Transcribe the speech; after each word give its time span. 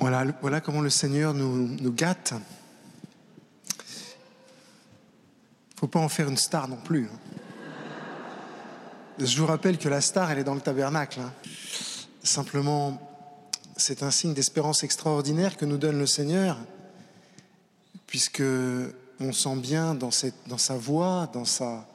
Voilà, 0.00 0.24
voilà 0.40 0.60
comment 0.62 0.80
le 0.80 0.88
Seigneur 0.90 1.34
nous, 1.34 1.68
nous 1.68 1.92
gâte. 1.92 2.32
faut 5.76 5.86
pas 5.88 6.00
en 6.00 6.08
faire 6.08 6.28
une 6.28 6.36
star 6.36 6.68
non 6.68 6.76
plus. 6.76 7.06
hein. 7.06 7.18
Je 9.18 9.38
vous 9.38 9.46
rappelle 9.46 9.76
que 9.78 9.88
la 9.88 10.00
star, 10.00 10.30
elle 10.30 10.38
est 10.38 10.44
dans 10.44 10.54
le 10.54 10.60
tabernacle. 10.60 11.20
hein. 11.20 11.32
Simplement, 12.22 12.98
c'est 13.76 14.02
un 14.02 14.10
signe 14.10 14.34
d'espérance 14.34 14.84
extraordinaire 14.84 15.56
que 15.56 15.64
nous 15.66 15.76
donne 15.78 15.98
le 15.98 16.06
Seigneur, 16.06 16.58
puisque 18.06 18.42
on 19.20 19.32
sent 19.32 19.56
bien 19.56 19.94
dans, 19.94 20.10
cette, 20.10 20.34
dans 20.48 20.58
sa 20.58 20.76
voix, 20.76 21.28
dans 21.32 21.44
sa 21.44 21.86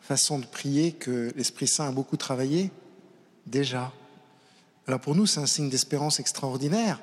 façon 0.00 0.38
de 0.38 0.46
prier, 0.46 0.92
que 0.92 1.32
l'Esprit 1.36 1.68
Saint 1.68 1.88
a 1.88 1.92
beaucoup 1.92 2.16
travaillé 2.18 2.70
déjà. 3.46 3.92
Alors 4.86 5.00
pour 5.00 5.14
nous, 5.14 5.26
c'est 5.26 5.40
un 5.40 5.46
signe 5.46 5.68
d'espérance 5.68 6.20
extraordinaire, 6.20 7.00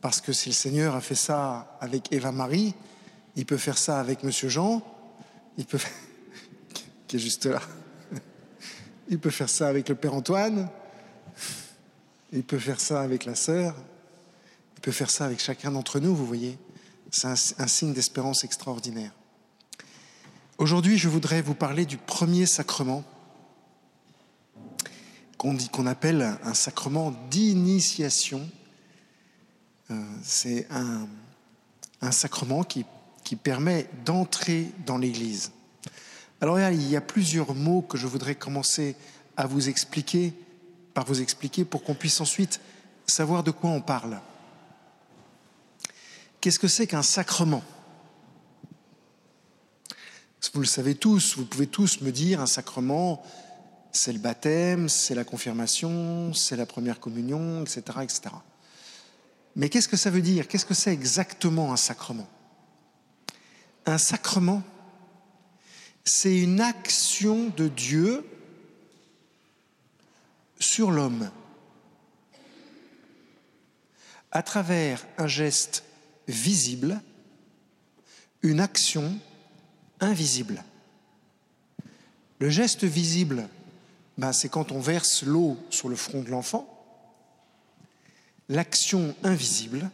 parce 0.00 0.20
que 0.20 0.32
si 0.32 0.50
le 0.50 0.54
Seigneur 0.54 0.94
a 0.94 1.00
fait 1.00 1.14
ça 1.14 1.76
avec 1.80 2.12
Eva 2.12 2.32
Marie, 2.32 2.74
il 3.36 3.46
peut 3.46 3.56
faire 3.56 3.78
ça 3.78 4.00
avec 4.00 4.22
Monsieur 4.22 4.48
Jean, 4.48 4.82
il 5.56 5.66
peut 5.66 5.78
qui 7.06 7.16
est 7.16 7.20
juste 7.20 7.46
là. 7.46 7.60
Il 9.08 9.18
peut 9.18 9.30
faire 9.30 9.48
ça 9.48 9.68
avec 9.68 9.88
le 9.88 9.94
Père 9.94 10.14
Antoine, 10.14 10.68
il 12.32 12.44
peut 12.44 12.58
faire 12.58 12.78
ça 12.78 13.00
avec 13.00 13.24
la 13.24 13.34
sœur, 13.34 13.74
il 14.76 14.80
peut 14.80 14.92
faire 14.92 15.10
ça 15.10 15.24
avec 15.24 15.40
chacun 15.40 15.70
d'entre 15.70 15.98
nous, 15.98 16.14
vous 16.14 16.26
voyez. 16.26 16.58
C'est 17.10 17.26
un, 17.26 17.34
un 17.58 17.66
signe 17.66 17.94
d'espérance 17.94 18.44
extraordinaire. 18.44 19.12
Aujourd'hui, 20.58 20.98
je 20.98 21.08
voudrais 21.08 21.40
vous 21.40 21.54
parler 21.54 21.86
du 21.86 21.96
premier 21.96 22.44
sacrement 22.44 23.02
qu'on 25.38 25.54
dit 25.54 25.68
qu'on 25.68 25.86
appelle 25.86 26.36
un 26.42 26.52
sacrement 26.52 27.14
d'initiation. 27.30 28.46
Euh, 29.90 30.02
c'est 30.22 30.66
un, 30.70 31.08
sacrement 32.10 32.62
qui, 32.62 32.84
qui 33.24 33.36
permet 33.36 33.88
d'entrer 34.04 34.70
dans 34.86 34.98
l'Église. 34.98 35.52
Alors 36.40 36.58
il 36.60 36.88
y 36.88 36.96
a 36.96 37.00
plusieurs 37.00 37.54
mots 37.54 37.82
que 37.82 37.98
je 37.98 38.06
voudrais 38.06 38.34
commencer 38.34 38.94
à 39.36 39.46
vous 39.46 39.68
expliquer, 39.68 40.32
par 40.94 41.04
vous 41.04 41.20
expliquer, 41.20 41.64
pour 41.64 41.82
qu'on 41.82 41.94
puisse 41.94 42.20
ensuite 42.20 42.60
savoir 43.06 43.42
de 43.42 43.50
quoi 43.50 43.70
on 43.70 43.80
parle. 43.80 44.20
Qu'est-ce 46.40 46.58
que 46.58 46.68
c'est 46.68 46.86
qu'un 46.86 47.02
sacrement? 47.02 47.64
Vous 50.54 50.60
le 50.60 50.66
savez 50.66 50.94
tous, 50.94 51.36
vous 51.36 51.44
pouvez 51.44 51.66
tous 51.66 52.00
me 52.00 52.10
dire 52.10 52.40
un 52.40 52.46
sacrement, 52.46 53.22
c'est 53.92 54.12
le 54.12 54.18
baptême, 54.18 54.88
c'est 54.88 55.14
la 55.14 55.24
confirmation, 55.24 56.32
c'est 56.34 56.56
la 56.56 56.66
première 56.66 57.00
communion, 57.00 57.62
etc. 57.62 57.82
etc. 58.02 58.30
Mais 59.58 59.68
qu'est-ce 59.68 59.88
que 59.88 59.96
ça 59.96 60.08
veut 60.08 60.22
dire? 60.22 60.46
Qu'est-ce 60.46 60.64
que 60.64 60.72
c'est 60.72 60.92
exactement 60.92 61.72
un 61.72 61.76
sacrement? 61.76 62.28
Un 63.86 63.98
sacrement, 63.98 64.62
c'est 66.04 66.38
une 66.38 66.60
action 66.60 67.48
de 67.56 67.66
Dieu 67.66 68.24
sur 70.60 70.92
l'homme 70.92 71.30
à 74.30 74.44
travers 74.44 75.04
un 75.16 75.26
geste 75.26 75.82
visible, 76.28 77.00
une 78.42 78.60
action 78.60 79.18
invisible. 79.98 80.62
Le 82.38 82.48
geste 82.48 82.84
visible, 82.84 83.48
ben, 84.18 84.32
c'est 84.32 84.48
quand 84.48 84.70
on 84.70 84.78
verse 84.78 85.24
l'eau 85.24 85.56
sur 85.70 85.88
le 85.88 85.96
front 85.96 86.22
de 86.22 86.30
l'enfant. 86.30 86.77
L'action 88.48 89.14
invisible, 89.24 89.90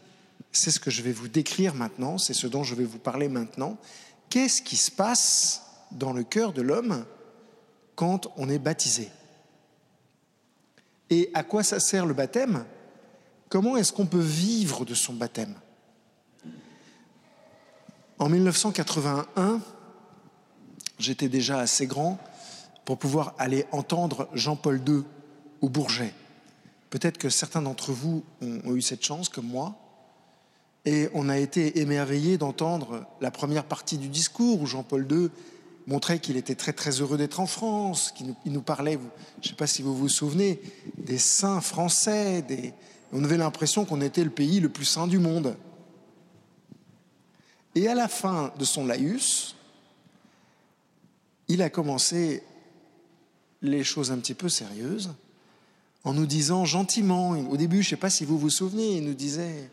c'est 0.52 0.70
ce 0.70 0.78
que 0.78 0.90
je 0.90 1.02
vais 1.02 1.12
vous 1.12 1.28
décrire 1.28 1.74
maintenant, 1.74 2.18
c'est 2.18 2.34
ce 2.34 2.46
dont 2.46 2.62
je 2.62 2.74
vais 2.74 2.84
vous 2.84 2.98
parler 2.98 3.28
maintenant. 3.28 3.76
Qu'est-ce 4.30 4.62
qui 4.62 4.76
se 4.76 4.90
passe 4.90 5.62
dans 5.90 6.12
le 6.12 6.22
cœur 6.22 6.52
de 6.52 6.62
l'homme 6.62 7.04
quand 7.96 8.32
on 8.36 8.48
est 8.48 8.58
baptisé? 8.58 9.10
Et 11.10 11.30
à 11.34 11.42
quoi 11.42 11.62
ça 11.62 11.80
sert 11.80 12.06
le 12.06 12.14
baptême? 12.14 12.64
Comment 13.48 13.76
est-ce 13.76 13.92
qu'on 13.92 14.06
peut 14.06 14.18
vivre 14.18 14.84
de 14.84 14.94
son 14.94 15.12
baptême? 15.12 15.54
En 18.18 18.28
1981, 18.28 19.60
j'étais 20.98 21.28
déjà 21.28 21.58
assez 21.58 21.86
grand 21.86 22.18
pour 22.84 22.98
pouvoir 22.98 23.34
aller 23.38 23.66
entendre 23.72 24.28
Jean-Paul 24.32 24.80
II 24.86 25.02
au 25.60 25.68
Bourget. 25.68 26.14
Peut-être 26.94 27.18
que 27.18 27.28
certains 27.28 27.60
d'entre 27.60 27.90
vous 27.90 28.22
ont, 28.40 28.76
eu 28.76 28.80
cette 28.80 29.04
chance, 29.04 29.28
comme 29.28 29.48
moi, 29.48 29.74
et 30.84 31.08
on 31.12 31.28
a 31.28 31.38
été 31.38 31.80
émerveillés 31.80 32.38
d'entendre 32.38 33.04
la 33.20 33.32
première 33.32 33.64
partie 33.64 33.98
du 33.98 34.06
discours 34.08 34.60
où 34.60 34.66
Jean-Paul 34.66 35.04
II 35.10 35.28
montrait 35.88 36.20
qu'il 36.20 36.36
était 36.36 36.54
très 36.54 36.72
très 36.72 37.00
heureux 37.00 37.18
d'être 37.18 37.40
en 37.40 37.48
France, 37.48 38.12
qu'il 38.12 38.36
nous, 38.52 38.62
parlait, 38.62 39.00
je 39.42 39.48
ne 39.48 39.50
sais 39.50 39.56
pas 39.56 39.66
si 39.66 39.82
vous 39.82 39.96
vous 39.96 40.08
souvenez, 40.08 40.60
des 40.96 41.18
saints 41.18 41.60
français, 41.60 42.44
on 43.12 43.24
avait 43.24 43.38
l'impression 43.38 43.84
qu'on 43.84 44.00
était 44.00 44.22
le 44.22 44.30
pays 44.30 44.60
le 44.60 44.68
plus 44.68 44.84
saint 44.84 45.08
du 45.08 45.18
monde. 45.18 45.56
Et 47.74 47.88
à 47.88 47.96
la 47.96 48.06
fin 48.06 48.52
de 48.56 48.64
son 48.64 48.86
laïus, 48.86 49.56
il 51.48 51.60
a 51.60 51.70
commencé 51.70 52.44
les 53.62 53.82
choses 53.82 54.12
un 54.12 54.18
petit 54.18 54.34
peu 54.34 54.48
sérieuses 54.48 55.10
en 56.04 56.12
nous 56.12 56.26
disant 56.26 56.66
gentiment, 56.66 57.30
au 57.30 57.56
début, 57.56 57.82
je 57.82 57.88
ne 57.88 57.90
sais 57.90 57.96
pas 57.96 58.10
si 58.10 58.26
vous 58.26 58.38
vous 58.38 58.50
souvenez, 58.50 58.98
il 58.98 59.04
nous 59.04 59.14
disait 59.14 59.70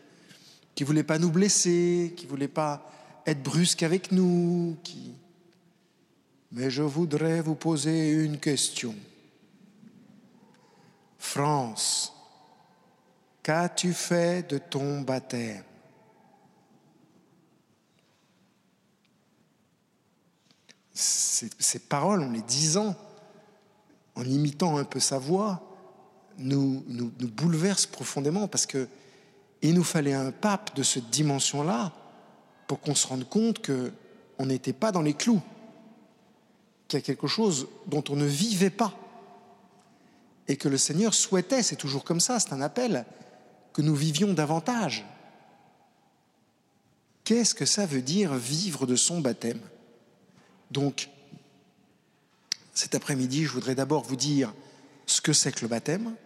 qu'il 0.74 0.84
ne 0.84 0.88
voulait 0.88 1.02
pas 1.02 1.18
nous 1.18 1.30
blesser, 1.30 2.14
qu'il 2.16 2.26
ne 2.26 2.30
voulait 2.30 2.48
pas 2.48 2.90
être 3.26 3.42
brusque 3.42 3.82
avec 3.82 4.10
nous, 4.10 4.76
qui... 4.82 5.14
mais 6.50 6.70
je 6.70 6.82
voudrais 6.82 7.42
vous 7.42 7.54
poser 7.54 8.10
une 8.10 8.38
question. 8.38 8.94
France, 11.18 12.14
qu'as-tu 13.42 13.92
fait 13.92 14.48
de 14.48 14.56
ton 14.56 15.02
baptême? 15.02 15.62
Ces, 20.94 21.50
ces, 21.58 21.78
paroles, 21.78 22.22
en 22.22 22.30
les 22.30 22.42
disant, 22.42 22.94
en 24.14 24.24
imitant 24.24 24.76
un 24.78 24.84
peu 24.84 25.00
sa 25.00 25.18
voix, 25.18 25.71
nous, 26.38 26.84
nous, 26.88 27.12
nous 27.18 27.28
bouleversent 27.28 27.86
profondément 27.86 28.48
parce 28.48 28.66
que 28.66 28.88
il 29.62 29.74
nous 29.74 29.84
fallait 29.84 30.12
un 30.12 30.32
pape 30.32 30.74
de 30.76 30.82
cette 30.82 31.08
dimension-là 31.10 31.92
pour 32.66 32.80
qu'on 32.80 32.96
se 32.96 33.06
rende 33.06 33.28
compte 33.28 33.64
qu'on 33.64 34.46
n'était 34.46 34.72
pas 34.72 34.90
dans 34.90 35.02
les 35.02 35.14
clous, 35.14 35.40
qu'il 36.88 36.98
y 36.98 37.02
a 37.02 37.04
quelque 37.04 37.28
chose 37.28 37.68
dont 37.86 38.02
on 38.10 38.16
ne 38.16 38.26
vivait 38.26 38.70
pas. 38.70 38.92
Et 40.48 40.56
que 40.56 40.68
le 40.68 40.76
Seigneur 40.76 41.14
souhaitait, 41.14 41.62
c'est 41.62 41.76
toujours 41.76 42.02
comme 42.04 42.18
ça, 42.18 42.40
c'est 42.40 42.52
un 42.52 42.60
appel, 42.60 43.06
que 43.72 43.82
nous 43.82 43.94
vivions 43.94 44.34
davantage. 44.34 45.06
Qu'est-ce 47.24 47.54
que 47.54 47.64
ça 47.64 47.86
veut 47.86 48.02
dire 48.02 48.34
vivre 48.34 48.84
de 48.84 48.96
son 48.96 49.20
baptême? 49.20 49.60
Donc, 50.72 51.08
cet 52.74 52.96
après-midi, 52.96 53.44
je 53.44 53.52
voudrais 53.52 53.76
d'abord 53.76 54.02
vous 54.02 54.16
dire 54.16 54.52
ce 55.06 55.20
que 55.20 55.32
c'est 55.32 55.52
que 55.52 55.60
le 55.60 55.68
baptême, 55.68 56.16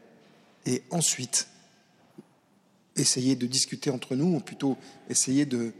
et 0.66 0.82
ensuite 0.91 1.49
essayer 2.97 3.37
de 3.37 3.47
discuter 3.47 3.91
entre 3.91 4.16
nous, 4.16 4.37
ou 4.37 4.41
plutôt 4.41 4.77
essayer 5.09 5.47
de 5.47 5.72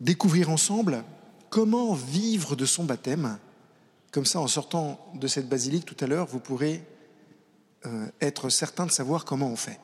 découvrir 0.00 0.50
ensemble 0.50 1.04
comment 1.50 1.94
vivre 1.94 2.56
de 2.56 2.66
son 2.66 2.84
baptême. 2.84 3.38
Comme 4.10 4.26
ça, 4.26 4.40
en 4.40 4.48
sortant 4.48 5.12
de 5.14 5.26
cette 5.26 5.48
basilique 5.48 5.84
tout 5.84 5.96
à 6.00 6.06
l'heure, 6.06 6.26
vous 6.26 6.40
pourrez 6.40 6.82
euh, 7.84 8.08
être 8.20 8.48
certain 8.48 8.86
de 8.86 8.90
savoir 8.90 9.24
comment 9.24 9.48
on 9.48 9.56
fait. 9.56 9.78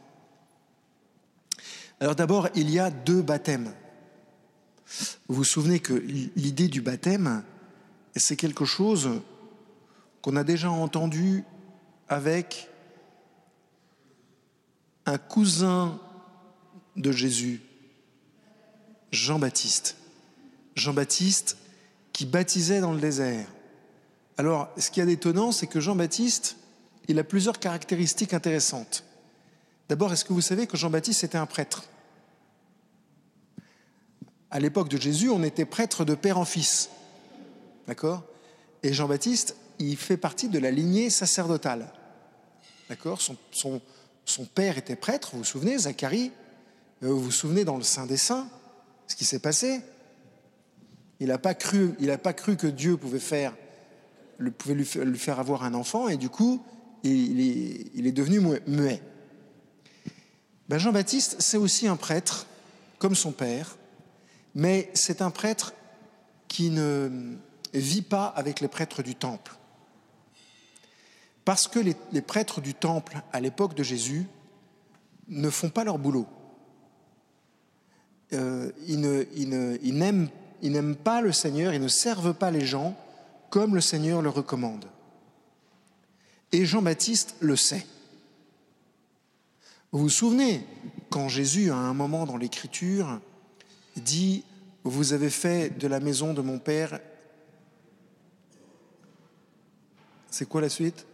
Alors 2.01 2.17
d'abord, 2.17 2.49
il 2.55 2.71
y 2.71 2.79
a 2.79 2.91
deux 2.91 3.23
baptêmes. 3.23 3.73
Vous 5.29 5.37
vous 5.37 5.45
souvenez 5.45 5.79
que 5.79 5.95
l'idée 5.95 6.69
du 6.69 6.81
baptême, 6.81 7.45
c'est 8.17 8.37
quelque 8.37 8.65
chose 8.65 9.21
qu'on 10.21 10.37
a 10.37 10.45
déjà 10.45 10.71
entendu 10.71 11.45
avec 12.09 12.69
un 15.07 15.19
cousin 15.19 15.99
de 16.97 17.13
Jésus, 17.13 17.61
Jean-Baptiste. 19.11 19.97
Jean-Baptiste 20.75 21.57
qui 22.13 22.27
baptisait 22.27 22.81
dans 22.81 22.93
le 22.93 23.01
désert. 23.01 23.47
Alors, 24.39 24.69
ce 24.77 24.91
qui 24.91 25.01
est 25.01 25.07
d'étonnant, 25.07 25.53
c'est 25.53 25.67
que 25.67 25.81
Jean-Baptiste, 25.81 26.57
il 27.09 27.19
a 27.19 27.25
plusieurs 27.25 27.59
caractéristiques 27.59 28.35
intéressantes. 28.35 29.05
D'abord, 29.89 30.13
est-ce 30.13 30.25
que 30.25 30.33
vous 30.33 30.41
savez 30.41 30.67
que 30.67 30.77
Jean-Baptiste 30.77 31.25
était 31.25 31.39
un 31.39 31.47
prêtre? 31.47 31.85
À 34.51 34.61
l'époque 34.61 34.89
de 34.89 34.97
Jésus, 34.97 35.31
on 35.31 35.43
était 35.43 35.65
prêtre 35.65 36.05
de 36.05 36.15
père 36.15 36.39
en 36.39 36.45
fils. 36.45 36.91
D'accord? 37.87 38.23
Et 38.83 38.93
Jean-Baptiste, 38.93 39.57
il 39.79 39.97
fait 39.97 40.17
partie 40.17 40.49
de 40.49 40.59
la 40.59 40.71
lignée 40.71 41.11
sacerdotale. 41.11 41.93
D'accord? 42.89 43.21
Son 44.25 44.45
père 44.45 44.79
était 44.79 44.97
prêtre, 44.97 45.31
vous 45.33 45.39
vous 45.39 45.45
souvenez, 45.45 45.79
Zacharie 45.79 46.33
euh, 47.03 47.09
Vous 47.09 47.21
vous 47.21 47.31
souvenez 47.31 47.65
dans 47.65 47.77
le 47.77 47.83
Saint 47.83 48.07
des 48.07 48.17
Saints, 48.17 48.49
ce 49.07 49.17
qui 49.17 49.25
s'est 49.25 49.39
passé? 49.39 49.81
Il 51.21 51.29
n'a 51.29 51.39
pas, 51.39 51.55
cru, 51.55 51.95
pas 52.23 52.33
cru 52.33 52.57
que 52.57 52.67
Dieu 52.67 52.97
pouvait, 52.97 53.21
lui, 54.39 54.85
faire 54.85 55.39
avoir 55.39 55.65
un 55.65 55.75
enfant, 55.75 56.09
et 56.09 56.17
du 56.17 56.29
coup, 56.29 56.63
il 57.05 57.41
est, 57.41 57.91
il 57.95 58.07
est 58.07 58.13
devenu 58.13 58.41
muet. 58.67 59.03
Ben 60.69 60.79
Jean-Baptiste, 60.79 61.37
c'est 61.39 61.57
aussi 61.57 61.87
un 61.87 61.97
prêtre, 61.97 62.47
comme 62.99 63.15
son 63.15 63.33
père, 63.33 63.77
mais 64.55 64.91
c'est 64.95 65.23
un 65.23 65.31
prêtre 65.31 65.75
qui 66.49 66.71
ne 66.71 67.37
vit 67.75 68.03
pas 68.03 68.27
avec 68.27 68.61
les 68.61 68.69
prêtres 68.69 69.03
du 69.03 69.15
temple. 69.15 69.53
Parce 71.45 71.67
que 71.67 71.81
les, 71.81 72.23
prêtres 72.23 72.61
du 72.61 72.75
temple, 72.75 73.21
à 73.33 73.41
l'époque 73.41 73.75
de 73.75 73.83
Jésus, 73.83 74.27
ne 75.29 75.51
font 75.51 75.71
pas 75.71 75.85
leur 75.85 75.99
boulot. 75.99 76.27
Euh, 78.33 78.71
ils, 78.87 79.01
n'aiment, 79.01 80.97
pas 80.97 81.21
le 81.21 81.33
Seigneur, 81.33 81.75
ils 81.75 81.81
ne 81.81 81.89
servent 81.89 82.35
pas 82.35 82.51
les 82.51 82.65
gens 82.65 82.97
comme 83.51 83.75
le 83.75 83.81
Seigneur 83.81 84.23
le 84.23 84.29
recommande. 84.29 84.87
Et 86.53 86.65
Jean-Baptiste 86.65 87.35
le 87.41 87.57
sait. 87.57 87.87
Vous 89.91 90.01
vous 90.01 90.09
souvenez, 90.09 90.65
quand 91.11 91.29
Jésus, 91.29 91.71
à 91.71 91.77
un 91.77 91.93
moment 91.93 92.25
dans 92.25 92.37
l'Écriture, 92.37 93.21
dit, 93.97 94.45
Vous 94.85 95.13
avez 95.13 95.29
fait 95.29 95.77
de 95.79 95.89
la 95.89 96.01
maison 96.01 96.35
de 96.35 96.41
mon 96.41 96.59
Père... 96.59 97.01
C'est 100.31 100.49
quoi 100.49 100.63
la 100.63 100.71
suite? 100.71 101.05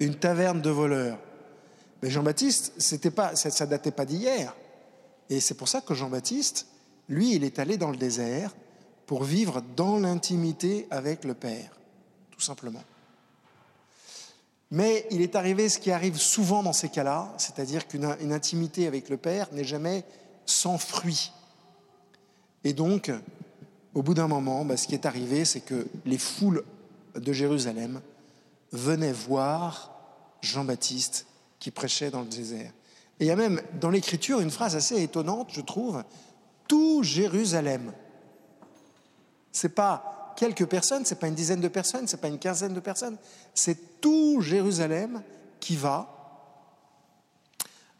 Une 0.00 0.16
taverne 0.16 0.60
de 0.60 0.70
voleurs. 0.70 1.18
Mais 2.02 2.10
Jean-Baptiste, 2.10 2.72
c'était 2.78 3.10
pas, 3.10 3.34
ça 3.36 3.64
ne 3.64 3.70
datait 3.70 3.90
pas 3.90 4.04
d'hier. 4.04 4.54
Et 5.30 5.40
c'est 5.40 5.54
pour 5.54 5.68
ça 5.68 5.80
que 5.80 5.94
Jean-Baptiste, 5.94 6.66
lui, 7.08 7.34
il 7.34 7.44
est 7.44 7.58
allé 7.58 7.76
dans 7.76 7.90
le 7.90 7.96
désert 7.96 8.54
pour 9.06 9.24
vivre 9.24 9.62
dans 9.76 9.98
l'intimité 9.98 10.86
avec 10.90 11.24
le 11.24 11.34
Père, 11.34 11.70
tout 12.30 12.40
simplement. 12.40 12.82
Mais 14.70 15.06
il 15.10 15.20
est 15.22 15.36
arrivé 15.36 15.68
ce 15.68 15.78
qui 15.78 15.90
arrive 15.90 16.18
souvent 16.18 16.62
dans 16.62 16.72
ces 16.72 16.88
cas-là, 16.88 17.32
c'est-à-dire 17.38 17.86
qu'une 17.86 18.32
intimité 18.32 18.86
avec 18.86 19.08
le 19.08 19.16
Père 19.16 19.48
n'est 19.52 19.64
jamais 19.64 20.04
sans 20.46 20.78
fruit. 20.78 21.32
Et 22.64 22.72
donc, 22.72 23.10
au 23.94 24.02
bout 24.02 24.14
d'un 24.14 24.26
moment, 24.26 24.64
bah, 24.64 24.76
ce 24.76 24.86
qui 24.86 24.94
est 24.94 25.06
arrivé, 25.06 25.44
c'est 25.44 25.60
que 25.60 25.86
les 26.04 26.18
foules 26.18 26.64
de 27.14 27.32
Jérusalem 27.32 28.00
venait 28.74 29.12
voir 29.12 29.92
Jean-Baptiste 30.42 31.26
qui 31.58 31.70
prêchait 31.70 32.10
dans 32.10 32.20
le 32.20 32.26
désert. 32.26 32.72
Et 33.20 33.24
il 33.24 33.26
y 33.26 33.30
a 33.30 33.36
même 33.36 33.62
dans 33.80 33.90
l'Écriture 33.90 34.40
une 34.40 34.50
phrase 34.50 34.76
assez 34.76 35.02
étonnante, 35.02 35.48
je 35.52 35.60
trouve, 35.60 36.02
tout 36.68 37.02
Jérusalem. 37.02 37.92
C'est 39.52 39.70
pas 39.70 40.34
quelques 40.36 40.66
personnes, 40.66 41.04
c'est 41.04 41.20
pas 41.20 41.28
une 41.28 41.34
dizaine 41.34 41.60
de 41.60 41.68
personnes, 41.68 42.08
c'est 42.08 42.20
pas 42.20 42.28
une 42.28 42.38
quinzaine 42.38 42.74
de 42.74 42.80
personnes, 42.80 43.16
c'est 43.54 44.00
tout 44.00 44.40
Jérusalem 44.40 45.22
qui 45.60 45.76
va 45.76 46.10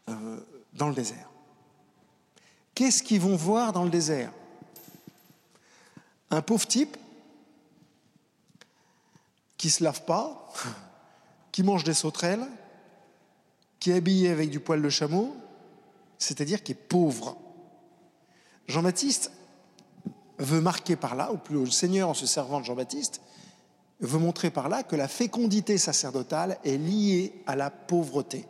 euh, 0.09 0.39
dans 0.73 0.89
le 0.89 0.95
désert. 0.95 1.29
Qu'est-ce 2.73 3.01
qu'ils 3.01 3.21
vont 3.21 3.37
voir 3.37 3.71
dans 3.71 3.85
le 3.85 3.89
désert? 3.89 4.31
Un 6.29 6.41
pauvre 6.41 6.67
type 6.67 6.97
qui 9.57 9.69
se 9.69 9.83
lave 9.83 10.03
pas, 10.03 10.51
qui 11.51 11.63
mange 11.63 11.83
des 11.83 11.93
sauterelles, 11.93 12.45
qui 13.79 13.91
est 13.91 13.95
habillé 13.95 14.29
avec 14.29 14.49
du 14.49 14.59
poil 14.59 14.81
de 14.81 14.89
chameau, 14.89 15.35
c'est-à-dire 16.17 16.63
qui 16.63 16.73
est 16.73 16.75
pauvre. 16.75 17.37
Jean-Baptiste 18.67 19.31
veut 20.37 20.61
marquer 20.61 20.95
par 20.95 21.15
là, 21.15 21.31
ou 21.31 21.37
plus 21.37 21.59
le 21.59 21.71
Seigneur 21.71 22.09
en 22.09 22.13
se 22.13 22.25
servant 22.25 22.59
de 22.59 22.65
Jean-Baptiste, 22.65 23.21
veut 24.01 24.19
montrer 24.19 24.49
par 24.49 24.69
là 24.69 24.83
que 24.83 24.95
la 24.95 25.07
fécondité 25.07 25.77
sacerdotale 25.77 26.57
est 26.65 26.77
liée 26.77 27.41
à 27.47 27.55
la 27.55 27.69
pauvreté. 27.69 28.45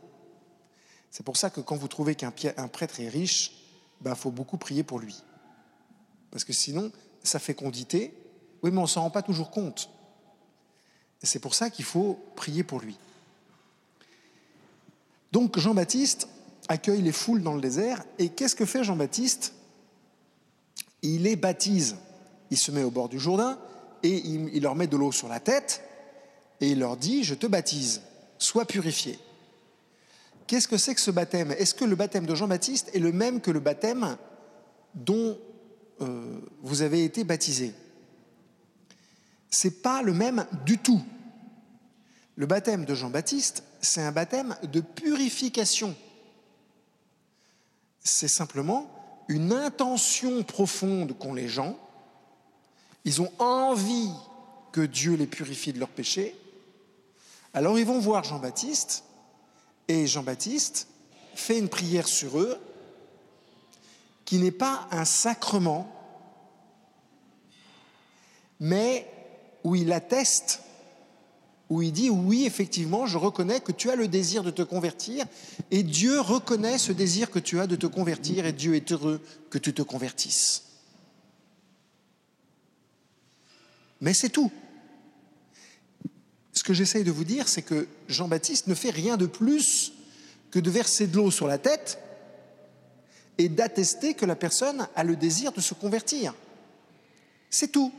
C'est 1.12 1.24
pour 1.24 1.38
ça 1.38 1.50
que 1.50 1.62
quand 1.62 1.76
vous 1.76 1.88
trouvez 1.88 2.16
qu'un 2.16 2.32
prêtre 2.32 3.00
est 3.00 3.10
riche, 3.10 3.52
il 4.02 4.04
ben, 4.04 4.16
faut 4.16 4.32
beaucoup 4.32 4.58
prier 4.58 4.84
pour 4.84 5.00
lui. 5.00 5.24
Parce 6.32 6.44
que 6.44 6.54
sinon, 6.54 6.92
sa 7.24 7.40
fécondité, 7.40 8.14
oui, 8.64 8.72
mais 8.72 8.80
on 8.80 8.84
ne 8.84 8.88
s'en 8.88 9.02
rend 9.02 9.12
pas 9.12 9.22
toujours 9.22 9.52
compte. 9.52 9.90
C'est 11.24 11.40
pour 11.40 11.56
ça 11.56 11.70
qu'il 11.70 11.86
faut 11.86 12.20
prier 12.36 12.64
pour 12.64 12.80
lui. 12.80 12.98
Donc 15.32 15.58
Jean-Baptiste 15.60 16.28
accueille 16.68 17.02
les 17.02 17.12
foules 17.12 17.42
dans 17.42 17.56
le 17.56 17.62
désert 17.62 18.04
et 18.20 18.30
qu'est-ce 18.30 18.56
que 18.56 18.66
fait 18.66 18.84
Jean-Baptiste? 18.84 19.54
Il 21.02 21.24
les 21.24 21.36
baptise. 21.36 21.98
Il 22.52 22.58
se 22.58 22.72
met 22.72 22.84
au 22.84 22.92
bord 22.92 23.10
du 23.10 23.20
Jourdain 23.20 23.60
et 24.04 24.16
il, 24.16 24.62
leur 24.62 24.76
met 24.76 24.88
de 24.88 24.98
l'eau 24.98 25.12
sur 25.12 25.28
la 25.28 25.40
tête 25.40 25.84
et 26.62 26.70
il 26.70 26.80
leur 26.80 26.96
dit, 26.96 27.24
je 27.24 27.34
te 27.36 27.48
baptise, 27.48 28.02
sois 28.38 28.66
purifié. 28.66 29.20
Qu'est-ce 30.48 30.68
que 30.68 30.78
c'est 30.78 30.94
que 30.94 31.02
ce 31.02 31.12
baptême? 31.12 31.52
Est-ce 31.52 31.74
que 31.74 31.86
le 31.86 31.96
baptême 31.96 32.26
de 32.26 32.36
Jean-Baptiste 32.36 32.92
est 32.94 33.00
le 33.00 33.12
même 33.12 33.42
que 33.42 33.52
le 33.52 33.60
baptême 33.60 34.16
dont 34.94 35.38
euh, 36.02 36.40
vous 36.62 36.82
avez 36.82 37.04
été 37.04 37.24
baptisé? 37.24 37.74
C'est 39.58 39.82
pas 39.82 40.02
le 40.02 40.12
même 40.12 40.46
du 40.66 40.78
tout. 40.78 41.02
Le 42.36 42.46
baptême 42.46 42.84
de 42.84 42.94
Jean-Baptiste, 42.94 43.64
c'est 43.80 44.02
un 44.02 44.12
baptême 44.12 44.54
de 44.64 44.82
purification. 44.82 45.96
C'est 48.02 48.28
simplement 48.28 48.92
une 49.30 49.54
intention 49.54 50.44
profonde 50.44 51.18
qu'ont 51.18 51.34
les 51.34 51.48
gens. 51.48 51.80
Ils 53.06 53.22
ont 53.22 53.32
envie 53.40 54.12
que 54.74 54.82
Dieu 54.82 55.16
les 55.16 55.26
purifie 55.26 55.72
de 55.72 55.80
leurs 55.80 55.88
péchés. 55.88 56.36
Alors 57.54 57.80
ils 57.80 57.86
vont 57.86 58.00
voir 58.00 58.26
Jean-Baptiste 58.26 59.06
et 59.88 60.06
Jean-Baptiste 60.06 60.90
fait 61.34 61.60
une 61.60 61.70
prière 61.70 62.10
sur 62.10 62.40
eux 62.40 62.60
qui 64.26 64.38
n'est 64.38 64.52
pas 64.52 64.90
un 64.92 65.06
sacrement, 65.06 65.90
mais 68.60 69.10
où 69.66 69.76
il 69.76 69.92
atteste 69.92 70.62
où 71.70 71.82
il 71.82 71.92
dit 71.92 72.12
oui, 72.12 72.46
effectivement, 72.46 73.08
je 73.08 73.18
reconnais 73.18 73.60
que 73.60 73.72
tu 73.72 73.90
as 73.90 73.96
le 73.96 74.08
désir 74.08 74.44
de 74.44 74.52
te 74.52 74.62
convertir 74.62 75.26
et 75.72 75.82
Dieu 75.82 76.22
reconnaît 76.22 76.78
ce 76.78 76.92
désir 76.92 77.32
que 77.32 77.40
tu 77.40 77.60
as 77.60 77.66
de 77.66 77.76
te 77.76 77.88
convertir 77.88 78.46
et 78.46 78.54
Dieu 78.54 78.76
est 78.76 78.92
heureux 78.92 79.20
que 79.50 79.58
tu 79.58 79.74
te 79.74 79.82
convertisses. 79.82 80.64
Mais 84.00 84.14
c'est 84.14 84.30
tout. 84.30 84.52
Ce 86.54 86.64
que 86.64 86.74
j'essaye 86.74 87.04
de 87.04 87.12
vous 87.12 87.24
dire, 87.24 87.48
c'est 87.48 87.64
que 87.64 87.88
Jean-Baptiste 88.08 88.68
ne 88.68 88.76
fait 88.76 88.92
rien 88.92 89.18
de 89.18 89.26
plus 89.26 89.94
que 90.52 90.60
de 90.60 90.70
verser 90.70 91.08
de 91.08 91.16
l'eau 91.16 91.32
sur 91.32 91.48
la 91.48 91.58
tête 91.58 91.98
et 93.40 93.50
d'attester 93.50 94.14
que 94.14 94.28
la 94.28 94.36
personne 94.36 94.88
a 94.96 95.04
le 95.04 95.16
désir 95.16 95.52
de 95.52 95.62
se 95.62 95.74
convertir. 95.74 96.36
C'est 97.50 97.72
tout. 97.72 97.92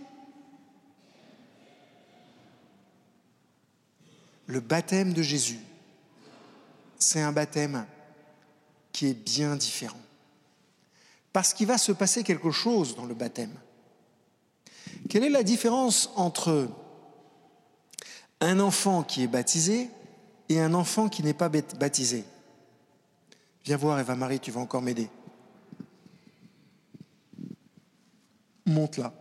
Le 4.47 4.61
baptême 4.61 5.13
de 5.13 5.23
Jésus, 5.23 5.59
c'est 6.99 7.21
un 7.21 7.33
baptême 7.33 7.85
qui 8.93 9.09
est 9.09 9.15
bien 9.15 9.57
différent. 9.57 10.01
Parce 11.33 11.53
qu'il 11.53 11.67
va 11.67 11.79
se 11.79 11.93
passer 11.93 12.23
quelque 12.23 12.51
chose 12.51 12.97
dans 12.97 13.05
le 13.05 13.15
baptême. 13.15 13.53
Quelle 15.11 15.25
est 15.25 15.31
la 15.31 15.43
différence 15.43 16.11
entre 16.15 16.69
un 18.41 18.61
enfant 18.61 19.03
qui 19.03 19.23
est 19.23 19.29
baptisé 19.29 19.91
et 20.49 20.61
un 20.61 20.75
enfant 20.75 21.09
qui 21.09 21.23
n'est 21.23 21.35
pas 21.35 21.49
baptisé? 21.49 22.25
Viens 23.65 23.77
voir, 23.77 23.99
Eva-Marie, 23.99 24.41
tu 24.41 24.51
vas 24.51 24.61
encore 24.61 24.81
m'aider. 24.81 25.11
Monte 28.65 28.99
là. 28.99 29.13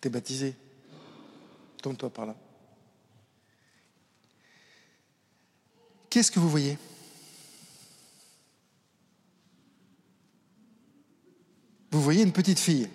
T'es 0.00 0.10
baptisé 0.10 0.54
Tourne-toi 1.82 2.10
par 2.10 2.26
là. 2.26 2.36
Qu'est-ce 6.10 6.30
que 6.30 6.40
vous 6.40 6.48
voyez? 6.48 6.78
Vous 11.90 12.02
voyez 12.02 12.22
une 12.22 12.32
petite 12.32 12.58
fille. 12.58 12.88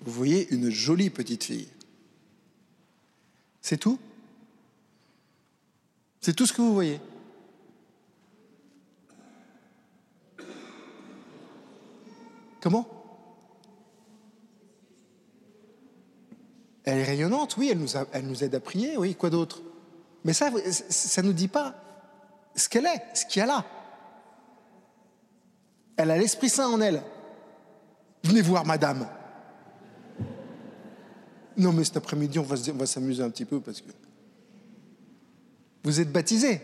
Vous 0.00 0.12
voyez 0.12 0.52
une 0.52 0.70
jolie 0.70 1.10
petite 1.10 1.44
fille. 1.44 1.68
C'est 3.60 3.78
tout? 3.78 3.98
C'est 6.20 6.34
tout 6.34 6.46
ce 6.46 6.52
que 6.52 6.62
vous 6.62 6.74
voyez? 6.74 7.00
Comment? 12.60 13.01
Elle 16.84 16.98
est 16.98 17.04
rayonnante, 17.04 17.56
oui, 17.56 17.70
elle 17.70 18.26
nous, 18.26 18.44
aide 18.44 18.54
à 18.54 18.60
prier, 18.60 18.96
oui, 18.96 19.14
quoi 19.14 19.30
d'autre? 19.30 19.62
Mais 20.24 20.32
ça, 20.32 20.50
ça 20.70 21.22
ne 21.22 21.28
nous 21.28 21.32
dit 21.32 21.48
pas 21.48 21.74
ce 22.54 22.68
qu'elle 22.68 22.86
est, 22.86 23.02
ce 23.14 23.24
qu'il 23.26 23.40
y 23.40 23.42
a 23.42 23.46
là. 23.46 23.64
Elle 25.96 26.10
a 26.10 26.18
l'Esprit 26.18 26.48
Saint 26.48 26.68
en 26.68 26.80
elle. 26.80 27.02
Venez 28.24 28.42
voir, 28.42 28.64
madame. 28.64 29.08
Non, 31.56 31.72
mais 31.72 31.84
cet 31.84 31.98
après-midi, 31.98 32.38
on 32.38 32.42
va 32.42 32.86
s'amuser 32.86 33.22
un 33.22 33.30
petit 33.30 33.44
peu 33.44 33.60
parce 33.60 33.80
que. 33.80 33.90
Vous 35.84 36.00
êtes 36.00 36.10
baptisé. 36.10 36.60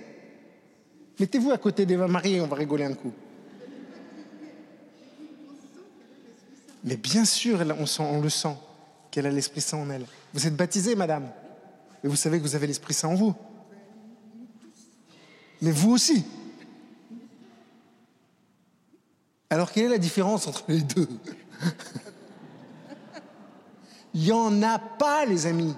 Mettez-vous 1.18 1.50
à 1.50 1.58
côté 1.58 1.84
d'Eva 1.84 2.06
Marie 2.06 2.36
et 2.36 2.40
on 2.40 2.46
va 2.46 2.56
rigoler 2.56 2.84
un 2.84 2.94
coup. 2.94 3.12
Mais 6.84 6.96
bien 6.96 7.24
sûr, 7.24 7.60
on 7.98 8.20
le 8.20 8.28
sent, 8.28 8.56
qu'elle 9.10 9.26
a 9.26 9.30
l'Esprit 9.30 9.60
Saint 9.60 9.78
en 9.78 9.90
elle. 9.90 10.06
Vous 10.34 10.46
êtes 10.46 10.56
baptisé, 10.56 10.94
madame. 10.94 11.30
Mais 12.02 12.10
vous 12.10 12.16
savez 12.16 12.38
que 12.38 12.42
vous 12.42 12.54
avez 12.54 12.66
l'Esprit 12.66 12.94
Saint 12.94 13.08
en 13.08 13.14
vous. 13.14 13.34
Mais 15.60 15.72
vous 15.72 15.90
aussi. 15.90 16.24
Alors, 19.50 19.72
quelle 19.72 19.86
est 19.86 19.90
la 19.90 19.98
différence 19.98 20.46
entre 20.46 20.64
les 20.68 20.82
deux? 20.82 21.08
Il 24.14 24.22
n'y 24.22 24.32
en 24.32 24.62
a 24.62 24.78
pas, 24.78 25.24
les 25.24 25.46
amis. 25.46 25.74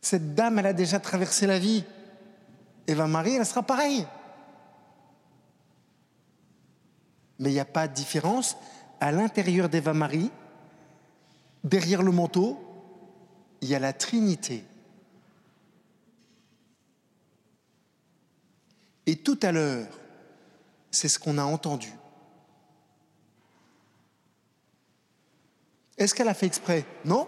Cette 0.00 0.34
dame, 0.34 0.58
elle 0.58 0.66
a 0.66 0.72
déjà 0.72 0.98
traversé 1.00 1.46
la 1.46 1.58
vie. 1.58 1.84
Eva 2.86 3.06
Marie, 3.06 3.34
elle 3.34 3.46
sera 3.46 3.62
pareille. 3.62 4.06
Mais 7.38 7.50
il 7.50 7.54
n'y 7.54 7.60
a 7.60 7.64
pas 7.64 7.88
de 7.88 7.94
différence 7.94 8.56
à 9.02 9.10
l'intérieur 9.10 9.68
d'Eva 9.68 9.92
Marie. 9.92 10.30
Derrière 11.64 12.04
le 12.04 12.12
manteau, 12.12 12.56
il 13.60 13.68
y 13.68 13.74
a 13.74 13.80
la 13.80 13.92
Trinité. 13.92 14.62
Et 19.06 19.16
tout 19.16 19.40
à 19.42 19.50
l'heure, 19.50 19.88
c'est 20.92 21.08
ce 21.08 21.18
qu'on 21.18 21.36
a 21.38 21.42
entendu. 21.42 21.92
Est-ce 25.98 26.14
qu'elle 26.14 26.28
a 26.28 26.34
fait 26.34 26.46
exprès? 26.46 26.84
Non 27.04 27.26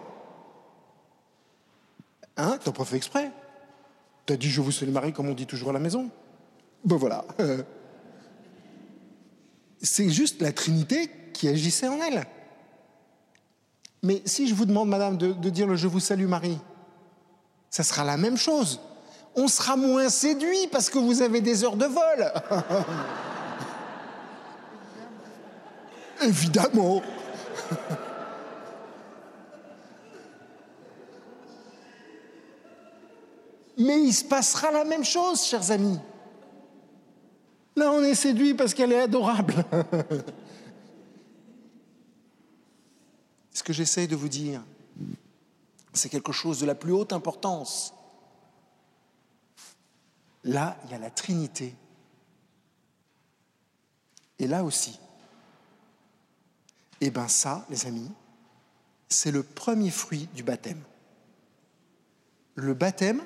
Hein? 2.37 2.57
T'as 2.63 2.71
pas 2.71 2.85
fait 2.85 2.95
exprès? 2.95 3.31
T'as 4.25 4.37
dit 4.37 4.49
je 4.49 4.61
vous 4.61 4.71
salue 4.71 4.91
Marie 4.91 5.11
comme 5.11 5.27
on 5.27 5.33
dit 5.33 5.45
toujours 5.45 5.71
à 5.71 5.73
la 5.73 5.79
maison 5.79 6.09
Ben 6.85 6.95
voilà. 6.95 7.25
C'est 9.85 10.09
juste 10.09 10.41
la 10.41 10.51
Trinité 10.51 11.09
qui 11.31 11.47
agissait 11.47 11.87
en 11.87 12.01
elle. 12.01 12.25
Mais 14.01 14.23
si 14.25 14.47
je 14.47 14.55
vous 14.55 14.65
demande, 14.65 14.89
madame, 14.89 15.15
de, 15.15 15.49
dire 15.49 15.67
le 15.67 15.75
je 15.75 15.87
vous 15.87 15.99
salue 15.99 16.25
Marie, 16.25 16.57
ça 17.69 17.83
sera 17.83 18.03
la 18.03 18.17
même 18.17 18.35
chose. 18.35 18.81
On 19.35 19.47
sera 19.47 19.75
moins 19.75 20.09
séduit 20.09 20.67
parce 20.71 20.89
que 20.89 20.97
vous 20.97 21.21
avez 21.21 21.39
des 21.39 21.63
heures 21.63 21.75
de 21.75 21.85
vol. 21.85 22.33
Évidemment. 26.23 27.03
Mais 33.77 34.01
il 34.01 34.13
se 34.13 34.23
passera 34.23 34.71
la 34.71 34.83
même 34.85 35.03
chose, 35.03 35.43
chers 35.43 35.69
amis. 35.69 35.99
Là, 37.75 37.91
on 37.91 38.01
est 38.03 38.15
séduit 38.15 38.53
parce 38.53 38.73
qu'elle 38.73 38.91
est 38.93 39.01
adorable. 39.01 39.65
Ce 43.51 43.63
que 43.63 43.73
j'essaye 43.73 44.07
de 44.07 44.15
vous 44.15 44.29
dire, 44.29 44.61
c'est 45.93 46.09
quelque 46.09 46.31
chose 46.31 46.59
de 46.59 46.65
la 46.65 46.75
plus 46.75 46.91
haute 46.91 47.13
importance. 47.13 47.93
Là, 50.43 50.77
il 50.85 50.91
y 50.91 50.93
a 50.93 50.99
la 50.99 51.09
Trinité. 51.09 51.75
Et 54.39 54.47
là 54.47 54.63
aussi, 54.63 54.99
eh 57.01 57.09
bien 57.09 57.27
ça, 57.27 57.65
les 57.69 57.85
amis, 57.85 58.11
c'est 59.07 59.31
le 59.31 59.43
premier 59.43 59.91
fruit 59.91 60.27
du 60.33 60.43
baptême. 60.43 60.81
Le 62.55 62.73
baptême, 62.73 63.21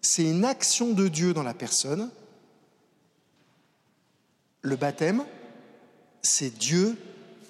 c'est 0.00 0.24
une 0.24 0.44
action 0.44 0.92
de 0.92 1.08
Dieu 1.08 1.34
dans 1.34 1.42
la 1.42 1.54
personne. 1.54 2.10
Le 4.62 4.76
baptême, 4.76 5.24
c'est 6.22 6.50
Dieu 6.50 6.96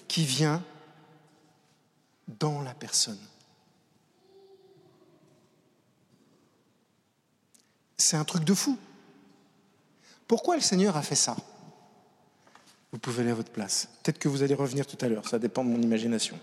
qui 0.08 0.24
vient 0.24 0.62
dans 2.26 2.62
la 2.62 2.74
personne. 2.74 3.18
C'est 7.98 8.16
un 8.16 8.24
truc 8.24 8.44
de 8.44 8.54
fou. 8.54 8.78
Pourquoi 10.26 10.56
le 10.56 10.62
Seigneur 10.62 10.96
a 10.96 11.02
fait 11.02 11.14
ça? 11.14 11.36
Vous 12.90 12.98
pouvez 12.98 13.22
aller 13.22 13.30
à 13.30 13.34
votre 13.34 13.52
place. 13.52 13.88
Peut-être 14.02 14.18
que 14.18 14.28
vous 14.28 14.42
allez 14.42 14.54
revenir 14.54 14.86
tout 14.86 14.98
à 15.00 15.08
l'heure, 15.08 15.28
ça 15.28 15.38
dépend 15.38 15.64
de 15.64 15.70
mon 15.70 15.80
imagination. 15.80 16.38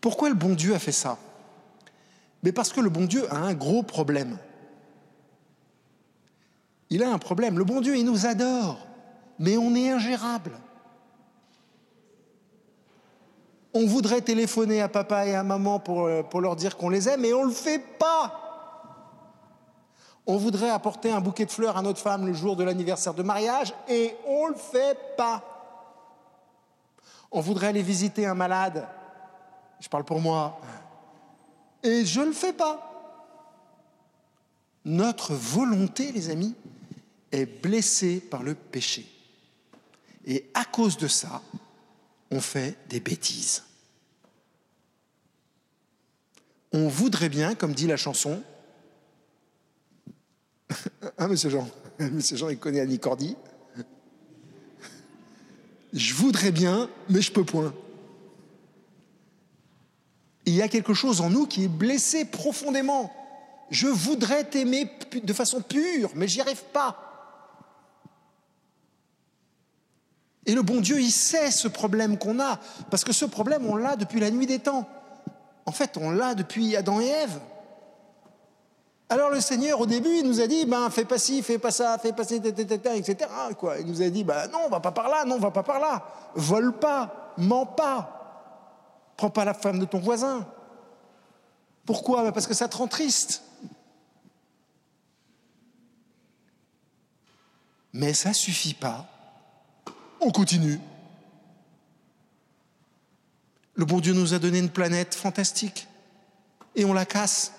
Pourquoi 0.00 0.28
le 0.28 0.34
bon 0.34 0.54
Dieu 0.54 0.74
a 0.74 0.78
fait 0.78 0.92
ça? 0.92 1.18
Mais 2.42 2.52
parce 2.52 2.72
que 2.72 2.80
le 2.80 2.90
bon 2.90 3.04
Dieu 3.04 3.32
a 3.32 3.36
un 3.36 3.54
gros 3.54 3.82
problème. 3.82 4.38
Il 6.90 7.04
a 7.04 7.10
un 7.10 7.18
problème. 7.18 7.56
Le 7.56 7.64
bon 7.64 7.80
Dieu, 7.80 7.96
il 7.96 8.04
nous 8.04 8.26
adore, 8.26 8.78
mais 9.38 9.56
on 9.56 9.74
est 9.74 9.90
ingérable. 9.90 10.52
On 13.72 13.86
voudrait 13.86 14.20
téléphoner 14.20 14.82
à 14.82 14.88
papa 14.88 15.26
et 15.26 15.34
à 15.36 15.44
maman 15.44 15.78
pour, 15.78 16.06
euh, 16.06 16.22
leur 16.34 16.56
dire 16.56 16.76
qu'on 16.76 16.88
les 16.88 17.08
aime, 17.08 17.20
mais 17.20 17.32
on 17.32 17.44
ne 17.44 17.50
le 17.50 17.54
fait 17.54 17.78
pas. 17.98 18.36
On 20.26 20.36
voudrait 20.36 20.70
apporter 20.70 21.12
un 21.12 21.20
bouquet 21.20 21.46
de 21.46 21.50
fleurs 21.52 21.76
à 21.76 21.82
notre 21.82 22.00
femme 22.00 22.26
le 22.26 22.32
jour 22.32 22.56
de 22.56 22.64
l'anniversaire 22.64 23.14
de 23.14 23.22
mariage, 23.22 23.72
et 23.88 24.16
on 24.26 24.48
ne 24.48 24.52
le 24.52 24.58
fait 24.58 24.98
pas. 25.16 25.42
On 27.30 27.40
voudrait 27.40 27.68
aller 27.68 27.82
visiter 27.82 28.26
un 28.26 28.34
malade, 28.34 28.88
je 29.78 29.88
parle 29.88 30.04
pour 30.04 30.20
moi, 30.20 30.60
et 31.84 32.04
je 32.04 32.20
ne 32.20 32.26
le 32.26 32.32
fais 32.32 32.52
pas. 32.52 32.86
Notre 34.84 35.34
volonté, 35.34 36.10
les 36.10 36.30
amis, 36.30 36.56
est 37.32 37.46
blessée 37.46 38.20
par 38.20 38.42
le 38.42 38.54
péché. 38.54 39.06
Et 40.26 40.50
à 40.54 40.64
cause 40.64 40.96
de 40.96 41.08
ça, 41.08 41.42
on 42.30 42.40
fait 42.40 42.76
des 42.88 43.00
bêtises. 43.00 43.64
On 46.72 46.88
voudrait 46.88 47.28
bien, 47.28 47.54
comme 47.54 47.74
dit 47.74 47.86
la 47.86 47.96
chanson, 47.96 48.42
hein, 51.18 51.28
monsieur 51.28 51.50
Jean 51.50 51.68
Monsieur 51.98 52.36
Jean, 52.36 52.48
il 52.48 52.58
connaît 52.58 52.80
Annie 52.80 52.98
Cordy. 52.98 53.36
Je 55.92 56.14
voudrais 56.14 56.52
bien, 56.52 56.88
mais 57.08 57.20
je 57.20 57.32
peux 57.32 57.44
point 57.44 57.74
il 60.50 60.56
y 60.56 60.62
a 60.62 60.68
quelque 60.68 60.94
chose 60.94 61.20
en 61.20 61.30
nous 61.30 61.46
qui 61.46 61.64
est 61.64 61.68
blessé 61.68 62.24
profondément. 62.24 63.12
Je 63.70 63.86
voudrais 63.86 64.44
t'aimer 64.44 64.90
de 65.22 65.32
façon 65.32 65.60
pure, 65.60 66.10
mais 66.16 66.26
j'y 66.26 66.40
arrive 66.40 66.62
pas. 66.72 67.09
Et 70.50 70.54
le 70.54 70.62
bon 70.62 70.80
Dieu, 70.80 71.00
il 71.00 71.12
sait 71.12 71.52
ce 71.52 71.68
problème 71.68 72.18
qu'on 72.18 72.40
a, 72.40 72.58
parce 72.90 73.04
que 73.04 73.12
ce 73.12 73.24
problème, 73.24 73.66
on 73.68 73.76
l'a 73.76 73.94
depuis 73.94 74.18
la 74.18 74.32
nuit 74.32 74.46
des 74.46 74.58
temps. 74.58 74.84
En 75.64 75.70
fait, 75.70 75.96
on 75.96 76.10
l'a 76.10 76.34
depuis 76.34 76.74
Adam 76.74 77.00
et 77.00 77.06
Ève. 77.06 77.38
Alors 79.08 79.30
le 79.30 79.40
Seigneur, 79.40 79.80
au 79.80 79.86
début, 79.86 80.08
il 80.08 80.26
nous 80.26 80.40
a 80.40 80.48
dit, 80.48 80.66
ben, 80.66 80.90
fais 80.90 81.04
pas 81.04 81.18
ci, 81.18 81.40
fais 81.42 81.58
pas 81.58 81.70
ça, 81.70 81.98
fais 81.98 82.12
pas 82.12 82.24
ci, 82.24 82.42
etc. 82.42 83.30
Quoi. 83.56 83.78
Il 83.78 83.86
nous 83.86 84.02
a 84.02 84.08
dit, 84.08 84.24
ben, 84.24 84.48
non, 84.48 84.62
on 84.66 84.68
va 84.68 84.80
pas 84.80 84.90
par 84.90 85.08
là, 85.08 85.24
non, 85.24 85.36
on 85.36 85.38
va 85.38 85.52
pas 85.52 85.62
par 85.62 85.78
là. 85.78 86.04
Vole 86.34 86.72
pas, 86.72 87.32
mens 87.38 87.66
pas, 87.66 89.14
Prends 89.16 89.30
pas 89.30 89.44
la 89.44 89.54
femme 89.54 89.78
de 89.78 89.84
ton 89.84 90.00
voisin. 90.00 90.44
Pourquoi? 91.86 92.24
Bah, 92.24 92.32
Parce 92.32 92.48
que 92.48 92.54
ça 92.54 92.66
te 92.66 92.76
rend 92.76 92.88
triste. 92.88 93.44
Mais 97.92 98.14
ça 98.14 98.32
suffit 98.32 98.74
pas. 98.74 99.06
On 100.20 100.30
continue. 100.30 100.78
Le 103.74 103.84
bon 103.84 104.00
Dieu 104.00 104.12
nous 104.12 104.34
a 104.34 104.38
donné 104.38 104.58
une 104.58 104.68
planète 104.68 105.14
fantastique 105.14 105.88
et 106.74 106.84
on 106.84 106.92
la 106.92 107.06
casse. 107.06 107.52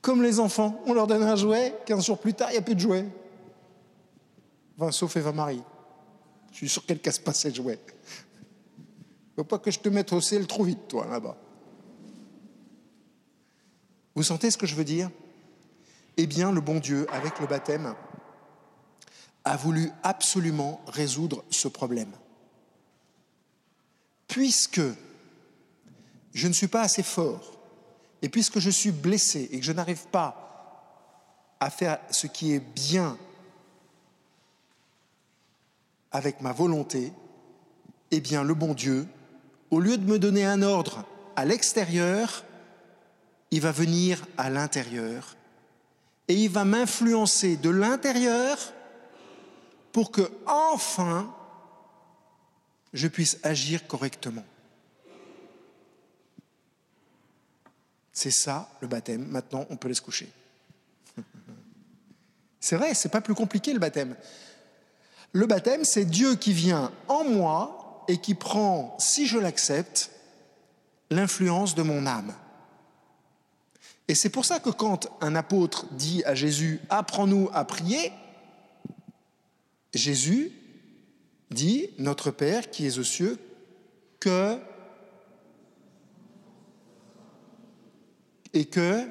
Comme 0.00 0.22
les 0.22 0.40
enfants, 0.40 0.82
on 0.86 0.94
leur 0.94 1.06
donne 1.06 1.22
un 1.22 1.36
jouet, 1.36 1.74
15 1.86 2.06
jours 2.06 2.18
plus 2.18 2.34
tard, 2.34 2.50
il 2.50 2.52
n'y 2.52 2.58
a 2.58 2.62
plus 2.62 2.74
de 2.74 2.80
jouet. 2.80 3.06
Enfin, 4.78 4.92
sauf 4.92 5.16
Eva 5.16 5.32
Marie. 5.32 5.62
Je 6.52 6.56
suis 6.56 6.68
sûr 6.68 6.86
qu'elle 6.86 7.00
casse 7.00 7.18
pas 7.18 7.32
ses 7.32 7.52
jouets 7.52 7.80
faut 9.36 9.44
pas 9.44 9.58
que 9.58 9.70
je 9.70 9.78
te 9.78 9.88
mette 9.88 10.12
au 10.12 10.20
ciel 10.20 10.46
trop 10.46 10.64
vite, 10.64 10.88
toi, 10.88 11.06
là-bas. 11.06 11.36
Vous 14.14 14.22
sentez 14.22 14.50
ce 14.50 14.56
que 14.56 14.66
je 14.66 14.74
veux 14.74 14.84
dire? 14.84 15.10
Eh 16.16 16.26
bien, 16.26 16.50
le 16.50 16.62
bon 16.62 16.80
Dieu, 16.80 17.06
avec 17.12 17.38
le 17.38 17.46
baptême, 17.46 17.94
a 19.46 19.56
voulu 19.56 19.90
absolument 20.02 20.80
résoudre 20.88 21.44
ce 21.50 21.68
problème. 21.68 22.10
Puisque 24.26 24.82
je 26.34 26.48
ne 26.48 26.52
suis 26.52 26.66
pas 26.66 26.82
assez 26.82 27.04
fort, 27.04 27.52
et 28.22 28.28
puisque 28.28 28.58
je 28.58 28.70
suis 28.70 28.90
blessé 28.90 29.48
et 29.52 29.60
que 29.60 29.64
je 29.64 29.72
n'arrive 29.72 30.06
pas 30.08 30.42
à 31.60 31.70
faire 31.70 32.00
ce 32.10 32.26
qui 32.26 32.52
est 32.52 32.60
bien 32.60 33.16
avec 36.10 36.40
ma 36.40 36.52
volonté, 36.52 37.12
eh 38.10 38.20
bien 38.20 38.42
le 38.42 38.54
bon 38.54 38.74
Dieu, 38.74 39.06
au 39.70 39.78
lieu 39.78 39.96
de 39.96 40.04
me 40.04 40.18
donner 40.18 40.44
un 40.44 40.62
ordre 40.62 41.04
à 41.36 41.44
l'extérieur, 41.44 42.44
il 43.52 43.60
va 43.60 43.70
venir 43.70 44.26
à 44.38 44.50
l'intérieur 44.50 45.36
et 46.26 46.34
il 46.34 46.50
va 46.50 46.64
m'influencer 46.64 47.56
de 47.56 47.70
l'intérieur 47.70 48.72
pour 49.96 50.10
que 50.10 50.30
enfin 50.44 51.34
je 52.92 53.08
puisse 53.08 53.38
agir 53.42 53.86
correctement. 53.86 54.44
C'est 58.12 58.30
ça 58.30 58.68
le 58.82 58.88
baptême. 58.88 59.24
Maintenant, 59.24 59.64
on 59.70 59.78
peut 59.78 59.86
aller 59.86 59.94
se 59.94 60.02
coucher. 60.02 60.30
C'est 62.60 62.76
vrai, 62.76 62.92
c'est 62.92 63.08
pas 63.08 63.22
plus 63.22 63.34
compliqué 63.34 63.72
le 63.72 63.78
baptême. 63.78 64.14
Le 65.32 65.46
baptême, 65.46 65.84
c'est 65.84 66.04
Dieu 66.04 66.34
qui 66.34 66.52
vient 66.52 66.92
en 67.08 67.24
moi 67.24 68.04
et 68.06 68.18
qui 68.18 68.34
prend, 68.34 68.98
si 68.98 69.26
je 69.26 69.38
l'accepte, 69.38 70.10
l'influence 71.08 71.74
de 71.74 71.82
mon 71.82 72.06
âme. 72.06 72.34
Et 74.08 74.14
c'est 74.14 74.28
pour 74.28 74.44
ça 74.44 74.60
que 74.60 74.68
quand 74.68 75.08
un 75.22 75.34
apôtre 75.36 75.86
dit 75.92 76.22
à 76.24 76.34
Jésus, 76.34 76.82
apprends-nous 76.90 77.48
à 77.54 77.64
prier, 77.64 78.12
Jésus 79.96 80.52
dit, 81.50 81.90
notre 81.98 82.30
Père 82.30 82.70
qui 82.70 82.86
es 82.86 82.98
aux 82.98 83.04
cieux, 83.04 83.38
que... 84.20 84.58
Et 88.52 88.64
que... 88.64 89.08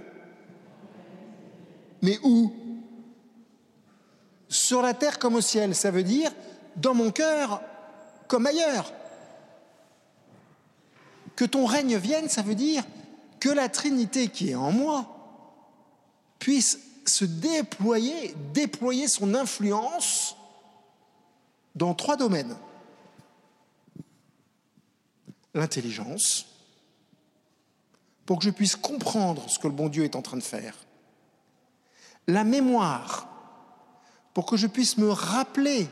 Mais 2.01 2.19
où? 2.23 2.53
Sur 4.47 4.81
la 4.81 4.93
terre 4.93 5.17
comme 5.19 5.35
au 5.35 5.41
ciel, 5.41 5.75
ça 5.75 5.91
veut 5.91 6.03
dire 6.03 6.31
dans 6.75 6.93
mon 6.93 7.11
cœur 7.11 7.61
comme 8.27 8.45
ailleurs. 8.45 8.93
Que 11.35 11.45
ton 11.45 11.65
règne 11.65 11.97
vienne, 11.97 12.29
ça 12.29 12.41
veut 12.41 12.55
dire 12.55 12.83
que 13.39 13.49
la 13.49 13.69
Trinité 13.69 14.27
qui 14.27 14.51
est 14.51 14.55
en 14.55 14.71
moi 14.71 15.15
puisse 16.39 16.79
se 17.05 17.25
déployer, 17.25 18.35
déployer 18.53 19.07
son 19.07 19.35
influence 19.35 20.35
dans 21.75 21.93
trois 21.93 22.17
domaines. 22.17 22.55
L'intelligence, 25.53 26.47
pour 28.25 28.39
que 28.39 28.45
je 28.45 28.49
puisse 28.49 28.75
comprendre 28.75 29.49
ce 29.49 29.59
que 29.59 29.67
le 29.67 29.73
bon 29.73 29.87
Dieu 29.87 30.03
est 30.03 30.15
en 30.15 30.21
train 30.21 30.37
de 30.37 30.43
faire. 30.43 30.75
La 32.27 32.43
mémoire, 32.43 33.27
pour 34.33 34.45
que 34.45 34.57
je 34.57 34.67
puisse 34.67 34.97
me 34.97 35.09
rappeler 35.09 35.87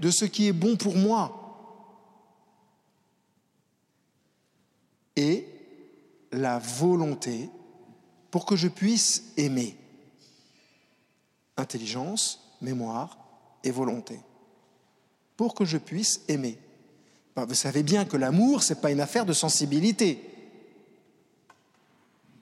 de 0.00 0.10
ce 0.10 0.24
qui 0.24 0.48
est 0.48 0.52
bon 0.52 0.76
pour 0.76 0.96
moi. 0.96 1.42
Et 5.14 5.48
la 6.32 6.58
volonté 6.58 7.48
pour 8.30 8.44
que 8.44 8.56
je 8.56 8.68
puisse 8.68 9.32
aimer. 9.38 9.76
Intelligence, 11.56 12.54
mémoire 12.60 13.16
et 13.64 13.70
volonté. 13.70 14.20
Pour 15.36 15.54
que 15.54 15.64
je 15.64 15.78
puisse 15.78 16.22
aimer. 16.28 16.58
vous 17.34 17.54
savez 17.54 17.82
bien 17.82 18.04
que 18.04 18.16
l'amour, 18.16 18.62
ce 18.62 18.72
n'est 18.72 18.80
pas 18.80 18.90
une 18.90 19.00
affaire 19.00 19.26
de 19.26 19.32
sensibilité. 19.32 20.22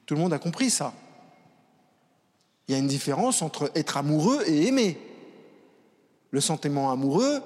Tout 0.06 0.14
le 0.14 0.20
monde 0.20 0.32
a 0.32 0.38
compris 0.38 0.70
ça. 0.70 0.92
Il 2.68 2.72
y 2.72 2.74
a 2.74 2.78
une 2.78 2.86
différence 2.86 3.42
entre 3.42 3.70
être 3.74 3.96
amoureux 3.96 4.42
et 4.46 4.66
aimer. 4.66 4.98
Le 6.30 6.40
sentiment 6.40 6.90
amoureux, 6.90 7.42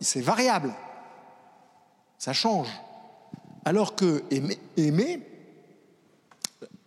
c'est 0.00 0.20
variable. 0.20 0.74
Ça 2.18 2.32
change. 2.32 2.68
Alors 3.64 3.94
que 3.94 4.24
aimer, 4.30 4.58
aimer 4.76 5.20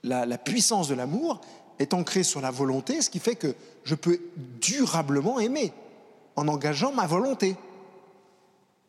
la, 0.06 0.38
puissance 0.38 0.88
de 0.88 0.96
l'amour 0.96 1.42
est 1.80 1.94
ancrée 1.94 2.24
sur 2.24 2.42
la 2.42 2.52
volonté, 2.52 3.02
ce 3.02 3.10
qui 3.10 3.20
fait 3.20 3.36
que 3.36 3.56
je 3.84 3.96
peux 3.96 4.20
durablement 4.62 5.40
aimer 5.40 5.74
en 6.36 6.48
engageant 6.48 6.94
ma 6.94 7.08
volonté, 7.08 7.56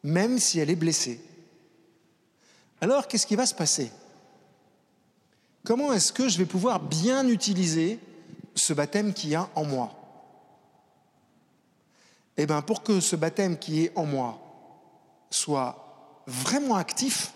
même 0.07 0.39
si 0.39 0.61
elle 0.61 0.71
est 0.71 0.77
blessée. 0.77 1.21
Alors, 2.81 3.09
qu'est-ce 3.09 3.27
qui 3.27 3.35
va 3.35 3.45
se 3.45 3.55
passer? 3.55 3.91
Comment 5.65 5.93
est-ce 5.93 6.13
que 6.13 6.29
je 6.29 6.39
vais 6.39 6.47
pouvoir 6.47 6.79
bien 6.79 7.27
utiliser 7.27 7.99
ce 8.55 8.73
baptême 8.73 9.13
qui 9.13 9.35
a 9.35 9.51
en 9.57 9.65
moi? 9.65 9.93
Eh 12.37 12.47
bien, 12.47 12.63
pour 12.63 12.85
que 12.85 13.01
ce 13.01 13.17
baptême 13.17 13.59
qui 13.59 13.85
est 13.85 13.93
en 13.97 14.07
moi 14.07 14.39
soit 15.29 16.23
vraiment 16.29 16.77
actif, 16.77 17.33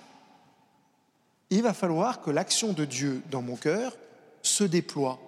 il 1.50 1.62
va 1.62 1.74
falloir 1.74 2.20
que 2.20 2.30
l'action 2.30 2.72
de 2.72 2.84
Dieu 2.84 3.20
dans 3.32 3.42
mon 3.42 3.56
cœur 3.56 3.96
se 4.42 4.62
déploie 4.62 5.18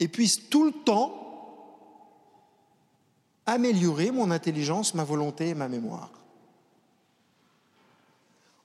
et 0.00 0.08
puisse 0.08 0.50
tout 0.50 0.64
le 0.64 0.72
temps 0.72 1.14
améliorer 3.46 4.10
mon 4.10 4.30
intelligence, 4.30 4.92
ma 4.92 5.04
volonté 5.04 5.48
et 5.48 5.54
ma 5.54 5.68
mémoire. 5.68 6.10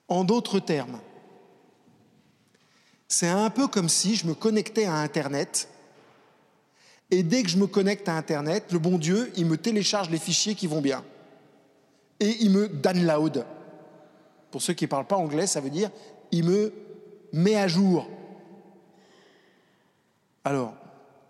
En 0.09 0.23
d'autres 0.23 0.59
termes, 0.59 0.99
c'est 3.07 3.27
un 3.27 3.49
peu 3.49 3.67
comme 3.67 3.89
si 3.89 4.15
je 4.15 4.27
me 4.27 4.33
connectais 4.33 4.85
à 4.85 4.95
Internet 4.95 5.69
et 7.11 7.23
dès 7.23 7.41
que 7.43 7.49
je 7.49 7.57
me 7.57 7.65
connecte 7.65 8.07
à 8.07 8.15
Internet, 8.15 8.71
le 8.71 8.79
bon 8.79 8.97
Dieu, 8.97 9.31
il 9.35 9.45
me 9.45 9.57
télécharge 9.57 10.09
les 10.09 10.19
fichiers 10.19 10.55
qui 10.55 10.67
vont 10.67 10.81
bien 10.81 11.03
et 12.19 12.37
il 12.41 12.51
me 12.51 12.67
download. 12.67 13.45
Pour 14.51 14.61
ceux 14.61 14.73
qui 14.73 14.85
ne 14.85 14.89
parlent 14.89 15.07
pas 15.07 15.15
anglais, 15.15 15.47
ça 15.47 15.61
veut 15.61 15.69
dire 15.69 15.89
il 16.31 16.43
me 16.43 16.73
met 17.33 17.55
à 17.55 17.67
jour. 17.67 18.07
Alors, 20.43 20.75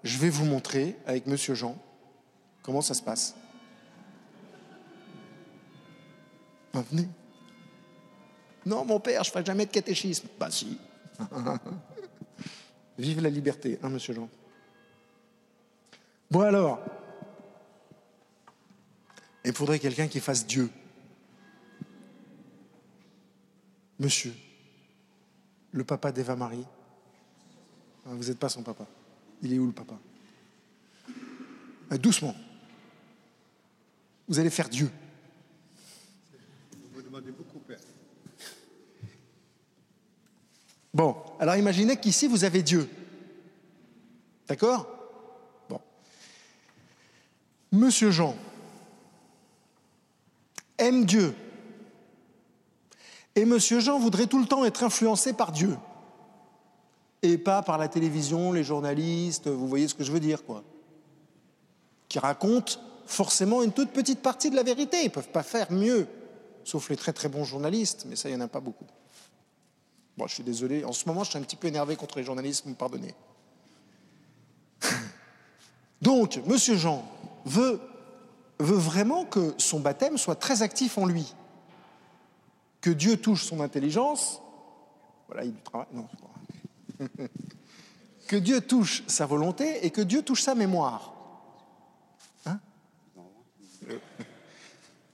je 0.03 0.17
vais 0.17 0.29
vous 0.29 0.45
montrer 0.45 0.97
avec 1.05 1.27
Monsieur 1.27 1.55
Jean 1.55 1.77
comment 2.63 2.81
ça 2.81 2.93
se 2.93 3.01
passe. 3.01 3.35
venez? 6.73 7.07
Non, 8.69 8.85
mon 8.85 8.99
père, 8.99 9.23
je 9.23 9.29
ne 9.29 9.31
ferai 9.31 9.43
jamais 9.45 9.65
de 9.65 9.71
catéchisme. 9.71 10.27
Bah 10.39 10.51
si. 10.51 10.77
Vive 12.99 13.19
la 13.19 13.31
liberté, 13.31 13.79
hein, 13.81 13.89
Monsieur 13.89 14.13
Jean. 14.13 14.29
Bon 16.29 16.41
alors, 16.41 16.79
il 19.43 19.53
faudrait 19.53 19.79
quelqu'un 19.79 20.07
qui 20.07 20.19
fasse 20.19 20.45
Dieu. 20.45 20.69
Monsieur, 23.97 24.35
le 25.71 25.83
papa 25.83 26.11
d'Eva 26.11 26.35
Marie. 26.35 26.65
Ah, 28.05 28.09
vous 28.13 28.25
n'êtes 28.25 28.37
pas 28.37 28.49
son 28.49 28.61
papa. 28.61 28.85
Il 29.41 29.51
est 29.51 29.57
où 29.57 29.65
le 29.65 29.73
papa? 29.73 29.97
Ah, 31.89 31.97
Doucement. 31.97 32.35
Vous 34.27 34.37
allez 34.37 34.51
faire 34.51 34.69
Dieu. 34.69 34.91
Vous 36.93 37.01
demandez 37.01 37.31
beaucoup, 37.31 37.57
Père. 37.57 37.79
Bon, 40.93 41.15
alors 41.39 41.55
imaginez 41.55 41.97
qu'ici 41.97 42.27
vous 42.27 42.43
avez 42.43 42.63
Dieu. 42.63 42.89
D'accord? 44.47 44.87
Bon. 45.69 45.79
Monsieur 47.71 48.11
Jean 48.11 48.35
aime 50.79 51.05
Dieu. 51.05 51.35
Et 53.35 53.45
Monsieur 53.45 53.79
Jean 53.79 53.99
voudrait 53.99 54.27
tout 54.27 54.39
le 54.39 54.47
temps 54.47 54.65
être 54.65 54.83
influencé 54.83 55.33
par 55.33 55.51
Dieu. 55.51 55.77
Et 57.21 57.37
pas 57.37 57.61
par 57.61 57.77
la 57.77 57.87
télévision, 57.87 58.51
les 58.53 58.63
journalistes, 58.63 59.47
vous 59.47 59.67
voyez 59.67 59.87
ce 59.87 59.95
que 59.95 60.03
je 60.03 60.11
veux 60.11 60.19
dire, 60.19 60.43
quoi. 60.45 60.63
Qui 62.07 62.17
racontent 62.17 62.73
forcément 63.05 63.61
une 63.61 63.73
toute 63.73 63.91
petite 63.91 64.21
partie 64.21 64.49
de 64.49 64.55
la 64.55 64.63
vérité. 64.63 65.01
Ils 65.01 65.05
ne 65.05 65.09
peuvent 65.09 65.29
pas 65.29 65.43
faire 65.43 65.71
mieux, 65.71 66.07
sauf 66.63 66.89
les 66.89 66.95
très 66.95 67.13
très 67.13 67.29
bons 67.29 67.43
journalistes, 67.43 68.05
mais 68.07 68.15
ça, 68.15 68.29
il 68.29 68.35
n'y 68.35 68.41
en 68.41 68.45
a 68.45 68.47
pas 68.47 68.61
beaucoup. 68.61 68.85
Bon, 70.19 70.27
je 70.27 70.33
suis 70.33 70.43
désolé, 70.43 70.83
en 70.83 70.91
ce 70.91 71.07
moment, 71.07 71.23
je 71.23 71.29
suis 71.29 71.39
un 71.39 71.43
petit 71.43 71.55
peu 71.55 71.69
énervé 71.69 71.95
contre 71.95 72.17
les 72.17 72.25
journalistes, 72.25 72.65
vous 72.65 72.71
me 72.71 72.75
pardonnez. 72.75 73.15
Donc, 76.01 76.41
Monsieur 76.45 76.75
Jean 76.75 77.09
veut, 77.45 77.79
veut 78.59 78.75
vraiment 78.75 79.23
que 79.23 79.53
son 79.57 79.79
baptême 79.79 80.17
soit 80.17 80.35
très 80.35 80.61
actif 80.61 80.97
en 80.97 81.05
lui 81.05 81.33
que 82.81 82.89
Dieu 82.89 83.15
touche 83.15 83.45
son 83.45 83.61
intelligence, 83.61 84.41
voilà, 85.27 85.45
il 85.45 85.55
travaille, 85.61 85.87
non, 85.93 86.09
que 88.27 88.35
Dieu 88.35 88.59
touche 88.59 89.03
sa 89.07 89.25
volonté 89.25 89.85
et 89.85 89.89
que 89.89 90.01
Dieu 90.01 90.21
touche 90.21 90.41
sa 90.41 90.53
mémoire. 90.53 91.13
Hein? 92.45 92.59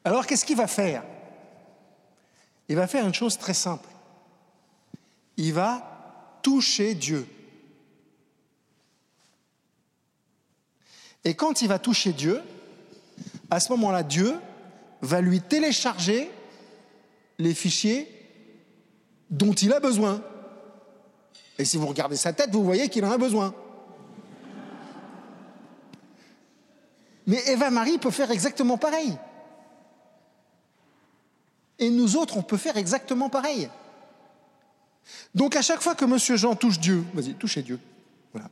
Alors 0.04 0.26
qu'est-ce 0.26 0.46
qu'il 0.46 0.58
va 0.58 0.66
faire? 0.66 1.04
Il 2.70 2.76
va 2.76 2.88
faire 2.88 3.06
une 3.06 3.14
chose 3.14 3.38
très 3.38 3.54
simple. 3.54 3.90
Il 5.46 5.54
va 5.54 6.40
toucher 6.42 6.96
Dieu. 6.96 7.28
Et 11.24 11.36
quand 11.36 11.62
il 11.62 11.68
va 11.68 11.78
toucher 11.78 12.14
Dieu, 12.14 12.42
à 13.52 13.60
ce 13.60 13.72
moment-là, 13.74 14.02
Dieu 14.02 14.40
va 15.04 15.22
lui 15.22 15.42
télécharger 15.42 16.32
les 17.38 17.54
fichiers 17.54 18.10
dont 19.30 19.54
il 19.54 19.72
a 19.72 19.80
besoin. 19.80 20.20
Et 21.60 21.66
si 21.66 21.78
vous 21.78 21.86
regardez 21.86 22.16
sa 22.16 22.34
tête, 22.34 22.50
vous 22.50 22.64
voyez 22.64 22.90
qu'il 22.90 23.06
en 23.06 23.12
a 23.12 23.20
besoin. 23.20 23.54
Mais 27.28 27.44
Eva 27.50 27.70
Marie 27.70 28.00
peut 28.00 28.10
faire 28.10 28.32
exactement 28.32 28.80
pareil. 28.80 29.16
Et 31.78 31.92
nous 31.92 32.16
autres, 32.16 32.36
on 32.36 32.42
peut 32.42 32.58
faire 32.58 32.78
exactement 32.78 33.30
pareil. 33.30 33.70
Donc 35.36 35.58
à 35.58 35.62
chaque 35.62 35.82
fois 35.82 35.96
que 35.96 36.06
Monsieur 36.06 36.38
Jean 36.38 36.56
touche 36.56 36.80
Dieu, 36.80 37.04
vas-y, 37.14 37.34
touchez 37.34 37.62
Dieu. 37.62 37.80
Voilà. 38.32 38.50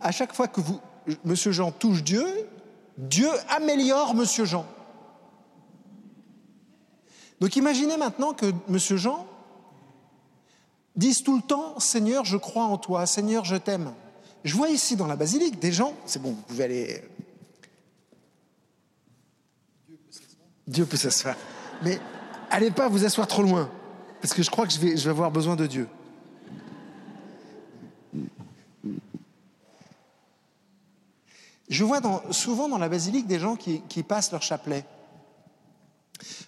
À 0.00 0.10
chaque 0.10 0.34
fois 0.34 0.48
que 0.48 0.60
vous, 0.60 0.80
Monsieur 1.24 1.52
Jean 1.52 1.70
touche 1.70 2.02
Dieu, 2.02 2.26
Dieu 2.98 3.28
améliore 3.48 4.14
Monsieur 4.14 4.44
Jean. 4.44 4.66
Donc 7.40 7.54
imaginez 7.56 7.96
maintenant 7.96 8.34
que 8.34 8.52
Monsieur 8.68 8.96
Jean 8.96 9.26
dise 10.96 11.22
tout 11.22 11.36
le 11.36 11.42
temps 11.42 11.78
Seigneur, 11.78 12.24
je 12.24 12.36
crois 12.36 12.64
en 12.64 12.76
toi, 12.76 13.06
Seigneur, 13.06 13.44
je 13.44 13.56
t'aime. 13.56 13.92
Je 14.42 14.56
vois 14.56 14.68
ici 14.68 14.96
dans 14.96 15.06
la 15.06 15.16
basilique 15.16 15.60
des 15.60 15.70
gens, 15.70 15.94
c'est 16.06 16.20
bon, 16.20 16.30
vous 16.30 16.42
pouvez 16.42 16.64
aller. 16.64 17.04
Dieu 20.66 20.86
peut 20.86 20.96
s'asseoir. 20.96 21.36
Mais 21.82 22.00
allez 22.50 22.70
pas 22.70 22.88
vous 22.88 23.04
asseoir 23.04 23.28
trop 23.28 23.42
loin, 23.42 23.70
parce 24.20 24.34
que 24.34 24.42
je 24.42 24.50
crois 24.50 24.66
que 24.66 24.72
je 24.72 24.78
vais, 24.80 24.96
je 24.96 25.04
vais 25.04 25.10
avoir 25.10 25.30
besoin 25.30 25.56
de 25.56 25.66
Dieu. 25.66 25.88
Je 31.70 31.84
vois 31.84 32.00
souvent 32.32 32.68
dans 32.68 32.78
la 32.78 32.88
basilique 32.88 33.28
des 33.28 33.38
gens 33.38 33.54
qui, 33.54 34.02
passent 34.02 34.32
leur 34.32 34.42
chapelet. 34.42 34.84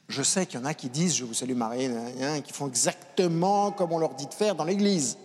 Je 0.09 0.21
sais 0.23 0.47
qu'il 0.47 0.59
y 0.59 0.63
en 0.63 0.67
a 0.67 0.75
qui 0.75 0.89
disent 0.89 1.15
Je 1.15 1.25
vous 1.25 1.33
salue 1.33 1.55
Marie, 1.55 1.89
qui 2.45 2.53
font 2.53 2.67
exactement 2.67 3.71
comme 3.71 3.93
on 3.93 3.99
leur 3.99 4.15
dit 4.15 4.27
de 4.27 4.35
faire 4.35 4.57
dans 4.57 4.65
l'église. 4.65 5.17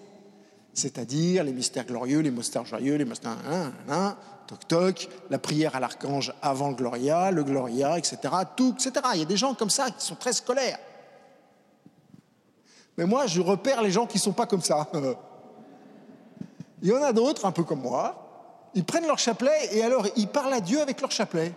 C'est-à-dire 0.72 1.44
les 1.44 1.52
mystères 1.52 1.86
glorieux, 1.86 2.20
les 2.20 2.30
mystères 2.30 2.64
joyeux, 2.64 2.96
les 2.96 3.06
mystères. 3.06 3.38
toc 4.46 4.68
toc, 4.68 5.10
la 5.32 5.40
prière 5.40 5.76
à 5.76 5.80
l'archange 5.80 6.32
avant 6.44 6.70
le 6.70 6.76
Gloria, 6.76 7.32
le 7.32 7.44
Gloria, 7.44 7.98
etc. 7.98 8.20
Tout, 8.56 8.76
etc. 8.76 8.92
Il 9.16 9.20
y 9.22 9.24
a 9.24 9.26
des 9.26 9.36
gens 9.36 9.56
comme 9.56 9.72
ça 9.72 9.90
qui 9.90 10.06
sont 10.06 10.16
très 10.16 10.34
scolaires. 10.34 10.78
Mais 12.98 13.06
moi, 13.06 13.26
je 13.26 13.42
repère 13.42 13.82
les 13.82 13.92
gens 13.92 14.06
qui 14.06 14.18
ne 14.18 14.22
sont 14.22 14.34
pas 14.34 14.46
comme 14.46 14.62
ça. 14.62 14.88
Il 16.84 16.90
y 16.90 16.94
en 16.94 17.02
a 17.02 17.12
d'autres, 17.12 17.46
un 17.46 17.52
peu 17.52 17.64
comme 17.64 17.82
moi, 17.82 18.27
ils 18.78 18.86
prennent 18.86 19.08
leur 19.08 19.18
chapelet 19.18 19.76
et 19.76 19.82
alors 19.82 20.06
ils 20.16 20.28
parlent 20.28 20.54
à 20.54 20.62
Dieu 20.62 20.80
avec 20.80 21.02
leur 21.02 21.10
chapelet. 21.10 21.52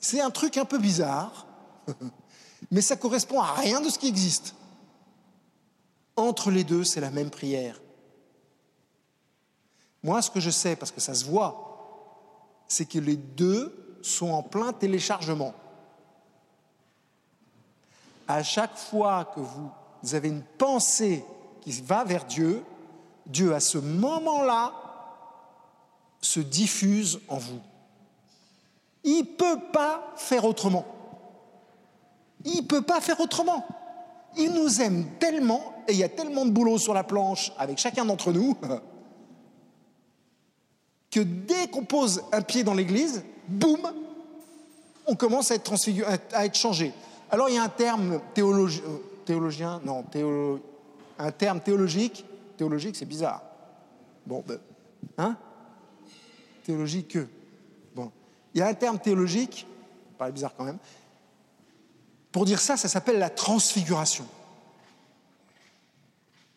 C'est 0.00 0.22
un 0.22 0.30
truc 0.30 0.56
un 0.56 0.64
peu 0.64 0.78
bizarre, 0.78 1.46
mais 2.70 2.80
ça 2.80 2.96
correspond 2.96 3.38
à 3.38 3.52
rien 3.52 3.82
de 3.82 3.90
ce 3.90 3.98
qui 3.98 4.08
existe. 4.08 4.54
Entre 6.16 6.50
les 6.50 6.64
deux, 6.64 6.84
c'est 6.84 7.02
la 7.02 7.10
même 7.10 7.28
prière. 7.28 7.78
Moi, 10.02 10.22
ce 10.22 10.30
que 10.30 10.40
je 10.40 10.48
sais, 10.48 10.74
parce 10.74 10.90
que 10.90 11.02
ça 11.02 11.12
se 11.12 11.26
voit, 11.26 12.62
c'est 12.66 12.86
que 12.86 12.98
les 12.98 13.16
deux 13.16 13.98
sont 14.00 14.30
en 14.30 14.42
plein 14.42 14.72
téléchargement. 14.72 15.52
À 18.26 18.42
chaque 18.42 18.78
fois 18.78 19.30
que 19.34 19.40
vous 19.40 20.14
avez 20.14 20.28
une 20.28 20.44
pensée 20.56 21.26
qui 21.60 21.72
va 21.82 22.04
vers 22.04 22.24
Dieu, 22.24 22.64
Dieu, 23.26 23.54
à 23.54 23.60
ce 23.60 23.76
moment-là, 23.76 24.85
se 26.20 26.40
diffuse 26.40 27.20
en 27.28 27.38
vous. 27.38 27.60
Il 29.04 29.18
ne 29.18 29.22
peut 29.22 29.60
pas 29.72 30.12
faire 30.16 30.44
autrement. 30.44 30.84
Il 32.44 32.62
ne 32.62 32.66
peut 32.66 32.82
pas 32.82 33.00
faire 33.00 33.20
autrement. 33.20 33.64
Il 34.36 34.52
nous 34.52 34.82
aime 34.82 35.06
tellement, 35.18 35.74
et 35.88 35.92
il 35.92 35.98
y 35.98 36.04
a 36.04 36.08
tellement 36.08 36.44
de 36.44 36.50
boulot 36.50 36.78
sur 36.78 36.92
la 36.92 37.04
planche 37.04 37.52
avec 37.58 37.78
chacun 37.78 38.04
d'entre 38.04 38.32
nous, 38.32 38.56
que 41.10 41.20
dès 41.20 41.68
qu'on 41.68 41.84
pose 41.84 42.22
un 42.32 42.42
pied 42.42 42.62
dans 42.62 42.74
l'église, 42.74 43.24
boum, 43.48 43.80
on 45.06 45.14
commence 45.14 45.50
à 45.50 45.54
être 45.54 45.62
transfiguré, 45.62 46.18
à 46.32 46.44
être 46.44 46.56
changé. 46.56 46.92
Alors 47.30 47.48
il 47.48 47.54
y 47.54 47.58
a 47.58 47.62
un 47.62 47.68
terme 47.68 48.14
euh, 48.14 48.18
théologien, 49.24 49.80
non, 49.84 50.04
un 51.18 51.30
terme 51.30 51.60
théologique, 51.60 52.24
théologique 52.56 52.96
c'est 52.96 53.06
bizarre. 53.06 53.42
Bon, 54.26 54.42
ben, 54.46 54.58
hein? 55.18 55.36
Théologique 56.66 57.16
Bon, 57.94 58.10
il 58.52 58.58
y 58.58 58.62
a 58.62 58.66
un 58.66 58.74
terme 58.74 58.98
théologique, 58.98 59.66
pas 60.18 60.30
bizarre 60.30 60.52
quand 60.56 60.64
même. 60.64 60.78
Pour 62.32 62.44
dire 62.44 62.60
ça, 62.60 62.76
ça 62.76 62.88
s'appelle 62.88 63.18
la 63.18 63.30
transfiguration. 63.30 64.26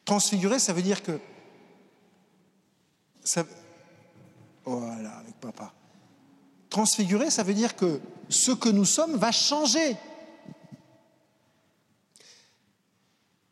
Transfigurer, 0.03 0.59
ça 0.59 0.73
veut 0.73 0.81
dire 0.81 1.03
que. 1.03 1.19
Voilà, 4.65 5.11
avec 5.17 5.35
papa. 5.35 5.71
Transfigurer, 6.69 7.29
ça 7.29 7.43
veut 7.43 7.53
dire 7.53 7.75
que 7.75 8.01
ce 8.27 8.51
que 8.51 8.69
nous 8.69 8.85
sommes 8.85 9.15
va 9.15 9.31
changer. 9.31 9.95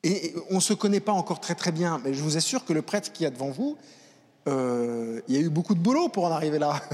Et 0.03 0.33
on 0.49 0.55
ne 0.55 0.59
se 0.59 0.73
connaît 0.73 0.99
pas 0.99 1.11
encore 1.11 1.39
très 1.39 1.55
très 1.55 1.71
bien, 1.71 2.01
mais 2.03 2.13
je 2.13 2.21
vous 2.21 2.35
assure 2.35 2.65
que 2.65 2.73
le 2.73 2.81
prêtre 2.81 3.13
qui 3.13 3.23
est 3.23 3.31
devant 3.31 3.49
vous, 3.49 3.77
euh, 4.47 5.21
il 5.27 5.35
y 5.35 5.37
a 5.37 5.41
eu 5.41 5.49
beaucoup 5.49 5.75
de 5.75 5.79
boulot 5.79 6.09
pour 6.09 6.25
en 6.25 6.31
arriver 6.31 6.59
là. 6.59 6.81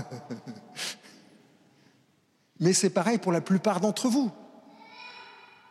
Mais 2.59 2.73
c'est 2.73 2.89
pareil 2.89 3.17
pour 3.17 3.31
la 3.31 3.41
plupart 3.41 3.79
d'entre 3.79 4.07
vous. 4.07 4.31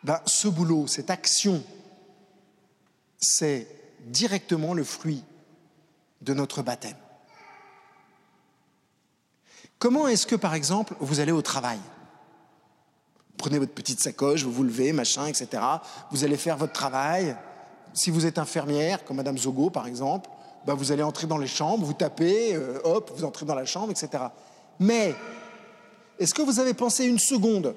Ben, 0.04 0.20
ce 0.26 0.48
boulot, 0.48 0.86
cette 0.86 1.10
action, 1.10 1.62
c'est 3.18 3.66
directement 4.06 4.74
le 4.74 4.84
fruit 4.84 5.24
de 6.20 6.34
notre 6.34 6.62
baptême. 6.62 6.96
Comment 9.78 10.06
est-ce 10.06 10.26
que, 10.26 10.36
par 10.36 10.54
exemple, 10.54 10.94
vous 11.00 11.18
allez 11.20 11.32
au 11.32 11.42
travail? 11.42 11.80
Prenez 13.36 13.58
votre 13.58 13.72
petite 13.72 14.00
sacoche, 14.00 14.44
vous 14.44 14.52
vous 14.52 14.62
levez, 14.62 14.92
machin, 14.92 15.26
etc. 15.26 15.62
Vous 16.10 16.22
allez 16.22 16.36
faire 16.36 16.56
votre 16.56 16.72
travail. 16.72 17.36
Si 17.92 18.10
vous 18.10 18.26
êtes 18.26 18.38
infirmière, 18.38 19.04
comme 19.04 19.16
Madame 19.16 19.38
Zogo, 19.38 19.70
par 19.70 19.86
exemple, 19.88 20.30
bah, 20.66 20.74
vous 20.74 20.92
allez 20.92 21.02
entrer 21.02 21.26
dans 21.26 21.38
les 21.38 21.46
chambres, 21.46 21.84
vous 21.84 21.92
tapez, 21.92 22.54
euh, 22.54 22.78
hop, 22.84 23.10
vous 23.16 23.24
entrez 23.24 23.44
dans 23.44 23.54
la 23.54 23.64
chambre, 23.64 23.90
etc. 23.90 24.24
Mais, 24.78 25.14
est-ce 26.18 26.34
que 26.34 26.42
vous 26.42 26.60
avez 26.60 26.74
pensé 26.74 27.04
une 27.04 27.18
seconde 27.18 27.74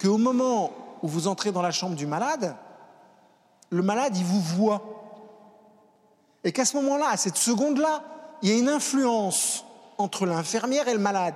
qu'au 0.00 0.16
moment 0.16 0.72
où 1.02 1.08
vous 1.08 1.28
entrez 1.28 1.52
dans 1.52 1.62
la 1.62 1.70
chambre 1.70 1.96
du 1.96 2.06
malade, 2.06 2.56
le 3.70 3.82
malade, 3.82 4.16
il 4.16 4.24
vous 4.24 4.40
voit 4.40 4.82
Et 6.44 6.52
qu'à 6.52 6.64
ce 6.64 6.76
moment-là, 6.76 7.10
à 7.10 7.16
cette 7.16 7.36
seconde-là, 7.36 8.02
il 8.42 8.48
y 8.48 8.52
a 8.52 8.56
une 8.56 8.68
influence 8.68 9.64
entre 9.98 10.24
l'infirmière 10.24 10.88
et 10.88 10.94
le 10.94 11.00
malade, 11.00 11.34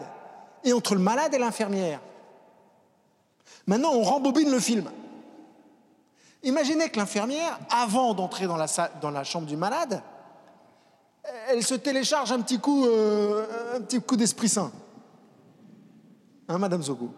et 0.65 0.73
entre 0.73 0.95
le 0.95 1.01
malade 1.01 1.35
et 1.35 1.39
l'infirmière? 1.39 2.01
Maintenant, 3.67 3.93
on 3.93 4.03
rembobine 4.03 4.51
le 4.51 4.61
film. 4.61 4.89
Imaginez 6.45 6.89
que 6.89 6.99
l'infirmière, 6.99 7.59
avant 7.71 8.15
d'entrer 8.15 8.47
dans 8.47 8.57
la, 8.57 9.25
chambre 9.25 9.47
du 9.47 9.57
malade, 9.57 10.03
elle 11.49 11.63
se 11.63 11.75
télécharge 11.75 12.33
un 12.33 12.41
petit 12.41 12.59
coup, 12.59 12.87
euh, 12.87 13.79
d'Esprit 14.13 14.49
Saint. 14.49 14.73
Hein, 16.49 16.59
Madame 16.59 16.83
Zogo? 16.83 17.11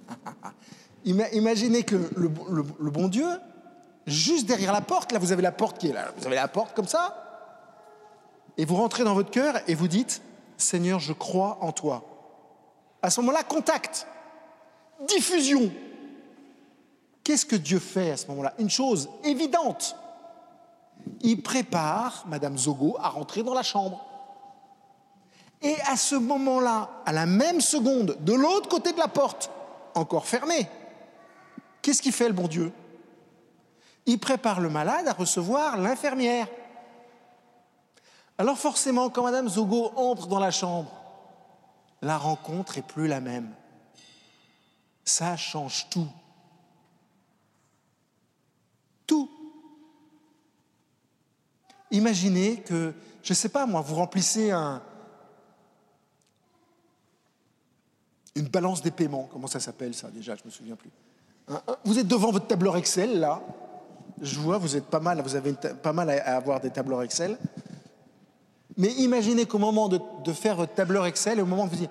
Imaginez 1.04 1.84
que 1.84 1.94
le, 2.16 2.30
le, 2.50 2.90
bon 2.90 3.06
Dieu, 3.06 3.28
juste 4.06 4.46
derrière 4.46 4.72
la 4.72 4.80
porte, 4.80 5.12
là 5.12 5.20
vous 5.20 5.30
avez 5.30 5.42
la 5.42 5.52
porte 5.52 5.78
qui 5.78 5.88
est 5.88 5.92
là, 5.92 6.10
vous 6.16 6.26
avez 6.26 6.34
la 6.34 6.48
porte 6.48 6.74
comme 6.74 6.88
ça, 6.88 7.26
et 8.56 8.64
vous 8.64 8.74
rentrez 8.74 9.04
dans 9.04 9.14
votre 9.14 9.30
cœur 9.30 9.54
et 9.68 9.76
vous 9.76 9.86
dites, 9.86 10.20
Seigneur, 10.56 10.98
je 10.98 11.12
crois 11.12 11.58
en 11.60 11.70
toi. 11.70 12.04
À 13.02 13.10
ce 13.10 13.20
moment-là, 13.20 13.44
contact, 13.44 14.08
diffusion, 15.06 15.70
Qu'est-ce 17.26 17.44
que 17.44 17.56
Dieu 17.56 17.80
fait 17.80 18.12
à 18.12 18.16
ce 18.16 18.28
moment-là? 18.28 18.54
Une 18.56 18.70
chose 18.70 19.10
évidente. 19.24 19.96
Il 21.22 21.42
prépare 21.42 22.22
Madame 22.28 22.56
Zogo 22.56 22.96
à 23.00 23.08
rentrer 23.08 23.42
dans 23.42 23.52
la 23.52 23.64
chambre. 23.64 24.06
Et 25.60 25.74
à 25.88 25.96
ce 25.96 26.14
moment-là, 26.14 26.88
à 27.04 27.10
la 27.10 27.26
même 27.26 27.60
seconde, 27.60 28.16
de 28.20 28.32
l'autre 28.32 28.68
côté 28.68 28.92
de 28.92 28.98
la 28.98 29.08
porte, 29.08 29.50
encore 29.96 30.24
fermée, 30.24 30.68
qu'est-ce 31.82 32.00
qu'il 32.00 32.12
fait 32.12 32.28
le 32.28 32.32
bon 32.32 32.46
Dieu? 32.46 32.72
Il 34.06 34.20
prépare 34.20 34.60
le 34.60 34.68
malade 34.68 35.08
à 35.08 35.12
recevoir 35.12 35.78
l'infirmière. 35.78 36.46
Alors 38.38 38.56
forcément, 38.56 39.10
quand 39.10 39.24
Madame 39.24 39.48
Zogo 39.48 39.90
entre 39.96 40.28
dans 40.28 40.38
la 40.38 40.52
chambre, 40.52 40.92
la 42.02 42.18
rencontre 42.18 42.78
est 42.78 42.86
plus 42.86 43.08
la 43.08 43.18
même. 43.18 43.52
Ça 45.04 45.36
change 45.36 45.88
tout. 45.90 46.06
Tout. 49.06 49.30
imaginez 51.90 52.56
que, 52.62 52.92
je 53.22 53.32
ne 53.32 53.34
sais 53.34 53.48
pas 53.48 53.66
moi, 53.66 53.80
vous 53.80 53.94
remplissez 53.94 54.50
un, 54.50 54.82
une 58.36 58.48
balance 58.48 58.82
des 58.82 58.90
paiements. 58.90 59.28
Comment 59.32 59.46
ça 59.46 59.60
s'appelle 59.60 59.94
ça 59.94 60.10
déjà? 60.10 60.36
Je 60.36 60.42
ne 60.42 60.46
me 60.46 60.50
souviens 60.50 60.76
plus. 60.76 60.90
Vous 61.84 61.98
êtes 61.98 62.08
devant 62.08 62.30
votre 62.30 62.46
tableur 62.46 62.76
Excel 62.76 63.20
là. 63.20 63.42
Je 64.20 64.38
vois, 64.38 64.58
vous 64.58 64.76
êtes 64.76 64.86
pas 64.86 65.00
mal, 65.00 65.20
vous 65.20 65.36
avez 65.36 65.52
pas 65.52 65.92
mal 65.92 66.10
à 66.10 66.36
avoir 66.36 66.60
des 66.60 66.70
tableurs 66.70 67.02
Excel. 67.02 67.38
Mais 68.76 68.92
imaginez 68.94 69.46
qu'au 69.46 69.58
moment 69.58 69.88
de, 69.88 70.32
faire 70.32 70.56
votre 70.56 70.74
tableur 70.74 71.06
Excel, 71.06 71.40
au 71.40 71.46
moment 71.46 71.64
où 71.64 71.68
vous 71.68 71.76
dites 71.76 71.90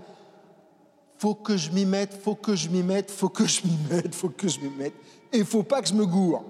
faut 1.17 1.33
que 1.33 1.55
je 1.55 1.71
m'y 1.71 1.85
mette, 1.85 2.13
faut 2.13 2.35
que 2.35 2.55
je 2.55 2.69
m'y 2.69 2.83
mette, 2.83 3.09
faut 3.09 3.29
que 3.29 3.45
je 3.47 3.61
m'y 3.65 3.77
mette, 3.89 4.13
faut 4.13 4.29
que 4.29 4.47
je 4.47 4.59
m'y 4.59 4.69
mette, 4.69 4.93
et 5.31 5.43
faut 5.43 5.63
pas 5.63 5.81
que 5.81 5.87
je 5.87 5.93
me 5.93 6.05
gourre. 6.05 6.43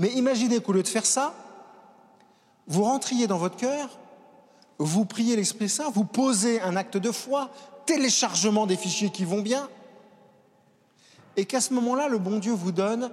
Mais 0.00 0.08
imaginez 0.12 0.60
qu'au 0.60 0.72
lieu 0.72 0.82
de 0.82 0.88
faire 0.88 1.04
ça, 1.04 1.34
vous 2.66 2.84
rentriez 2.84 3.26
dans 3.26 3.36
votre 3.36 3.58
cœur, 3.58 3.90
vous 4.78 5.04
priez 5.04 5.36
l'Esprit 5.36 5.68
Saint, 5.68 5.90
vous 5.90 6.06
posez 6.06 6.58
un 6.62 6.74
acte 6.74 6.96
de 6.96 7.12
foi, 7.12 7.50
téléchargement 7.84 8.66
des 8.66 8.78
fichiers 8.78 9.10
qui 9.10 9.26
vont 9.26 9.42
bien, 9.42 9.68
et 11.36 11.44
qu'à 11.44 11.60
ce 11.60 11.74
moment-là, 11.74 12.08
le 12.08 12.16
bon 12.16 12.38
Dieu 12.38 12.54
vous 12.54 12.72
donne 12.72 13.10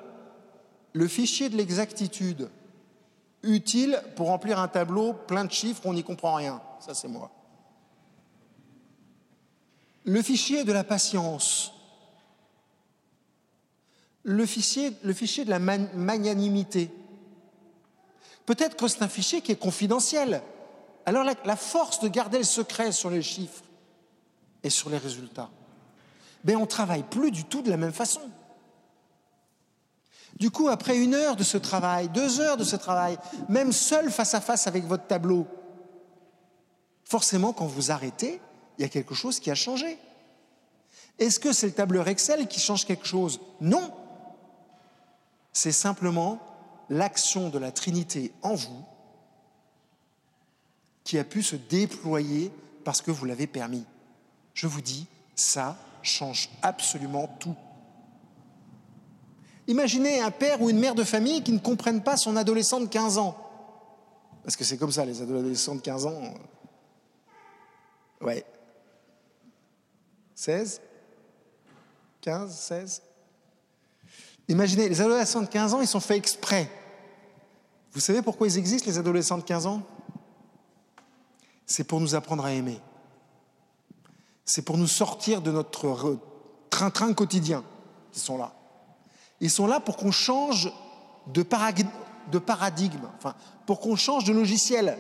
le 0.93 1.07
fichier 1.09 1.49
de 1.49 1.57
l'exactitude 1.57 2.49
utile 3.43 4.01
pour 4.15 4.27
remplir 4.27 4.57
un 4.57 4.69
tableau 4.69 5.11
plein 5.11 5.43
de 5.43 5.51
chiffres, 5.51 5.81
on 5.83 5.93
n'y 5.93 6.05
comprend 6.05 6.35
rien. 6.35 6.61
Ça, 6.79 6.93
c'est 6.93 7.09
moi. 7.09 7.31
Le 10.05 10.21
fichier 10.21 10.63
de 10.63 10.71
la 10.71 10.85
patience. 10.85 11.73
Le 14.29 14.45
fichier, 14.45 14.91
de 14.91 15.49
la 15.49 15.57
magnanimité. 15.57 16.91
Peut-être 18.45 18.75
que 18.75 18.89
c'est 18.89 19.01
un 19.01 19.07
fichier 19.07 19.39
qui 19.41 19.53
est 19.53 19.59
confidentiel. 19.59 20.41
Alors 21.05 21.23
la, 21.23 21.55
force 21.55 22.01
de 22.01 22.09
garder 22.09 22.37
le 22.37 22.43
secret 22.43 22.91
sur 22.91 23.09
les 23.09 23.21
chiffres 23.21 23.63
et 24.63 24.69
sur 24.69 24.89
les 24.89 24.97
résultats, 24.97 25.49
ben 26.43 26.57
on 26.57 26.61
ne 26.61 26.65
travaille 26.65 27.03
plus 27.03 27.31
du 27.31 27.45
tout 27.45 27.61
de 27.61 27.69
la 27.69 27.77
même 27.77 27.93
façon. 27.93 28.19
Du 30.35 30.51
coup, 30.51 30.67
après 30.67 30.97
une 30.97 31.13
heure 31.13 31.37
de 31.37 31.43
ce 31.43 31.57
travail, 31.57 32.09
deux 32.09 32.41
heures 32.41 32.57
de 32.57 32.65
ce 32.65 32.75
travail, 32.75 33.17
même 33.47 33.71
seul 33.71 34.11
face 34.11 34.33
à 34.33 34.41
face 34.41 34.67
avec 34.67 34.83
votre 34.83 35.07
tableau, 35.07 35.47
forcément, 37.05 37.53
quand 37.53 37.65
vous 37.65 37.91
arrêtez, 37.91 38.41
il 38.77 38.81
y 38.81 38.85
a 38.85 38.89
quelque 38.89 39.15
chose 39.15 39.39
qui 39.39 39.49
a 39.49 39.55
changé. 39.55 39.97
Est-ce 41.17 41.39
que 41.39 41.53
c'est 41.53 41.67
le 41.67 41.73
tableur 41.73 42.09
Excel 42.09 42.45
qui 42.47 42.59
change 42.59 42.85
quelque 42.85 43.07
chose? 43.07 43.39
Non. 43.61 43.93
C'est 45.57 45.71
simplement 45.71 46.39
l'action 46.87 47.49
de 47.49 47.57
la 47.57 47.71
Trinité 47.71 48.31
en 48.43 48.53
vous 48.53 48.85
qui 51.03 51.17
a 51.17 51.23
pu 51.23 51.41
se 51.41 51.55
déployer 51.55 52.51
parce 52.83 53.01
que 53.01 53.09
vous 53.09 53.25
l'avez 53.25 53.47
permis. 53.47 53.83
Je 54.53 54.67
vous 54.67 54.81
dis, 54.81 55.07
ça 55.35 55.75
change 56.03 56.51
absolument 56.61 57.27
tout. 57.39 57.55
Imaginez 59.65 60.21
un 60.21 60.29
père 60.29 60.61
ou 60.61 60.69
une 60.69 60.77
mère 60.77 60.93
de 60.93 61.03
famille 61.03 61.41
qui 61.41 61.53
ne 61.53 61.59
comprennent 61.59 62.03
pas 62.03 62.17
son 62.17 62.35
adolescent 62.35 62.79
de 62.79 62.85
15 62.85 63.17
ans. 63.17 63.35
Parce 64.43 64.55
que 64.55 64.63
c'est 64.63 64.77
comme 64.77 64.91
ça, 64.91 65.05
les 65.05 65.23
adolescents 65.23 65.73
de 65.73 65.81
15 65.81 66.05
ans. 66.05 66.35
Ouais. 68.21 68.45
16 70.35 70.81
15, 72.21 72.55
16 72.55 73.01
Imaginez, 74.47 74.87
les 74.87 75.01
adolescents 75.01 75.41
de 75.41 75.47
15 75.47 75.73
ans, 75.73 75.81
ils 75.81 75.87
sont 75.87 75.99
faits 75.99 76.17
exprès. 76.17 76.69
Vous 77.91 77.99
savez 77.99 78.21
pourquoi 78.21 78.47
ils 78.47 78.57
existent, 78.57 78.89
les 78.89 78.97
adolescents 78.97 79.37
de 79.37 79.43
15 79.43 79.65
ans? 79.65 79.81
C'est 81.65 81.83
pour 81.83 81.99
nous 81.99 82.15
apprendre 82.15 82.45
à 82.45 82.53
aimer. 82.53 82.79
C'est 84.45 84.61
pour 84.61 84.77
nous 84.77 84.87
sortir 84.87 85.41
de 85.41 85.51
notre 85.51 86.17
train-train 86.69 87.13
quotidien. 87.13 87.63
Ils 88.13 88.19
sont 88.21 88.37
là. 88.37 88.53
Ils 89.41 89.51
sont 89.51 89.67
là 89.67 89.79
pour 89.79 89.97
qu'on 89.97 90.11
change 90.11 90.71
de, 91.27 91.41
de 92.31 92.39
paradigme, 92.39 93.09
enfin, 93.17 93.35
pour 93.65 93.81
qu'on 93.81 93.95
change 93.95 94.23
de 94.23 94.33
logiciel. 94.33 94.97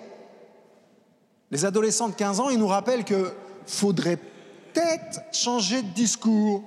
Les 1.49 1.63
adolescents 1.63 2.09
de 2.09 2.15
15 2.15 2.41
ans, 2.41 2.49
ils 2.49 2.59
nous 2.59 2.67
rappellent 2.67 3.05
qu'il 3.05 3.31
faudrait 3.65 4.17
peut-être 4.17 5.21
changer 5.31 5.81
de 5.81 5.89
discours, 5.89 6.63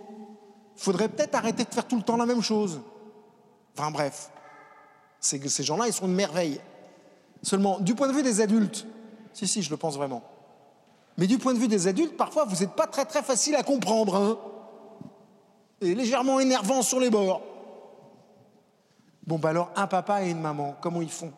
faudrait 0.83 1.09
peut-être 1.09 1.35
arrêter 1.35 1.65
de 1.65 1.73
faire 1.73 1.87
tout 1.87 1.97
le 1.97 2.03
temps 2.03 2.17
la 2.17 2.27
même 2.27 2.43
chose. 2.43 2.81
Enfin 3.77 3.91
bref, 3.91 4.31
ces, 5.21 5.63
gens-là, 5.63 5.87
ils 5.87 5.93
sont 5.93 6.07
une 6.07 6.15
merveille. 6.15 6.61
Seulement, 7.43 7.79
du 7.81 7.95
point 7.95 8.09
de 8.09 8.13
vue 8.13 8.23
des 8.23 8.41
adultes, 8.41 8.87
si, 9.33 9.47
si, 9.47 9.63
je 9.63 9.71
le 9.71 9.77
pense 9.77 9.97
vraiment. 9.97 10.23
Mais 11.17 11.27
du 11.27 11.39
point 11.39 11.55
de 11.55 11.59
vue 11.59 11.69
des 11.69 11.87
adultes, 11.87 12.17
parfois, 12.17 12.45
vous 12.45 12.57
n'êtes 12.57 12.75
pas 12.75 12.87
très 12.87 13.05
très 13.05 13.23
facile 13.23 13.55
à 13.57 13.63
comprendre. 13.63 14.17
Hein 14.17 14.39
et 15.81 15.95
légèrement 15.95 16.41
énervant 16.41 16.83
sur 16.83 17.01
les 17.01 17.11
bords. 17.11 17.43
Bon, 19.27 19.39
bah 19.39 19.51
alors, 19.51 19.71
un 19.77 19.87
papa 19.87 20.25
et 20.25 20.31
une 20.31 20.41
maman, 20.41 20.77
comment 20.81 21.01
ils 21.01 21.11
font? 21.11 21.33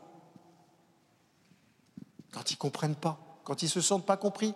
Quand 2.32 2.50
ils 2.50 2.54
ne 2.54 2.58
comprennent 2.58 2.94
pas, 2.94 3.18
quand 3.44 3.62
ils 3.62 3.66
ne 3.66 3.70
se 3.70 3.80
sentent 3.80 4.06
pas 4.06 4.16
compris. 4.16 4.54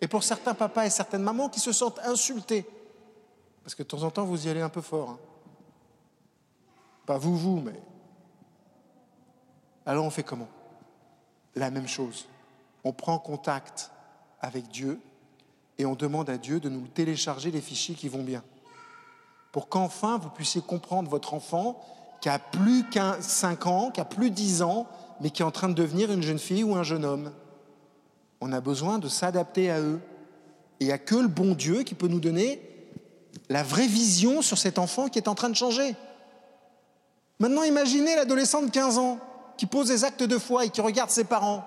Et 0.00 0.08
pour 0.08 0.24
certains 0.24 0.54
papas 0.54 0.86
et 0.86 0.90
certaines 0.90 1.22
mamans 1.22 1.48
qui 1.48 1.60
se 1.60 1.72
sentent 1.72 2.00
insultés, 2.00 2.66
parce 3.62 3.74
que 3.74 3.82
de 3.82 3.88
temps 3.88 4.02
en 4.02 4.10
temps, 4.10 4.24
vous 4.24 4.46
y 4.46 4.50
allez 4.50 4.60
un 4.60 4.68
peu 4.68 4.80
fort. 4.80 5.10
Hein. 5.10 5.18
Pas 7.06 7.18
vous, 7.18 7.36
vous, 7.36 7.60
mais... 7.60 7.80
Alors 9.84 10.04
on 10.04 10.10
fait 10.10 10.22
comment? 10.22 10.48
La 11.54 11.70
même 11.70 11.88
chose. 11.88 12.26
On 12.84 12.92
prend 12.92 13.18
contact 13.18 13.90
avec 14.40 14.68
Dieu 14.68 15.00
et 15.78 15.86
on 15.86 15.94
demande 15.94 16.30
à 16.30 16.38
Dieu 16.38 16.60
de 16.60 16.68
nous 16.68 16.86
télécharger 16.86 17.50
les 17.50 17.60
fichiers 17.60 17.94
qui 17.94 18.08
vont 18.08 18.22
bien. 18.22 18.42
Pour 19.50 19.68
qu'enfin 19.68 20.18
vous 20.18 20.30
puissiez 20.30 20.62
comprendre 20.62 21.10
votre 21.10 21.34
enfant 21.34 21.80
qui 22.20 22.28
a 22.28 22.38
plus 22.38 22.88
qu'un 22.88 23.20
5 23.20 23.66
ans, 23.66 23.90
qui 23.90 24.00
a 24.00 24.04
plus 24.04 24.30
10 24.30 24.62
ans, 24.62 24.86
mais 25.20 25.30
qui 25.30 25.42
est 25.42 25.44
en 25.44 25.50
train 25.50 25.68
de 25.68 25.74
devenir 25.74 26.12
une 26.12 26.22
jeune 26.22 26.38
fille 26.38 26.62
ou 26.62 26.76
un 26.76 26.84
jeune 26.84 27.04
homme. 27.04 27.32
On 28.40 28.52
a 28.52 28.60
besoin 28.60 29.00
de 29.00 29.08
s'adapter 29.08 29.70
à 29.70 29.80
eux. 29.80 30.00
Et 30.78 30.84
il 30.84 30.86
n'y 30.86 30.92
a 30.92 30.98
que 30.98 31.16
le 31.16 31.28
bon 31.28 31.54
Dieu 31.54 31.82
qui 31.82 31.94
peut 31.94 32.06
nous 32.06 32.20
donner 32.20 32.60
la 33.48 33.62
vraie 33.62 33.86
vision 33.86 34.42
sur 34.42 34.58
cet 34.58 34.78
enfant 34.78 35.08
qui 35.08 35.18
est 35.18 35.28
en 35.28 35.34
train 35.34 35.50
de 35.50 35.56
changer. 35.56 35.94
Maintenant, 37.38 37.62
imaginez 37.62 38.14
l'adolescent 38.14 38.62
de 38.62 38.70
15 38.70 38.98
ans 38.98 39.18
qui 39.56 39.66
pose 39.66 39.88
des 39.88 40.04
actes 40.04 40.22
de 40.22 40.38
foi 40.38 40.64
et 40.64 40.70
qui 40.70 40.80
regarde 40.80 41.10
ses 41.10 41.24
parents. 41.24 41.64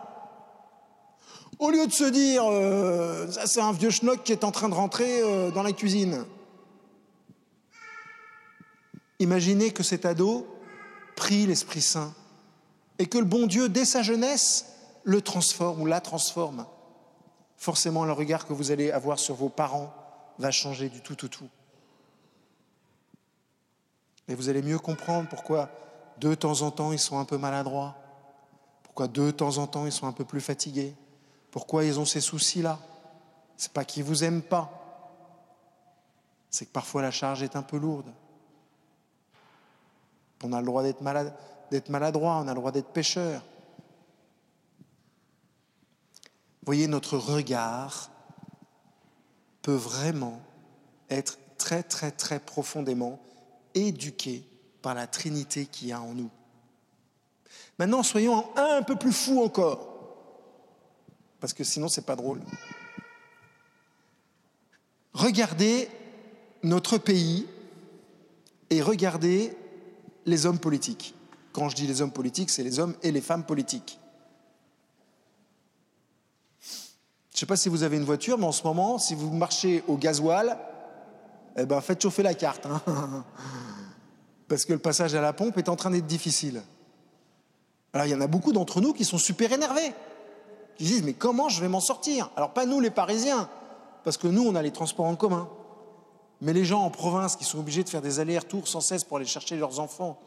Au 1.60 1.70
lieu 1.70 1.88
de 1.88 1.92
se 1.92 2.04
dire, 2.04 2.44
euh, 2.50 3.28
c'est 3.46 3.62
un 3.62 3.72
vieux 3.72 3.90
schnock 3.90 4.24
qui 4.24 4.32
est 4.32 4.44
en 4.44 4.52
train 4.52 4.70
de 4.70 4.74
rentrer 4.74 5.22
euh, 5.22 5.52
dans 5.52 5.64
la 5.64 5.72
cuisine, 5.72 6.26
Imaginez 9.20 9.72
que 9.72 9.84
cet 9.84 10.06
ado 10.06 10.46
prie 11.16 11.46
l'Esprit 11.46 11.82
Saint 11.82 12.14
et 13.00 13.06
que 13.06 13.18
le 13.18 13.26
bon 13.26 13.48
Dieu, 13.48 13.70
dès 13.70 13.86
sa 13.86 14.02
jeunesse, 14.02 14.66
le 15.04 15.22
transforme 15.22 15.82
ou 15.82 15.86
la 15.86 16.02
transforme. 16.02 16.66
Forcément, 17.58 18.04
le 18.04 18.12
regard 18.12 18.46
que 18.46 18.54
vous 18.54 18.72
allez 18.72 18.92
avoir 18.92 19.20
sur 19.20 19.36
vos 19.36 19.50
parents 19.50 19.94
va 20.38 20.52
changer 20.52 20.90
du 20.90 21.02
tout 21.02 21.24
au 21.24 21.28
tout. 21.28 21.48
Et 24.28 24.36
vous 24.36 24.50
allez 24.50 24.62
mieux 24.62 24.80
comprendre 24.80 25.30
pourquoi 25.30 25.70
de 26.18 26.34
temps 26.34 26.62
en 26.62 26.72
temps 26.72 26.92
ils 26.92 27.00
sont 27.00 27.20
un 27.20 27.26
peu 27.26 27.38
maladroits, 27.38 27.96
pourquoi 28.84 29.08
de 29.08 29.32
temps 29.32 29.58
en 29.58 29.68
temps 29.68 29.86
ils 29.86 29.92
sont 29.92 30.08
un 30.08 30.14
peu 30.14 30.26
plus 30.26 30.42
fatigués, 30.42 30.96
pourquoi 31.52 31.84
ils 31.84 32.00
ont 32.00 32.06
ces 32.06 32.22
soucis-là. 32.22 32.80
C'est 33.58 33.72
pas 33.72 33.86
qu'ils 33.86 34.04
vous 34.04 34.24
aiment 34.24 34.42
pas, 34.42 34.72
c'est 36.50 36.66
que 36.66 36.72
parfois 36.72 37.02
la 37.02 37.12
charge 37.12 37.44
est 37.44 37.56
un 37.56 37.62
peu 37.62 37.78
lourde. 37.78 38.12
On 40.44 40.54
a 40.54 40.60
le 40.60 40.66
droit 40.66 40.84
d'être 40.84 41.02
maladroit, 41.90 42.38
on 42.44 42.48
a 42.48 42.54
le 42.54 42.60
droit 42.60 42.72
d'être 42.72 42.90
pécheur. 42.90 43.42
voyez, 46.66 46.88
notre 46.88 47.18
regard 47.18 48.10
peut 49.62 49.76
vraiment 49.76 50.42
être 51.10 51.38
très, 51.58 51.84
très, 51.84 52.12
très 52.12 52.40
profondément 52.40 53.20
éduqué 53.76 54.44
par 54.82 54.96
la 54.96 55.06
Trinité 55.08 55.68
qui 55.68 55.92
a 55.92 56.02
en 56.02 56.14
nous. 56.14 56.32
Maintenant, 57.78 58.04
soyons 58.04 58.46
un 58.56 58.82
peu 58.82 58.96
plus 58.96 59.12
fous 59.12 59.44
encore, 59.44 59.88
parce 61.40 61.54
que 61.54 61.64
sinon, 61.64 61.88
c'est 61.88 62.06
pas 62.06 62.16
drôle. 62.16 62.42
Regardez 65.14 65.90
notre 66.64 66.98
pays 66.98 67.48
et 68.70 68.82
regardez 68.82 69.56
les 70.26 70.46
hommes 70.46 70.60
politiques. 70.60 71.14
Quand 71.52 71.70
je 71.70 71.76
dis 71.76 71.88
les 71.88 72.02
hommes 72.02 72.12
politiques, 72.12 72.50
c'est 72.50 72.64
les 72.64 72.80
hommes 72.80 72.96
et 73.04 73.12
les 73.12 73.22
femmes 73.22 73.46
politiques. 73.46 74.00
Je 76.62 77.38
ne 77.38 77.40
sais 77.40 77.46
pas 77.46 77.58
si 77.58 77.70
vous 77.70 77.84
avez 77.84 77.98
une 77.98 78.06
voiture, 78.06 78.38
mais 78.38 78.46
en 78.46 78.52
ce 78.52 78.64
moment, 78.64 78.98
si 78.98 79.14
vous 79.14 79.32
marchez 79.32 79.84
au 79.88 79.98
gasoil, 79.98 80.58
eh 81.58 81.66
ben, 81.66 81.82
faites 81.82 82.02
chauffer 82.02 82.24
la 82.24 82.34
carte. 82.34 82.66
Hein. 82.66 82.82
Parce 84.48 84.66
que 84.66 84.74
le 84.74 84.80
passage 84.80 85.16
à 85.16 85.22
la 85.22 85.34
pompe 85.34 85.58
est 85.58 85.70
en 85.70 85.76
train 85.76 85.90
d'être 85.90 86.06
difficile. 86.06 86.62
Alors 87.94 88.08
il 88.08 88.12
y 88.12 88.16
en 88.16 88.22
a 88.22 88.28
beaucoup 88.28 88.52
d'entre 88.52 88.82
nous 88.82 88.94
qui 88.94 89.06
sont 89.06 89.18
super 89.18 89.52
énervés, 89.54 89.94
qui 90.78 90.84
disent 90.84 91.04
mais 91.04 91.14
comment 91.14 91.48
je 91.48 91.62
vais 91.62 91.70
m'en 91.70 91.80
sortir? 91.80 92.30
Alors 92.36 92.54
pas 92.54 92.66
nous 92.66 92.80
les 92.80 92.92
Parisiens, 92.92 93.50
parce 94.04 94.18
que 94.18 94.28
nous 94.28 94.46
on 94.46 94.54
a 94.56 94.62
les 94.62 94.72
transports 94.72 95.06
en 95.06 95.16
commun, 95.16 95.50
mais 96.42 96.52
les 96.52 96.66
gens 96.66 96.84
en 96.84 96.90
province 96.90 97.38
qui 97.38 97.46
sont 97.46 97.60
obligés 97.60 97.84
de 97.84 97.90
faire 97.90 98.02
des 98.02 98.20
allers-retours 98.20 98.68
sans 98.68 98.82
cesse 98.82 99.06
pour 99.06 99.18
aller 99.18 99.26
chercher 99.26 99.56
leurs 99.56 99.80
enfants 99.80 100.20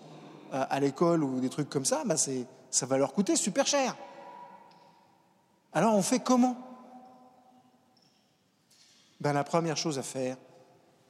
euh, 0.55 0.65
à 0.71 0.81
l'école 0.81 1.23
ou 1.23 1.41
des 1.41 1.51
trucs 1.51 1.69
comme 1.69 1.85
ça, 1.85 2.03
bah 2.07 2.17
ça 2.17 2.87
va 2.87 2.97
leur 2.97 3.13
coûter 3.13 3.37
super 3.37 3.67
cher. 3.67 3.95
Alors 5.75 5.95
on 5.95 6.03
fait 6.03 6.21
comment? 6.21 6.57
Ben, 9.21 9.35
La 9.35 9.45
première 9.45 9.77
chose 9.77 9.99
à 9.99 10.03
faire, 10.03 10.39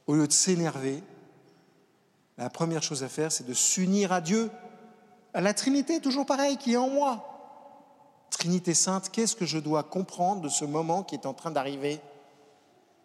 au 0.09 0.15
lieu 0.15 0.27
de 0.27 0.33
s'énerver, 0.33 1.05
la 2.39 2.51
première 2.51 2.83
chose 2.83 3.03
à 3.03 3.09
faire, 3.09 3.33
c'est 3.33 3.47
de 3.47 3.53
s'unir 3.53 4.13
à 4.13 4.21
Dieu, 4.21 4.51
à 5.35 5.41
la 5.41 5.53
Trinité, 5.53 6.01
toujours 6.01 6.25
pareil, 6.25 6.57
qui 6.57 6.75
est 6.75 6.77
en 6.77 6.89
moi. 6.89 7.25
Trinité 8.31 8.75
sainte, 8.75 9.11
qu'est-ce 9.11 9.35
que 9.35 9.45
je 9.45 9.59
dois 9.59 9.83
comprendre 9.83 10.43
de 10.43 10.49
ce 10.49 10.65
moment 10.65 11.03
qui 11.03 11.17
est 11.17 11.27
en 11.27 11.35
train 11.35 11.51
d'arriver? 11.51 12.01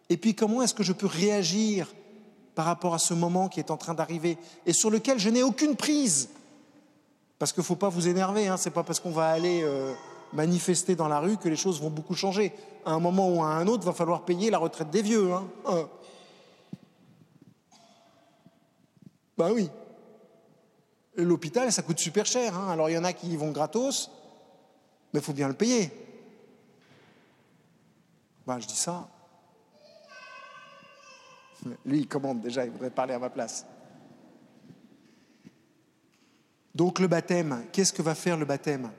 Et 0.08 0.16
puis 0.16 0.34
comment 0.34 0.62
est-ce 0.62 0.74
que 0.74 0.84
je 0.84 0.92
peux 0.92 1.06
réagir 1.06 1.92
par 2.54 2.66
rapport 2.66 2.94
à 2.94 2.98
ce 2.98 3.14
moment 3.14 3.48
qui 3.48 3.58
est 3.58 3.70
en 3.70 3.76
train 3.76 3.94
d'arriver 3.94 4.38
et 4.66 4.72
sur 4.72 4.90
lequel 4.90 5.18
je 5.18 5.28
n'ai 5.28 5.42
aucune 5.42 5.74
prise? 5.74 6.28
Parce 7.38 7.52
qu'il 7.52 7.62
ne 7.62 7.66
faut 7.66 7.74
pas 7.74 7.88
vous 7.88 8.06
énerver, 8.06 8.46
hein, 8.46 8.56
ce 8.56 8.68
n'est 8.68 8.74
pas 8.74 8.84
parce 8.84 9.00
qu'on 9.00 9.10
va 9.10 9.30
aller 9.30 9.62
euh, 9.64 9.92
manifester 10.32 10.94
dans 10.94 11.08
la 11.08 11.18
rue 11.18 11.36
que 11.36 11.48
les 11.48 11.56
choses 11.56 11.80
vont 11.80 11.90
beaucoup 11.90 12.14
changer. 12.14 12.52
À 12.86 12.92
un 12.92 13.00
moment 13.00 13.28
ou 13.28 13.42
à 13.42 13.48
un 13.48 13.66
autre, 13.66 13.82
il 13.82 13.86
va 13.86 13.92
falloir 13.92 14.22
payer 14.22 14.50
la 14.50 14.58
retraite 14.58 14.90
des 14.90 15.02
vieux. 15.02 15.32
Hein. 15.32 15.44
Euh. 15.70 15.84
Ben 19.36 19.52
oui. 19.52 19.70
L'hôpital, 21.16 21.70
ça 21.72 21.82
coûte 21.82 21.98
super 21.98 22.26
cher. 22.26 22.56
Hein. 22.56 22.70
Alors 22.70 22.90
il 22.90 22.94
y 22.94 22.98
en 22.98 23.04
a 23.04 23.12
qui 23.12 23.28
y 23.28 23.36
vont 23.36 23.50
gratos, 23.50 24.10
mais 25.12 25.20
il 25.20 25.22
faut 25.22 25.32
bien 25.32 25.48
le 25.48 25.54
payer. 25.54 25.90
Ben, 28.46 28.58
je 28.58 28.66
dis 28.66 28.76
ça. 28.76 29.08
Lui, 31.84 32.00
il 32.00 32.08
commande 32.08 32.40
déjà, 32.40 32.64
il 32.64 32.70
voudrait 32.70 32.90
parler 32.90 33.14
à 33.14 33.18
ma 33.18 33.30
place. 33.30 33.64
Donc 36.74 36.98
le 36.98 37.06
baptême, 37.06 37.64
qu'est-ce 37.72 37.92
que 37.92 38.02
va 38.02 38.14
faire 38.14 38.36
le 38.36 38.44
baptême? 38.44 38.90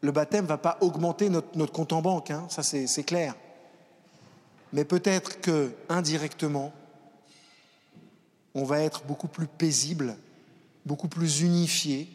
Le 0.00 0.12
baptême 0.12 0.44
ne 0.44 0.48
va 0.48 0.58
pas 0.58 0.76
augmenter 0.80 1.30
notre, 1.30 1.72
compte 1.72 1.92
en 1.92 2.02
banque, 2.02 2.30
hein, 2.30 2.46
ça 2.48 2.62
c'est 2.62 3.04
clair. 3.04 3.34
Mais 4.72 4.84
peut-être 4.84 5.40
que 5.40 5.72
indirectement, 5.88 6.72
on 8.54 8.64
va 8.64 8.80
être 8.80 9.04
beaucoup 9.04 9.28
plus 9.28 9.46
paisible, 9.46 10.16
beaucoup 10.86 11.08
plus 11.08 11.40
unifié, 11.40 12.08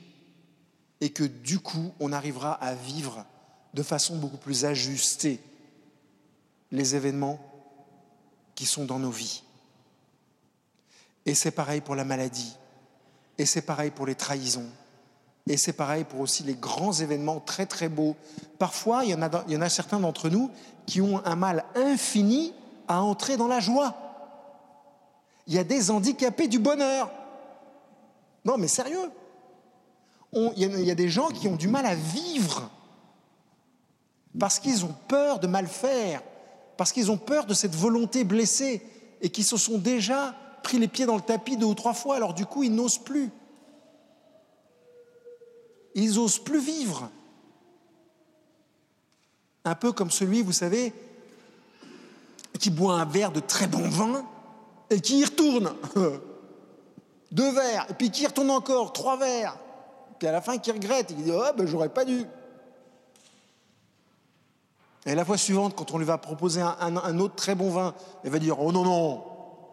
et 1.01 1.11
que 1.11 1.23
du 1.23 1.59
coup, 1.59 1.91
on 1.99 2.13
arrivera 2.13 2.53
à 2.53 2.73
vivre 2.73 3.25
de 3.73 3.83
façon 3.83 4.15
beaucoup 4.17 4.37
plus 4.37 4.65
ajustée 4.65 5.39
les 6.71 6.95
événements 6.95 7.39
qui 8.55 8.65
sont 8.65 8.85
dans 8.85 8.99
nos 8.99 9.11
vies. 9.11 9.43
Et 11.25 11.35
c'est 11.35 11.51
pareil 11.51 11.81
pour 11.81 11.95
la 11.95 12.03
maladie, 12.03 12.55
et 13.37 13.45
c'est 13.45 13.61
pareil 13.61 13.91
pour 13.91 14.05
les 14.05 14.15
trahisons, 14.15 14.69
et 15.47 15.57
c'est 15.57 15.73
pareil 15.73 16.03
pour 16.03 16.21
aussi 16.21 16.43
les 16.43 16.55
grands 16.55 16.93
événements 16.93 17.39
très 17.39 17.65
très 17.65 17.89
beaux. 17.89 18.15
Parfois, 18.59 19.03
il 19.03 19.11
y 19.11 19.13
en 19.13 19.21
a, 19.21 19.65
a 19.65 19.69
certains 19.69 19.99
d'entre 19.99 20.29
nous 20.29 20.49
qui 20.85 21.01
ont 21.01 21.25
un 21.25 21.35
mal 21.35 21.65
infini 21.75 22.53
à 22.87 23.01
entrer 23.01 23.37
dans 23.37 23.47
la 23.47 23.59
joie. 23.59 24.02
Il 25.47 25.53
y 25.53 25.59
a 25.59 25.63
des 25.63 25.91
handicapés 25.91 26.47
du 26.47 26.59
bonheur. 26.59 27.11
Non, 28.45 28.57
mais 28.57 28.67
sérieux. 28.67 29.09
il, 30.33 30.85
y 30.85 30.91
a, 30.91 30.95
des 30.95 31.09
gens 31.09 31.29
qui 31.29 31.47
ont 31.47 31.55
du 31.55 31.67
mal 31.67 31.85
à 31.85 31.95
vivre 31.95 32.69
parce 34.39 34.59
qu'ils 34.59 34.83
ont 34.83 34.95
peur 35.07 35.39
de 35.39 35.47
mal 35.47 35.67
faire, 35.67 36.21
parce 36.77 36.91
qu'ils 36.91 37.11
ont 37.11 37.17
peur 37.17 37.45
de 37.45 37.53
cette 37.53 37.75
volonté 37.75 38.23
blessée 38.23 38.81
et 39.21 39.29
qui 39.29 39.43
se 39.43 39.57
sont 39.57 39.77
déjà 39.77 40.35
pris 40.63 40.79
les 40.79 40.87
pieds 40.87 41.05
dans 41.05 41.15
le 41.15 41.21
tapis 41.21 41.57
deux 41.57 41.65
ou 41.65 41.75
trois 41.75 41.93
fois, 41.93 42.15
alors 42.15 42.33
du 42.33 42.45
coup 42.45 42.63
ils 42.63 42.73
n'osent 42.73 42.97
plus. 42.97 43.29
Ils 45.95 46.15
n'osent 46.15 46.39
plus 46.39 46.59
vivre. 46.59 47.09
Un 49.65 49.75
peu 49.75 49.91
comme 49.91 50.11
celui, 50.11 50.41
vous 50.41 50.51
savez, 50.51 50.93
qui 52.59 52.69
boit 52.69 52.95
un 52.95 53.05
verre 53.05 53.31
de 53.31 53.39
très 53.39 53.67
bon 53.67 53.87
vin 53.87 54.25
et 54.93 55.01
qui 55.01 55.19
y 55.19 55.25
retourne. 55.25 55.73
Deux 57.31 57.51
verres, 57.51 57.87
et 57.89 57.93
puis 57.93 58.11
qui 58.11 58.23
y 58.23 58.27
retourne 58.27 58.51
encore, 58.51 58.93
trois 58.93 59.17
verres. 59.17 59.57
Puis 60.19 60.27
à 60.27 60.31
la 60.31 60.41
fin, 60.41 60.57
qui 60.59 60.71
regrette, 60.71 61.11
il 61.11 61.23
dit 61.23 61.31
Oh, 61.33 61.43
ben 61.57 61.65
j'aurais 61.65 61.89
pas 61.89 62.05
dû. 62.05 62.25
Et 65.05 65.15
la 65.15 65.25
fois 65.25 65.37
suivante, 65.37 65.75
quand 65.75 65.91
on 65.91 65.97
lui 65.97 66.05
va 66.05 66.17
proposer 66.17 66.61
un, 66.61 67.19
autre 67.19 67.35
très 67.35 67.55
bon 67.55 67.69
vin, 67.71 67.93
il 68.23 68.29
va 68.29 68.39
dire 68.39 68.59
Oh 68.59 68.71
non, 68.71 68.83
non, 68.83 69.23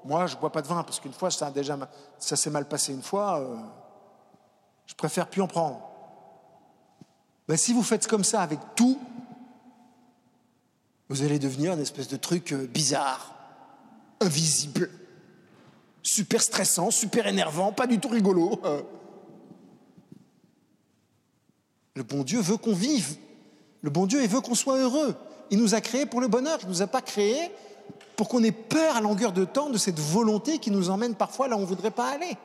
moi 0.04 0.26
je 0.26 0.36
bois 0.36 0.50
pas 0.50 0.62
de 0.62 0.66
vin 0.66 0.82
parce 0.82 0.98
qu'une 0.98 1.12
fois 1.12 1.30
ça, 1.30 1.50
déjà, 1.50 1.78
ça 2.18 2.34
s'est 2.34 2.50
mal 2.50 2.66
passé 2.66 2.92
une 2.92 3.02
fois, 3.02 3.40
euh, 3.40 3.56
je 4.86 4.94
préfère 4.94 5.28
plus 5.28 5.42
en 5.42 5.46
prendre. 5.46 5.82
Ben, 7.46 7.56
si 7.56 7.72
vous 7.72 7.82
faites 7.82 8.06
comme 8.06 8.24
ça 8.24 8.40
avec 8.40 8.58
tout, 8.74 8.98
vous 11.10 11.22
allez 11.22 11.38
devenir 11.38 11.74
une 11.74 11.80
espèce 11.80 12.08
de 12.08 12.16
truc 12.16 12.52
euh, 12.52 12.66
bizarre, 12.66 13.34
invisible 14.20 14.90
super 16.02 16.42
stressant, 16.42 16.90
super 16.90 17.26
énervant, 17.26 17.72
pas 17.72 17.86
du 17.86 17.98
tout 17.98 18.08
rigolo. 18.08 18.60
Le 21.94 22.02
bon 22.02 22.22
Dieu 22.22 22.40
veut 22.40 22.56
qu'on 22.56 22.74
vive. 22.74 23.16
Le 23.82 23.90
bon 23.90 24.06
Dieu, 24.06 24.24
veut 24.26 24.40
qu'on 24.40 24.54
soit 24.54 24.78
heureux. 24.78 25.14
Il 25.50 25.58
nous 25.58 25.74
a 25.74 25.80
créés 25.80 26.06
pour 26.06 26.20
le 26.20 26.28
bonheur. 26.28 26.58
Il 26.62 26.66
ne 26.66 26.70
nous 26.70 26.82
a 26.82 26.86
pas 26.86 27.02
créés 27.02 27.50
pour 28.16 28.28
qu'on 28.28 28.42
ait 28.44 28.52
peur 28.52 28.96
à 28.96 29.00
longueur 29.00 29.32
de 29.32 29.44
temps 29.44 29.70
de 29.70 29.78
cette 29.78 29.98
volonté 29.98 30.58
qui 30.58 30.70
nous 30.70 30.90
emmène 30.90 31.14
parfois 31.14 31.48
là 31.48 31.56
où 31.56 31.58
on 31.58 31.62
ne 31.62 31.66
voudrait 31.66 31.90
pas 31.90 32.10
aller. 32.10 32.36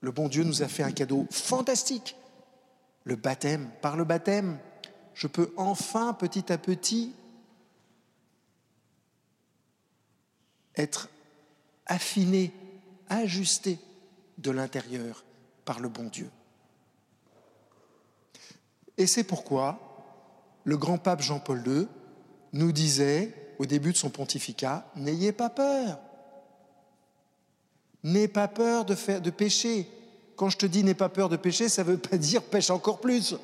Le 0.00 0.10
bon 0.10 0.28
Dieu 0.28 0.44
nous 0.44 0.62
a 0.62 0.68
fait 0.68 0.82
un 0.82 0.92
cadeau 0.92 1.26
fantastique. 1.30 2.16
Le 3.04 3.16
baptême. 3.16 3.70
Par 3.80 3.96
le 3.96 4.04
baptême, 4.04 4.58
je 5.14 5.26
peux 5.26 5.52
enfin, 5.56 6.12
petit 6.12 6.52
à 6.52 6.58
petit, 6.58 7.14
être 10.80 11.08
affiné, 11.86 12.52
ajusté 13.08 13.78
de 14.38 14.50
l'intérieur 14.50 15.24
par 15.64 15.80
le 15.80 15.88
bon 15.88 16.04
Dieu. 16.04 16.30
Et 18.96 19.06
c'est 19.06 19.24
pourquoi 19.24 19.78
le 20.64 20.76
grand 20.76 20.98
pape 20.98 21.22
Jean-Paul 21.22 21.62
II 21.66 21.88
nous 22.52 22.72
disait 22.72 23.54
au 23.58 23.66
début 23.66 23.92
de 23.92 23.96
son 23.96 24.10
pontificat, 24.10 24.86
n'ayez 24.96 25.32
pas 25.32 25.50
peur. 25.50 25.98
N'aie 28.02 28.28
pas 28.28 28.48
peur 28.48 28.86
de, 28.86 28.94
faire, 28.94 29.20
pécher. 29.20 29.86
Quand 30.36 30.48
je 30.48 30.56
te 30.56 30.66
dis 30.66 30.82
n'aie 30.82 30.94
pas 30.94 31.10
peur 31.10 31.28
de 31.28 31.36
pécher, 31.36 31.68
ça 31.68 31.84
ne 31.84 31.90
veut 31.90 31.98
pas 31.98 32.16
dire 32.16 32.42
pêche 32.42 32.70
encore 32.70 33.00
plus. 33.00 33.34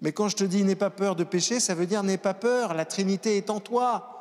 Mais 0.00 0.12
quand 0.12 0.28
je 0.28 0.36
te 0.36 0.44
dis 0.44 0.62
n'aie 0.62 0.76
pas 0.76 0.90
peur 0.90 1.16
de 1.16 1.24
pécher, 1.24 1.58
ça 1.58 1.74
veut 1.74 1.86
dire 1.86 2.04
n'aie 2.04 2.18
pas 2.18 2.34
peur, 2.34 2.74
la 2.74 2.84
Trinité 2.84 3.36
est 3.36 3.50
en 3.50 3.58
toi 3.58 4.13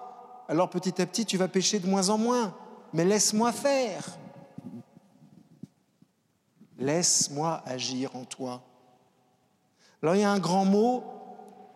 alors 0.48 0.70
petit 0.70 1.02
à 1.02 1.06
petit, 1.06 1.26
tu 1.26 1.38
vas 1.38 1.48
pécher 1.48 1.80
de 1.80 1.88
moins 1.88 2.10
en 2.10 2.18
moins. 2.18 2.56
Mais 2.94 3.06
laisse-moi 3.06 3.52
faire. 3.52 4.18
Laisse-moi 6.78 7.62
agir 7.66 8.16
en 8.16 8.26
toi. 8.26 8.62
Alors 10.02 10.16
il 10.16 10.22
y 10.22 10.26
a 10.26 10.32
un 10.32 10.40
grand 10.40 10.66
mot, 10.66 11.04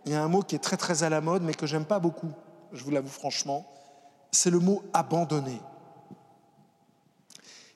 il 0.06 0.12
y 0.12 0.16
a 0.16 0.24
un 0.24 0.28
mot 0.28 0.42
qui 0.42 0.56
est 0.56 0.60
très 0.60 0.78
très 0.78 1.04
à 1.04 1.10
la 1.10 1.22
mode, 1.22 1.44
mais 1.44 1.54
que 1.54 1.66
j'aime 1.66 1.86
pas 1.86 2.00
beaucoup, 2.00 2.32
je 2.74 2.84
vous 2.84 2.92
l'avoue 2.92 3.08
franchement, 3.08 3.66
c'est 4.32 4.50
le 4.50 4.60
mot 4.60 4.84
abandonner. 4.94 5.62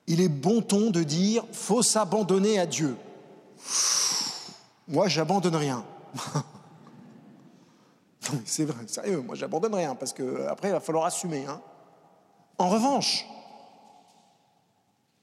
Il 0.08 0.20
est 0.20 0.30
bon 0.30 0.62
ton 0.62 0.90
de 0.90 1.04
dire 1.04 1.46
faut 1.54 1.82
s'abandonner 1.82 2.60
à 2.60 2.66
Dieu. 2.66 2.98
Moi, 4.88 5.08
j'abandonne 5.08 5.56
rien. 5.56 5.86
C'est 8.46 8.66
vrai, 8.66 8.88
sérieux, 8.88 9.22
moi 9.22 9.36
j'abandonne 9.36 9.76
rien 9.76 9.96
parce 9.96 10.14
que 10.14 10.48
après 10.48 10.70
il 10.70 10.74
va 10.74 10.80
falloir 10.80 11.06
assumer. 11.06 11.46
Hein. 11.46 11.62
En 12.58 12.70
revanche, 12.70 13.26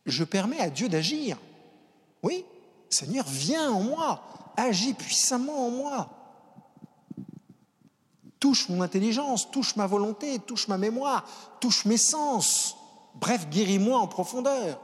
je 0.07 0.25
permets 0.25 0.61
à 0.61 0.71
Dieu 0.71 0.89
d'agir. 0.89 1.39
Oui, 2.23 2.45
Seigneur, 2.91 3.25
viens 3.29 3.71
en 3.71 3.81
moi, 3.81 4.23
agis 4.57 4.95
puissamment 4.95 5.67
en 5.67 5.71
moi. 5.71 6.11
Touche 8.41 8.69
mon 8.69 8.83
intelligence, 8.83 9.51
touche 9.51 9.77
ma 9.77 9.87
volonté, 9.87 10.39
touche 10.41 10.69
ma 10.69 10.79
mémoire, 10.79 11.25
touche 11.61 11.85
mes 11.85 11.97
sens. 11.97 12.77
Bref, 13.15 13.49
guéris-moi 13.49 13.99
en 13.99 14.07
profondeur. 14.07 14.81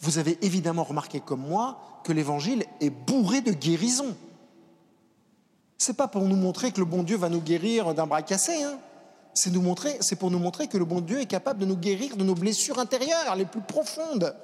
Vous 0.00 0.18
avez 0.18 0.38
évidemment 0.42 0.84
remarqué 0.84 1.20
comme 1.20 1.46
moi 1.46 1.78
que 2.04 2.12
l'évangile 2.12 2.64
est 2.80 2.90
bourré 2.90 3.42
de 3.42 3.52
guérison 3.52 4.16
n'est 5.88 5.94
pas 5.94 6.08
pour 6.08 6.22
nous 6.22 6.36
montrer 6.36 6.72
que 6.72 6.80
le 6.80 6.86
bon 6.86 7.02
Dieu 7.02 7.16
va 7.16 7.28
nous 7.28 7.40
guérir 7.40 7.94
d'un 7.94 8.06
bras 8.06 8.22
cassé. 8.22 8.62
Hein. 8.62 8.78
C'est 9.32 9.50
pour 10.16 10.30
nous 10.30 10.38
montrer 10.38 10.66
que 10.66 10.78
le 10.78 10.84
bon 10.84 11.00
Dieu 11.00 11.20
est 11.20 11.26
capable 11.26 11.60
de 11.60 11.66
nous 11.66 11.76
guérir 11.76 12.16
de 12.16 12.24
nos 12.24 12.34
blessures 12.34 12.78
intérieures 12.78 13.34
les 13.36 13.46
plus 13.46 13.62
profondes. 13.62 14.34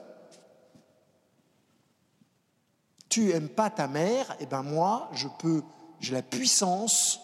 tu 3.16 3.30
aimes 3.30 3.49
pas 3.49 3.70
ta 3.70 3.89
mère, 3.89 4.30
et 4.32 4.43
eh 4.43 4.47
ben 4.47 4.62
moi, 4.62 5.09
je 5.14 5.26
peux, 5.39 5.62
j'ai 6.01 6.12
la 6.12 6.20
puissance 6.20 7.18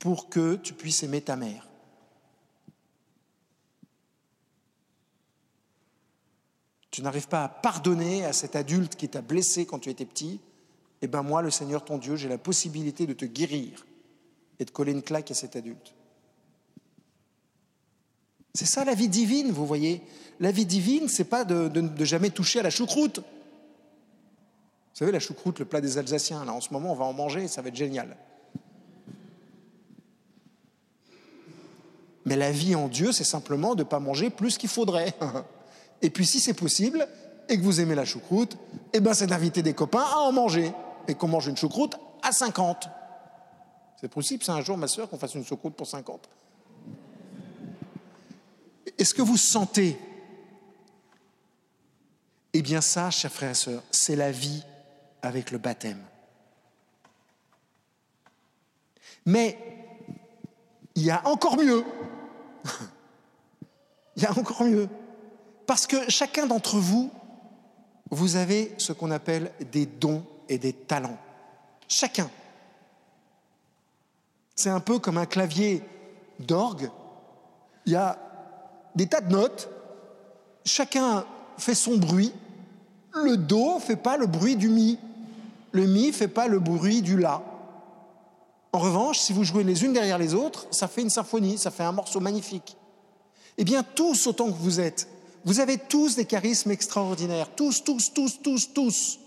pour 0.00 0.28
que 0.28 0.56
tu 0.56 0.74
puisses 0.74 1.04
aimer 1.04 1.20
ta 1.20 1.36
mère. 1.36 1.68
Tu 6.90 7.00
n'arrives 7.00 7.28
pas 7.28 7.44
à 7.44 7.48
pardonner 7.48 8.24
à 8.24 8.32
cet 8.32 8.56
adulte 8.56 8.96
qui 8.96 9.08
t'a 9.08 9.22
blessé 9.22 9.66
quand 9.66 9.78
tu 9.78 9.88
étais 9.88 10.04
petit, 10.04 10.40
eh 11.02 11.06
ben 11.06 11.22
moi, 11.22 11.42
le 11.42 11.50
Seigneur 11.50 11.84
ton 11.84 11.98
Dieu, 11.98 12.16
j'ai 12.16 12.28
la 12.28 12.38
possibilité 12.38 13.06
de 13.06 13.12
te 13.12 13.24
guérir 13.24 13.86
et 14.58 14.64
de 14.64 14.70
coller 14.70 14.92
une 14.92 15.02
claque 15.02 15.30
à 15.30 15.34
cet 15.34 15.56
adulte. 15.56 15.94
C'est 18.54 18.64
ça 18.64 18.84
la 18.84 18.94
vie 18.94 19.08
divine, 19.08 19.50
vous 19.50 19.66
voyez. 19.66 20.00
La 20.40 20.50
vie 20.50 20.64
divine, 20.64 21.08
c'est 21.08 21.24
pas 21.24 21.44
de, 21.44 21.68
de, 21.68 22.04
jamais 22.04 22.30
toucher 22.30 22.60
à 22.60 22.62
la 22.62 22.70
choucroute. 22.70 23.18
Vous 23.18 23.24
savez, 24.94 25.12
la 25.12 25.20
choucroute, 25.20 25.58
le 25.58 25.66
plat 25.66 25.82
des 25.82 25.98
Alsaciens, 25.98 26.44
là, 26.44 26.54
en 26.54 26.62
ce 26.62 26.72
moment, 26.72 26.92
on 26.92 26.94
va 26.94 27.04
en 27.04 27.12
manger, 27.12 27.48
ça 27.48 27.60
va 27.60 27.68
être 27.68 27.76
génial. 27.76 28.16
Mais 32.24 32.36
la 32.36 32.50
vie 32.50 32.74
en 32.74 32.88
Dieu, 32.88 33.12
c'est 33.12 33.24
simplement 33.24 33.74
de 33.74 33.82
ne 33.82 33.88
pas 33.88 34.00
manger 34.00 34.30
plus 34.30 34.56
qu'il 34.56 34.70
faudrait. 34.70 35.14
Et 36.02 36.08
puis, 36.08 36.24
si 36.24 36.40
c'est 36.40 36.54
possible, 36.54 37.06
et 37.48 37.58
que 37.58 37.62
vous 37.62 37.80
aimez 37.80 37.94
la 37.94 38.04
choucroute, 38.04 38.56
eh 38.92 39.00
ben, 39.00 39.14
c'est 39.14 39.26
d'inviter 39.26 39.62
des 39.62 39.74
copains 39.74 40.04
à 40.04 40.18
en 40.18 40.32
manger. 40.32 40.72
Et 41.08 41.14
qu'on 41.14 41.28
mange 41.28 41.46
une 41.46 41.56
choucroute 41.56 41.96
à 42.22 42.32
50. 42.32 42.88
C'est 44.00 44.08
possible, 44.08 44.44
c'est 44.44 44.52
un 44.52 44.60
jour, 44.60 44.76
ma 44.76 44.88
soeur, 44.88 45.08
qu'on 45.08 45.18
fasse 45.18 45.34
une 45.34 45.44
choucroute 45.44 45.74
pour 45.74 45.86
50. 45.86 46.28
Est-ce 48.98 49.14
que 49.14 49.22
vous 49.22 49.36
sentez? 49.36 49.98
Eh 52.52 52.62
bien 52.62 52.80
ça, 52.80 53.10
chers 53.10 53.32
frères 53.32 53.50
et 53.50 53.54
sœurs, 53.54 53.82
c'est 53.90 54.16
la 54.16 54.30
vie 54.30 54.62
avec 55.22 55.50
le 55.50 55.58
baptême. 55.58 56.02
Mais 59.26 59.58
il 60.94 61.04
y 61.04 61.10
a 61.10 61.26
encore 61.26 61.56
mieux. 61.58 61.84
il 64.16 64.22
y 64.22 64.26
a 64.26 64.32
encore 64.38 64.64
mieux. 64.64 64.88
Parce 65.66 65.86
que 65.86 66.08
chacun 66.10 66.46
d'entre 66.46 66.78
vous, 66.78 67.10
vous 68.10 68.36
avez 68.36 68.72
ce 68.78 68.92
qu'on 68.92 69.10
appelle 69.10 69.52
des 69.72 69.84
dons 69.84 70.24
et 70.48 70.58
des 70.58 70.72
talents. 70.72 71.18
Chacun. 71.88 72.30
C'est 74.54 74.70
un 74.70 74.80
peu 74.80 74.98
comme 74.98 75.18
un 75.18 75.26
clavier 75.26 75.82
d'orgue. 76.40 76.90
Il 77.84 77.92
y 77.92 77.96
a 77.96 78.18
des 78.94 79.06
tas 79.06 79.20
de 79.20 79.30
notes, 79.30 79.68
chacun 80.64 81.24
fait 81.58 81.74
son 81.74 81.96
bruit, 81.96 82.32
le 83.14 83.36
Do 83.36 83.78
fait 83.78 83.96
pas 83.96 84.16
le 84.16 84.26
bruit 84.26 84.56
du 84.56 84.68
Mi, 84.68 84.98
le 85.72 85.86
Mi 85.86 86.12
fait 86.12 86.28
pas 86.28 86.48
le 86.48 86.58
bruit 86.58 87.02
du 87.02 87.18
La. 87.18 87.42
En 88.72 88.78
revanche, 88.78 89.18
si 89.18 89.32
vous 89.32 89.44
jouez 89.44 89.64
les 89.64 89.84
unes 89.84 89.92
derrière 89.92 90.18
les 90.18 90.34
autres, 90.34 90.66
ça 90.70 90.88
fait 90.88 91.02
une 91.02 91.10
symphonie, 91.10 91.56
ça 91.58 91.70
fait 91.70 91.84
un 91.84 91.92
morceau 91.92 92.20
magnifique. 92.20 92.76
Eh 93.58 93.64
bien, 93.64 93.82
tous 93.82 94.26
autant 94.26 94.46
que 94.46 94.58
vous 94.58 94.80
êtes, 94.80 95.08
vous 95.44 95.60
avez 95.60 95.78
tous 95.78 96.16
des 96.16 96.24
charismes 96.24 96.70
extraordinaires, 96.70 97.48
tous, 97.54 97.84
tous, 97.84 98.12
tous, 98.12 98.42
tous, 98.42 98.72
tous. 98.74 99.18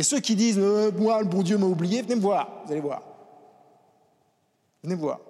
Et 0.00 0.02
ceux 0.02 0.20
qui 0.20 0.34
disent 0.34 0.58
euh, 0.58 0.90
Moi, 0.92 1.20
le 1.20 1.28
bon 1.28 1.42
Dieu 1.42 1.58
m'a 1.58 1.66
oublié, 1.66 2.00
venez 2.00 2.14
me 2.14 2.22
voir, 2.22 2.62
vous 2.64 2.72
allez 2.72 2.80
voir. 2.80 3.02
Venez 4.82 4.94
me 4.94 5.00
voir. 5.00 5.20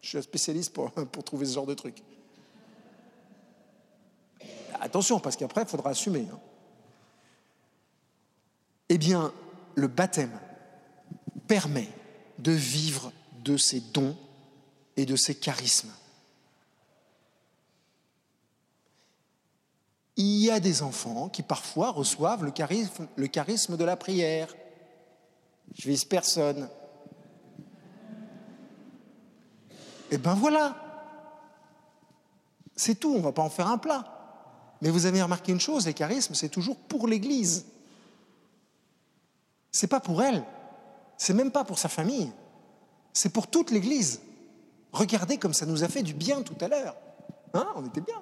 Je 0.00 0.08
suis 0.08 0.16
un 0.16 0.22
spécialiste 0.22 0.72
pour, 0.72 0.90
trouver 1.26 1.44
ce 1.44 1.52
genre 1.52 1.66
de 1.66 1.74
trucs. 1.74 2.02
Attention, 4.80 5.20
parce 5.20 5.36
qu'après, 5.36 5.64
il 5.64 5.68
faudra 5.68 5.90
assumer. 5.90 6.26
Hein. 6.32 6.38
Eh 8.88 8.96
bien, 8.96 9.34
le 9.74 9.86
baptême 9.86 10.32
permet 11.46 11.90
de 12.38 12.52
vivre 12.52 13.12
de 13.44 13.58
ses 13.58 13.80
dons 13.80 14.16
et 14.96 15.04
de 15.04 15.14
ses 15.14 15.34
charismes. 15.34 15.92
Il 20.16 20.38
y 20.44 20.50
a 20.50 20.60
des 20.60 20.82
enfants 20.82 21.28
qui 21.28 21.42
parfois 21.42 21.90
reçoivent 21.90 22.44
le 22.44 22.50
charisme, 22.50 23.76
de 23.76 23.84
la 23.84 23.96
prière. 23.96 24.54
Je 25.74 25.88
vise 25.88 26.04
personne. 26.04 26.68
Eh 30.10 30.18
ben 30.18 30.34
voilà. 30.34 30.76
C'est 32.76 32.94
tout, 32.94 33.12
on 33.12 33.18
ne 33.18 33.22
va 33.22 33.32
pas 33.32 33.42
en 33.42 33.50
faire 33.50 33.68
un 33.68 33.78
plat. 33.78 34.04
Mais 34.80 34.90
vous 34.90 35.06
avez 35.06 35.22
remarqué 35.22 35.50
une 35.50 35.60
chose, 35.60 35.86
les 35.86 35.94
charismes, 35.94 36.34
c'est 36.34 36.48
toujours 36.48 36.76
pour 36.76 37.08
l'Église. 37.08 37.66
C'est 39.72 39.86
pas 39.86 40.00
pour 40.00 40.22
elle. 40.22 40.44
C'est 41.16 41.34
même 41.34 41.50
pas 41.50 41.64
pour 41.64 41.78
sa 41.78 41.88
famille. 41.88 42.30
C'est 43.12 43.30
pour 43.30 43.48
toute 43.48 43.70
l'Église. 43.70 44.20
Regardez 44.92 45.38
comme 45.38 45.54
ça 45.54 45.66
nous 45.66 45.82
a 45.82 45.88
fait 45.88 46.02
du 46.02 46.14
bien 46.14 46.42
tout 46.42 46.56
à 46.60 46.68
l'heure. 46.68 46.96
Hein 47.54 47.66
On 47.74 47.84
était 47.84 48.00
bien. 48.00 48.20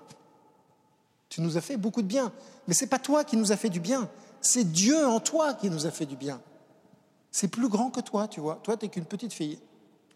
Tu 1.33 1.41
nous 1.41 1.57
as 1.57 1.63
fait 1.63 1.79
beaucoup 1.79 2.03
de 2.03 2.07
bien. 2.07 2.31
Mais 2.69 2.75
c'est 2.75 2.89
pas 2.89 2.99
toi 2.99 3.25
qui 3.25 3.39
nous 3.39 3.53
a 3.53 3.57
fait 3.57 3.71
du 3.71 3.81
bien. 3.81 4.07
C'est 4.43 4.71
Dieu 4.71 5.07
en 5.07 5.19
toi 5.19 5.55
qui 5.55 5.71
nous 5.71 5.87
a 5.87 5.91
fait 5.91 6.05
du 6.05 6.15
bien. 6.15 6.43
C'est 7.31 7.49
plus 7.49 7.71
grand 7.71 7.89
que 7.89 8.01
toi, 8.01 8.29
tu 8.29 8.41
vois. 8.41 8.57
Toi, 8.57 8.77
tu 8.77 8.85
n'es 8.85 8.91
qu'une 8.91 9.07
petite 9.07 9.33
fille. 9.33 9.59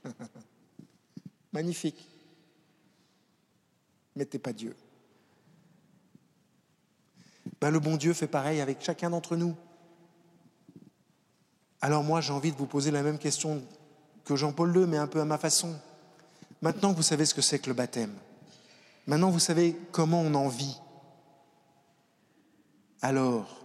Magnifique. 1.54 2.06
Mais 4.14 4.26
tu 4.26 4.36
n'es 4.36 4.40
pas 4.40 4.52
Dieu. 4.52 4.76
Ben, 7.62 7.70
le 7.70 7.80
bon 7.80 7.96
Dieu 7.96 8.12
fait 8.12 8.26
pareil 8.26 8.60
avec 8.60 8.82
chacun 8.82 9.08
d'entre 9.08 9.36
nous. 9.36 9.56
Alors 11.80 12.04
moi, 12.04 12.20
j'ai 12.20 12.34
envie 12.34 12.52
de 12.52 12.58
vous 12.58 12.66
poser 12.66 12.90
la 12.90 13.02
même 13.02 13.18
question 13.18 13.62
que 14.26 14.36
Jean-Paul 14.36 14.76
II, 14.76 14.84
mais 14.86 14.98
un 14.98 15.06
peu 15.06 15.22
à 15.22 15.24
ma 15.24 15.38
façon. 15.38 15.76
Maintenant 16.60 16.90
que 16.92 16.96
vous 16.98 17.02
savez 17.02 17.24
ce 17.24 17.32
que 17.32 17.40
c'est 17.40 17.58
que 17.58 17.68
le 17.68 17.74
baptême, 17.74 18.12
maintenant 19.06 19.30
vous 19.30 19.38
savez 19.38 19.78
comment 19.92 20.20
on 20.20 20.34
en 20.34 20.48
vit, 20.48 20.78
alors, 23.02 23.64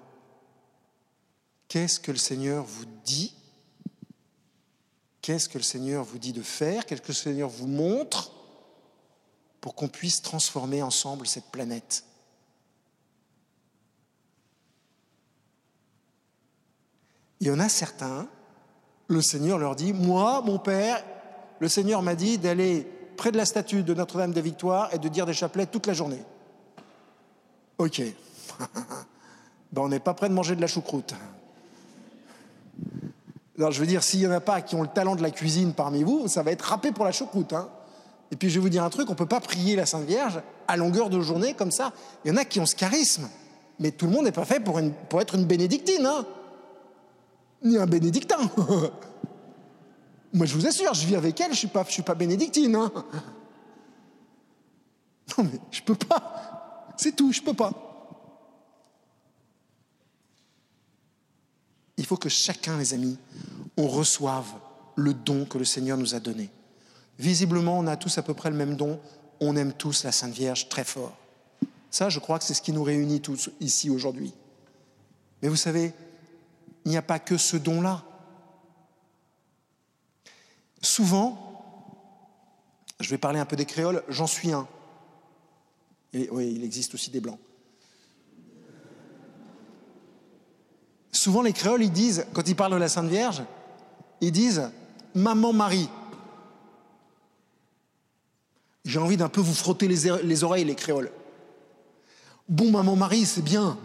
qu'est-ce 1.68 2.00
que 2.00 2.12
le 2.12 2.18
Seigneur 2.18 2.64
vous 2.64 2.86
dit? 3.06 3.34
Qu'est-ce 5.22 5.48
que 5.48 5.58
le 5.58 5.64
Seigneur 5.64 6.04
vous 6.04 6.18
dit 6.18 6.34
de 6.34 6.42
faire? 6.42 6.86
Qu'est-ce 6.86 7.02
que 7.02 7.10
le 7.10 7.14
Seigneur 7.14 7.50
vous 7.50 7.68
montre 7.68 8.32
pour 9.62 9.76
qu'on 9.76 9.88
puisse 9.88 10.22
transformer 10.22 10.82
ensemble 10.82 11.28
cette 11.28 11.52
planète? 11.52 12.04
Il 17.40 17.48
y 17.48 17.52
en 17.52 17.60
a 17.60 17.70
certains, 17.70 18.28
le 19.08 19.22
Seigneur 19.22 19.58
leur 19.58 19.76
dit, 19.76 19.94
moi, 19.94 20.42
mon 20.42 20.60
Père, 20.60 21.04
le 21.60 21.68
Seigneur 21.68 22.02
m'a 22.02 22.16
dit 22.16 22.38
d'aller 22.38 22.88
près 23.18 23.32
de 23.32 23.38
la 23.38 23.46
statue 23.46 23.84
de 23.84 23.94
Notre-Dame 23.94 24.34
des 24.34 24.42
Victoires 24.42 24.94
et 24.94 25.00
de 25.00 25.08
dire 25.08 25.26
des 25.26 25.34
chapelets 25.34 25.68
toute 25.68 25.88
la 25.88 25.94
journée. 25.94 26.24
Ok. 27.78 28.02
ben, 29.72 29.84
on 29.84 29.90
n'est 29.90 30.00
pas 30.00 30.14
prêt 30.14 30.30
de 30.30 30.34
manger 30.34 30.56
de 30.56 30.62
la 30.62 30.68
choucroute. 30.68 31.14
Alors, 33.58 33.72
je 33.72 33.80
veux 33.80 33.88
dire, 33.88 34.04
s'il 34.04 34.20
n'y 34.20 34.28
en 34.28 34.32
a 34.32 34.40
pas 34.40 34.62
qui 34.62 34.76
ont 34.76 34.82
le 34.82 34.88
talent 34.88 35.16
de 35.16 35.22
la 35.22 35.32
cuisine 35.32 35.74
parmi 35.74 36.04
vous, 36.04 36.28
ça 36.28 36.44
va 36.44 36.52
être 36.52 36.64
râpé 36.64 36.92
pour 36.92 37.06
la 37.06 37.12
choucroute. 37.12 37.54
Hein. 37.54 37.70
Et 38.32 38.36
puis, 38.36 38.50
je 38.50 38.56
vais 38.56 38.62
vous 38.62 38.70
dire 38.70 38.84
un 38.84 38.90
truc, 38.90 39.08
on 39.10 39.14
ne 39.14 39.18
peut 39.18 39.26
pas 39.26 39.40
prier 39.40 39.76
la 39.76 39.86
Sainte 39.86 40.06
Vierge 40.06 40.42
à 40.68 40.78
longueur 40.78 41.10
de 41.10 41.20
journée 41.22 41.54
comme 41.54 41.72
ça. 41.72 41.92
Il 42.24 42.30
y 42.30 42.32
en 42.34 42.38
a 42.38 42.46
qui 42.46 42.60
ont 42.60 42.66
ce 42.66 42.76
charisme. 42.76 43.30
Mais 43.80 43.92
tout 43.92 44.06
le 44.06 44.12
monde 44.12 44.26
n'est 44.26 44.32
pas 44.32 44.46
fait 44.46 44.60
pour, 44.60 44.80
être 45.22 45.36
une 45.36 45.46
bénédictine. 45.46 46.06
Hein 46.06 46.26
ni 47.64 47.78
un 47.78 47.86
bénédictin. 47.86 48.38
Moi, 50.34 50.46
je 50.46 50.56
vous 50.56 50.66
assure, 50.66 50.94
je 50.94 51.06
vis 51.06 51.16
avec 51.16 51.40
elle, 51.40 51.48
je 51.48 51.52
ne 51.52 51.56
suis, 51.56 51.68
pas, 51.68 51.84
suis 51.86 52.02
pas 52.02 52.16
bénédictine. 52.16 52.76
Hein. 52.76 52.92
Non, 55.38 55.44
mais 55.44 55.60
je 55.70 55.82
peux 55.82 55.96
pas. 55.96 56.94
C'est 56.98 57.16
tout, 57.16 57.32
je 57.32 57.42
peux 57.42 57.54
pas. 57.54 57.91
Faut 62.12 62.18
que 62.18 62.28
chacun, 62.28 62.78
les 62.78 62.94
amis, 62.94 63.18
on 63.78 63.88
reçoive 63.88 64.46
le 64.98 65.14
don 65.14 65.46
que 65.46 65.58
le 65.58 65.64
Seigneur 65.64 65.98
nous 65.98 66.14
a 66.14 66.20
donné. 66.20 66.50
Visiblement, 67.18 67.80
on 67.80 67.88
a 67.88 67.96
tous 67.96 68.18
à 68.18 68.22
peu 68.22 68.34
près 68.34 68.50
le 68.50 68.58
même 68.58 68.76
don. 68.76 69.00
On 69.40 69.56
aime 69.56 69.72
tous 69.72 70.04
la 70.04 70.12
Sainte 70.12 70.34
Vierge 70.34 70.68
très 70.68 70.84
fort. 70.84 71.16
Ça, 71.90 72.10
je 72.10 72.20
crois 72.20 72.38
que 72.38 72.44
c'est 72.44 72.54
ce 72.54 72.62
qui 72.62 72.74
nous 72.74 72.84
réunit 72.84 73.22
tous 73.22 73.50
ici 73.62 73.90
aujourd'hui. 73.90 74.34
Mais 75.42 75.48
vous 75.48 75.56
savez, 75.56 75.94
il 76.84 76.92
n'y 76.92 76.98
a 76.98 77.02
pas 77.02 77.18
que 77.18 77.38
ce 77.38 77.56
don-là. 77.56 78.04
Souvent, 80.82 81.64
je 83.00 83.10
vais 83.10 83.18
parler 83.18 83.40
un 83.40 83.46
peu 83.46 83.56
des 83.56 83.66
créoles, 83.66 84.04
j'en 84.10 84.28
suis 84.28 84.52
un. 84.52 84.68
oui, 86.14 86.52
il 86.58 86.64
existe 86.66 86.94
aussi 86.94 87.10
des 87.10 87.22
blancs. 87.22 87.40
Souvent, 91.12 91.42
les 91.42 91.54
créoles, 91.54 91.84
ils 91.84 91.92
disent, 91.92 92.26
quand 92.34 92.48
ils 92.48 92.56
parlent 92.56 92.74
de 92.74 92.78
la 92.78 92.90
Sainte 92.90 93.10
Vierge, 93.10 93.44
ils 94.22 94.32
disent 94.32 94.70
Maman 95.14 95.54
Marie. 95.54 95.90
J'ai 98.86 99.00
envie 99.00 99.18
d'un 99.18 99.30
peu 99.30 99.42
vous 99.42 99.54
frotter 99.54 99.88
les, 99.88 100.24
les 100.24 100.44
oreilles, 100.44 100.66
les 100.66 100.76
créoles. 100.76 101.12
Bon, 102.48 102.72
Maman 102.72 102.96
Marie, 102.96 103.26
c'est 103.26 103.44
bien. 103.44 103.78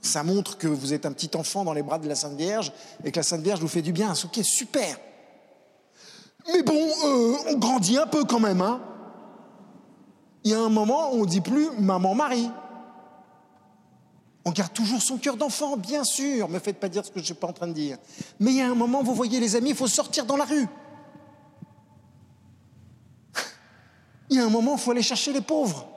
Ça 0.00 0.22
montre 0.22 0.56
que 0.56 0.68
vous 0.68 0.92
êtes 0.92 1.04
un 1.04 1.12
petit 1.12 1.36
enfant 1.36 1.64
dans 1.64 1.72
les 1.72 1.82
bras 1.82 1.98
de 1.98 2.08
la 2.08 2.14
Sainte 2.14 2.36
Vierge 2.36 2.72
et 3.04 3.10
que 3.10 3.18
la 3.18 3.22
Sainte 3.22 3.42
Vierge 3.42 3.60
vous 3.60 3.68
fait 3.68 3.82
du 3.82 3.92
bien. 3.92 4.12
Ok, 4.24 4.40
super. 4.44 4.98
Mais 6.52 6.62
bon, 6.62 6.88
euh, 7.04 7.34
on 7.48 7.58
grandit 7.58 7.98
un 7.98 8.06
peu 8.06 8.24
quand 8.24 8.40
même. 8.40 8.60
Hein 8.60 8.80
il 10.46 10.52
y 10.52 10.54
a 10.54 10.60
un 10.60 10.68
moment 10.68 11.12
où 11.12 11.16
on 11.16 11.24
ne 11.24 11.28
dit 11.28 11.40
plus 11.40 11.70
maman-Marie. 11.80 12.48
On 14.46 14.52
garde 14.52 14.72
toujours 14.72 15.02
son 15.02 15.18
cœur 15.18 15.36
d'enfant, 15.36 15.76
bien 15.76 16.04
sûr. 16.04 16.46
Ne 16.46 16.54
me 16.54 16.58
faites 16.60 16.78
pas 16.78 16.88
dire 16.88 17.04
ce 17.04 17.10
que 17.10 17.16
je 17.16 17.22
ne 17.22 17.26
suis 17.26 17.34
pas 17.34 17.48
en 17.48 17.52
train 17.52 17.66
de 17.66 17.72
dire. 17.72 17.98
Mais 18.38 18.52
il 18.52 18.56
y 18.58 18.60
a 18.60 18.70
un 18.70 18.76
moment, 18.76 19.02
vous 19.02 19.12
voyez 19.12 19.40
les 19.40 19.56
amis, 19.56 19.70
il 19.70 19.74
faut 19.76 19.88
sortir 19.88 20.24
dans 20.24 20.36
la 20.36 20.44
rue. 20.44 20.68
Il 24.30 24.36
y 24.36 24.38
a 24.38 24.44
un 24.44 24.48
moment, 24.48 24.76
il 24.76 24.78
faut 24.78 24.92
aller 24.92 25.02
chercher 25.02 25.32
les 25.32 25.40
pauvres. 25.40 25.88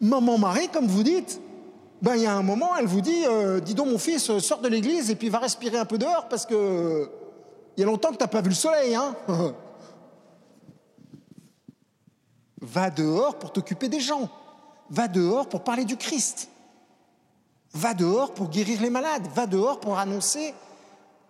Maman 0.00 0.38
Marie, 0.38 0.68
comme 0.68 0.88
vous 0.88 1.04
dites, 1.04 1.40
ben, 2.02 2.16
il 2.16 2.22
y 2.22 2.26
a 2.26 2.34
un 2.34 2.42
moment, 2.42 2.76
elle 2.76 2.86
vous 2.86 3.00
dit 3.00 3.24
euh, 3.24 3.60
Dis 3.60 3.74
donc, 3.74 3.86
mon 3.86 3.98
fils, 3.98 4.28
euh, 4.28 4.40
sors 4.40 4.60
de 4.60 4.66
l'église 4.66 5.12
et 5.12 5.14
puis 5.14 5.28
va 5.28 5.38
respirer 5.38 5.78
un 5.78 5.84
peu 5.84 5.98
dehors 5.98 6.26
parce 6.28 6.46
que 6.46 6.54
euh, 6.54 7.06
il 7.76 7.80
y 7.80 7.84
a 7.84 7.86
longtemps 7.86 8.10
que 8.10 8.16
tu 8.16 8.24
n'as 8.24 8.28
pas 8.28 8.40
vu 8.40 8.48
le 8.48 8.56
soleil. 8.56 8.96
Hein 8.96 9.14
va 12.60 12.90
dehors 12.90 13.38
pour 13.38 13.52
t'occuper 13.52 13.88
des 13.88 14.00
gens. 14.00 14.28
Va 14.90 15.08
dehors 15.08 15.48
pour 15.48 15.64
parler 15.64 15.84
du 15.84 15.96
Christ. 15.96 16.48
Va 17.74 17.94
dehors 17.94 18.34
pour 18.34 18.48
guérir 18.48 18.80
les 18.80 18.90
malades. 18.90 19.26
Va 19.34 19.46
dehors 19.46 19.80
pour 19.80 19.98
annoncer 19.98 20.54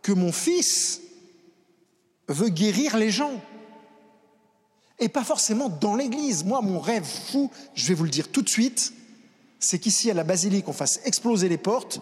que 0.03 0.13
mon 0.13 0.33
fils 0.33 1.01
veut 2.29 2.49
guérir 2.49 2.97
les 2.97 3.11
gens. 3.11 3.41
Et 4.99 5.09
pas 5.09 5.25
forcément 5.25 5.69
dans 5.69 5.95
l'église. 5.95 6.45
Moi, 6.45 6.61
mon 6.61 6.81
rêve 6.81 7.05
fou, 7.05 7.51
je 7.75 7.87
vais 7.87 7.95
vous 7.95 8.05
le 8.05 8.11
dire 8.11 8.31
tout 8.31 8.43
de 8.43 8.49
suite, 8.49 8.93
c'est 9.61 9.79
qu'ici 9.79 10.11
à 10.11 10.15
la 10.15 10.25
basilique, 10.25 10.69
on 10.69 10.73
fasse 10.73 11.01
exploser 11.05 11.49
les 11.49 11.59
portes 11.59 12.01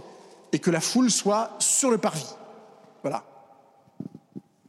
et 0.53 0.59
que 0.59 0.71
la 0.71 0.81
foule 0.81 1.11
soit 1.11 1.51
sur 1.59 1.91
le 1.91 1.99
parvis. 1.99 2.35
Voilà. 3.03 3.25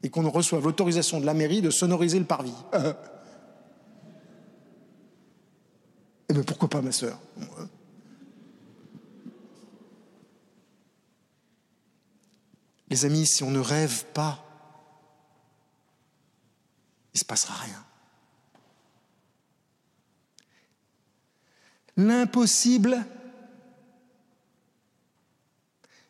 Et 0.03 0.09
qu'on 0.09 0.29
reçoive 0.29 0.63
l'autorisation 0.63 1.19
de 1.19 1.25
la 1.25 1.33
mairie 1.33 1.61
de 1.61 1.69
sonoriser 1.69 2.19
le 2.19 2.25
parvis. 2.25 2.53
Eh 6.29 6.33
bien, 6.33 6.43
pourquoi 6.43 6.69
pas, 6.69 6.81
ma 6.81 6.91
sœur? 6.91 7.19
Les 12.89 13.05
amis, 13.05 13.25
si 13.25 13.43
on 13.43 13.51
ne 13.51 13.59
rêve 13.59 14.05
pas, 14.13 14.43
il 17.13 17.17
ne 17.17 17.19
se 17.19 17.25
passera 17.25 17.55
rien. 17.55 17.83
L'impossible, 21.97 23.05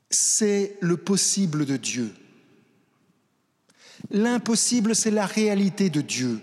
c'est 0.10 0.78
le 0.82 0.98
possible 0.98 1.66
de 1.66 1.78
Dieu. 1.78 2.14
L'impossible, 4.12 4.96
c'est 4.96 5.12
la 5.12 5.26
réalité 5.26 5.90
de 5.90 6.02
Dieu. 6.02 6.42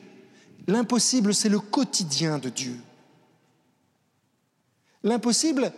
L'impossible, 0.67 1.35
c'est 1.35 1.49
le 1.49 1.61
quotidien 1.61 2.39
de 2.39 2.49
Dieu. 2.49 2.77
L'impossible, 5.05 5.71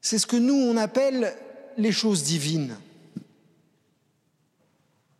c'est 0.00 0.18
ce 0.18 0.26
que 0.26 0.36
nous, 0.36 0.54
on 0.54 0.76
appelle 0.76 1.34
les 1.76 1.92
choses 1.92 2.24
divines. 2.24 2.76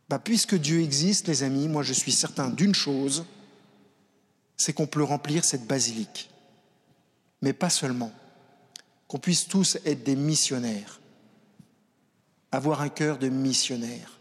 Bah, 0.09 0.19
puisque 0.19 0.55
Dieu 0.55 0.81
existe, 0.81 1.27
les 1.27 1.43
amis, 1.43 1.69
moi 1.69 1.81
je 1.81 1.93
suis 1.93 2.11
certain 2.11 2.49
d'une 2.49 2.75
chose, 2.75 3.25
c'est 4.57 4.73
qu'on 4.73 4.87
peut 4.87 5.03
remplir 5.03 5.45
cette 5.45 5.65
basilique. 5.65 6.29
Mais 7.41 7.53
pas 7.53 7.69
seulement. 7.69 8.11
Qu'on 9.07 9.19
puisse 9.19 9.47
tous 9.47 9.77
être 9.85 10.03
des 10.03 10.17
missionnaires. 10.17 10.99
Avoir 12.51 12.81
un 12.81 12.89
cœur 12.89 13.17
de 13.17 13.29
missionnaire. 13.29 14.19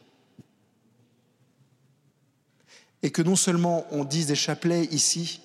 Et 3.03 3.11
que 3.11 3.23
non 3.23 3.37
seulement 3.37 3.87
on 3.91 4.05
dise 4.05 4.27
des 4.29 4.37
chapelets 4.37 4.85
ici, 4.85 5.41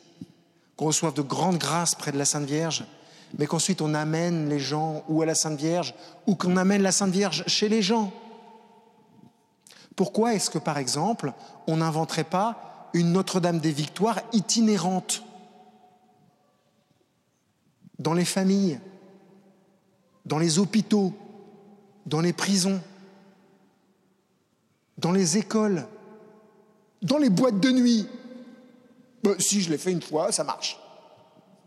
qu'on 0.76 0.88
reçoive 0.88 1.14
de 1.14 1.22
grandes 1.22 1.58
grâces 1.58 1.96
près 1.96 2.12
de 2.12 2.18
la 2.18 2.26
Sainte 2.26 2.46
Vierge, 2.46 2.86
mais 3.38 3.48
qu'ensuite 3.48 3.82
on 3.82 3.94
amène 3.94 4.50
les 4.50 4.60
gens 4.60 5.04
ou 5.08 5.22
à 5.22 5.26
la 5.26 5.36
Sainte 5.36 5.60
Vierge, 5.60 5.94
ou 6.28 6.36
qu'on 6.36 6.58
amène 6.58 6.82
la 6.82 6.92
Sainte 6.92 7.12
Vierge 7.12 7.44
chez 7.48 7.70
les 7.70 7.82
gens. 7.82 8.12
Pourquoi 9.96 10.34
est-ce 10.34 10.50
que, 10.50 10.58
par 10.58 10.78
exemple, 10.78 11.34
on 11.68 11.78
n'inventerait 11.78 12.24
pas 12.24 12.90
une 12.94 13.12
Notre-Dame 13.12 13.60
des 13.60 13.72
Victoires 13.72 14.20
itinérante 14.32 15.24
dans 18.00 18.14
les 18.14 18.26
familles, 18.26 18.80
dans 20.26 20.40
les 20.40 20.58
hôpitaux, 20.58 21.14
dans 22.06 22.22
les 22.22 22.34
prisons, 22.34 22.82
dans 24.98 25.12
les 25.12 25.38
écoles, 25.38 25.86
dans 27.02 27.18
les 27.18 27.30
boîtes 27.30 27.60
de 27.60 27.72
nuit? 27.72 28.08
Bah, 29.24 29.32
si 29.40 29.62
je 29.62 29.70
l'ai 29.70 29.78
fait 29.78 29.92
une 29.92 30.02
fois, 30.02 30.32
ça 30.32 30.44
marche. 30.44 30.80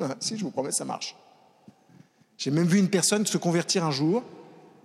Ah, 0.01 0.15
si, 0.21 0.37
je 0.37 0.45
vous 0.45 0.51
promets, 0.51 0.73
ça 0.73 0.85
marche. 0.85 1.17
J'ai 2.37 2.51
même 2.51 2.67
vu 2.67 2.79
une 2.79 2.91
personne 2.91 3.27
se 3.27 3.39
convertir 3.39 3.85
un 3.85 3.91
jour. 3.91 4.23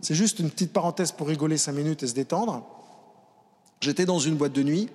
C'est 0.01 0.15
juste 0.15 0.39
une 0.39 0.49
petite 0.49 0.72
parenthèse 0.72 1.11
pour 1.11 1.28
rigoler 1.28 1.57
cinq 1.57 1.74
minutes 1.74 2.03
et 2.03 2.07
se 2.07 2.13
détendre. 2.13 2.65
J'étais 3.82 4.05
dans 4.05 4.19
une 4.19 4.36
boîte 4.36 4.53
de 4.53 4.63
nuit 4.63 4.89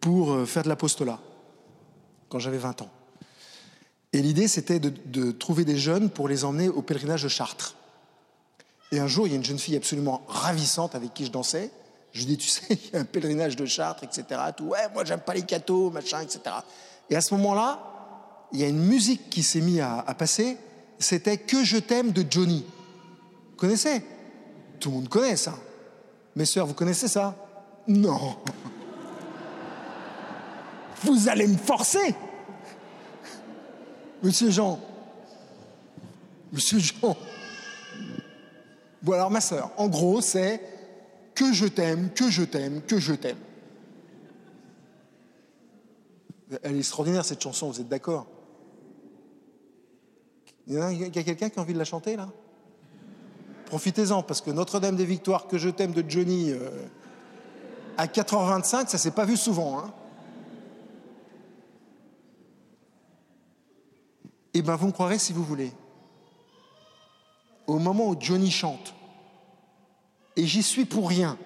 pour 0.00 0.32
euh, 0.32 0.44
faire 0.44 0.62
de 0.62 0.68
l'apostolat 0.68 1.20
quand 2.28 2.38
j'avais 2.38 2.58
20 2.58 2.82
ans. 2.82 2.90
Et 4.12 4.20
l'idée, 4.20 4.46
c'était 4.46 4.78
de, 4.78 4.92
de, 5.06 5.32
trouver 5.32 5.64
des 5.64 5.76
jeunes 5.76 6.10
pour 6.10 6.28
les 6.28 6.44
emmener 6.44 6.68
au 6.68 6.82
pèlerinage 6.82 7.22
de 7.22 7.28
Chartres. 7.28 7.76
Et 8.92 9.00
un 9.00 9.06
jour, 9.06 9.26
il 9.26 9.30
y 9.30 9.32
a 9.32 9.36
une 9.36 9.44
jeune 9.44 9.58
fille 9.58 9.76
absolument 9.76 10.22
ravissante 10.28 10.94
avec 10.94 11.14
qui 11.14 11.24
je 11.24 11.30
dansais. 11.30 11.70
Je 12.14 12.24
dis, 12.24 12.38
tu 12.38 12.48
sais, 12.48 12.64
il 12.70 12.90
y 12.92 12.96
a 12.96 13.00
un 13.00 13.04
pèlerinage 13.04 13.56
de 13.56 13.66
Chartres, 13.66 14.04
etc. 14.04 14.40
Tout, 14.56 14.64
ouais, 14.64 14.88
moi, 14.94 15.04
j'aime 15.04 15.20
pas 15.20 15.34
les 15.34 15.42
cathos, 15.42 15.90
machin, 15.90 16.20
etc. 16.20 16.40
Et 17.10 17.16
à 17.16 17.20
ce 17.20 17.34
moment-là, 17.34 17.80
il 18.52 18.60
y 18.60 18.64
a 18.64 18.68
une 18.68 18.82
musique 18.82 19.28
qui 19.28 19.42
s'est 19.42 19.60
mise 19.60 19.80
à, 19.80 19.98
à, 19.98 20.14
passer. 20.14 20.56
C'était 20.98 21.36
Que 21.36 21.64
je 21.64 21.76
t'aime 21.76 22.12
de 22.12 22.24
Johnny. 22.28 22.64
Vous 23.50 23.56
connaissez? 23.56 24.02
Tout 24.78 24.90
le 24.90 24.94
monde 24.96 25.08
connaît 25.08 25.36
ça. 25.36 25.54
Mes 26.36 26.44
sœurs, 26.44 26.66
vous 26.66 26.74
connaissez 26.74 27.08
ça? 27.08 27.34
Non. 27.86 28.36
Vous 31.02 31.28
allez 31.28 31.46
me 31.46 31.58
forcer 31.58 32.14
Monsieur 34.22 34.50
Jean. 34.50 34.80
Monsieur 36.50 36.78
Jean. 36.78 37.14
Bon, 39.02 39.12
alors, 39.12 39.30
ma 39.30 39.42
sœur, 39.42 39.70
en 39.76 39.86
gros, 39.88 40.22
c'est 40.22 40.62
que 41.34 41.52
je 41.52 41.66
t'aime, 41.66 42.10
que 42.12 42.30
je 42.30 42.42
t'aime, 42.42 42.82
que 42.82 42.98
je 42.98 43.14
t'aime. 43.14 43.38
Elle 46.62 46.76
est 46.76 46.78
extraordinaire 46.78 47.24
cette 47.24 47.42
chanson, 47.42 47.70
vous 47.70 47.80
êtes 47.80 47.88
d'accord? 47.88 48.26
Il 50.66 50.74
y 50.74 50.78
a, 50.78 51.10
quelqu'un 51.10 51.50
qui 51.50 51.58
a 51.58 51.62
envie 51.62 51.74
de 51.74 51.78
la 51.78 51.84
chanter 51.84 52.16
là? 52.16 52.28
Profitez-en, 53.66 54.22
parce 54.22 54.40
que 54.40 54.50
Notre-Dame 54.50 54.96
des 54.96 55.04
Victoires, 55.04 55.46
que 55.46 55.58
je 55.58 55.68
t'aime 55.68 55.92
de 55.92 56.08
Johnny, 56.08 56.52
euh, 56.52 56.86
à 57.96 58.06
4h25, 58.06 58.88
ça 58.88 58.98
s'est 58.98 59.10
pas 59.10 59.24
vu 59.24 59.36
souvent. 59.36 59.78
Hein 59.78 59.92
Eh 64.52 64.62
bien, 64.62 64.76
vous 64.76 64.86
me 64.86 64.92
croirez 64.92 65.18
si 65.18 65.32
vous 65.32 65.42
voulez. 65.42 65.72
Au 67.66 67.78
moment 67.78 68.08
où 68.08 68.16
Johnny 68.18 68.50
chante, 68.50 68.94
et 70.36 70.46
j'y 70.46 70.62
suis 70.62 70.84
pour 70.84 71.08
rien. 71.08 71.38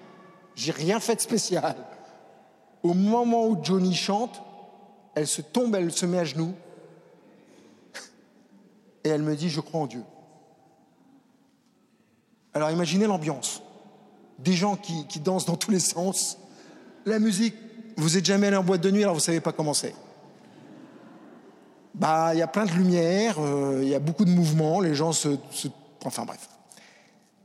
J'ai 0.55 0.71
rien 0.71 0.99
fait 0.99 1.15
de 1.15 1.21
spécial. 1.21 1.75
Au 2.83 2.93
moment 2.93 3.47
où 3.47 3.63
Johnny 3.63 3.93
chante, 3.93 4.41
elle 5.15 5.27
se 5.27 5.41
tombe, 5.41 5.75
elle 5.75 5.91
se 5.91 6.05
met 6.05 6.19
à 6.19 6.25
genoux 6.25 6.53
et 9.03 9.09
elle 9.09 9.21
me 9.21 9.35
dit 9.35 9.49
Je 9.49 9.61
crois 9.61 9.81
en 9.81 9.87
Dieu. 9.87 10.03
Alors 12.53 12.71
imaginez 12.71 13.05
l'ambiance. 13.05 13.61
Des 14.39 14.53
gens 14.53 14.75
qui, 14.75 15.05
qui, 15.07 15.19
dansent 15.19 15.45
dans 15.45 15.57
tous 15.57 15.71
les 15.71 15.79
sens. 15.79 16.37
La 17.05 17.19
musique, 17.19 17.55
vous 17.97 18.17
êtes 18.17 18.25
jamais 18.25 18.47
allé 18.47 18.55
en 18.55 18.63
boîte 18.63 18.81
de 18.81 18.89
nuit, 18.89 19.03
alors 19.03 19.13
vous 19.13 19.19
ne 19.19 19.23
savez 19.23 19.41
pas 19.41 19.51
comment 19.51 19.73
c'est. 19.73 19.93
Bah, 21.93 22.33
il 22.33 22.39
y 22.39 22.41
a 22.41 22.47
plein 22.47 22.65
de 22.65 22.71
lumière, 22.71 23.35
euh, 23.39 23.79
il 23.83 23.89
y 23.89 23.95
a 23.95 23.99
beaucoup 23.99 24.23
de 24.23 24.29
mouvements, 24.29 24.79
les 24.79 24.95
gens 24.95 25.11
se, 25.11 25.37
se. 25.51 25.67
Enfin 26.05 26.23
bref. 26.23 26.47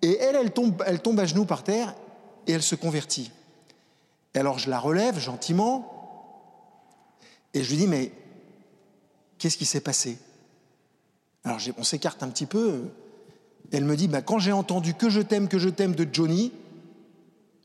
Et 0.05 0.19
elle, 0.19 0.37
elle 0.37 0.51
tombe, 0.51 0.83
elle 0.87 1.01
tombe 1.01 1.19
à 1.19 1.25
genoux 1.25 1.47
par 1.47 1.65
terre 1.65 1.95
et 2.47 2.53
elle 2.53 2.63
se 2.63 2.75
convertit. 2.75 3.33
Et 4.35 4.39
alors 4.39 4.59
je 4.59 4.69
la 4.69 4.79
relève 4.79 5.19
gentiment 5.19 5.91
et 7.55 7.65
je 7.65 7.71
lui 7.71 7.79
dis, 7.79 7.87
mais 7.87 8.13
qu'est-ce 9.39 9.57
qui 9.57 9.65
s'est 9.65 9.81
passé? 9.81 10.19
Alors 11.43 11.59
on 11.79 11.85
s'écarte 11.85 12.23
un 12.23 12.29
petit 12.29 12.45
peu. 12.45 12.91
Elle 13.73 13.87
me 13.87 13.97
dit, 13.97 14.09
bah, 14.09 14.21
quand 14.21 14.39
j'ai 14.39 14.53
entendu 14.53 14.93
que 14.93 15.09
je 15.09 15.23
t'aime, 15.23 15.49
que 15.49 15.59
je 15.59 15.71
t'aime 15.71 15.95
de 15.95 16.07
Johnny, 16.13 16.53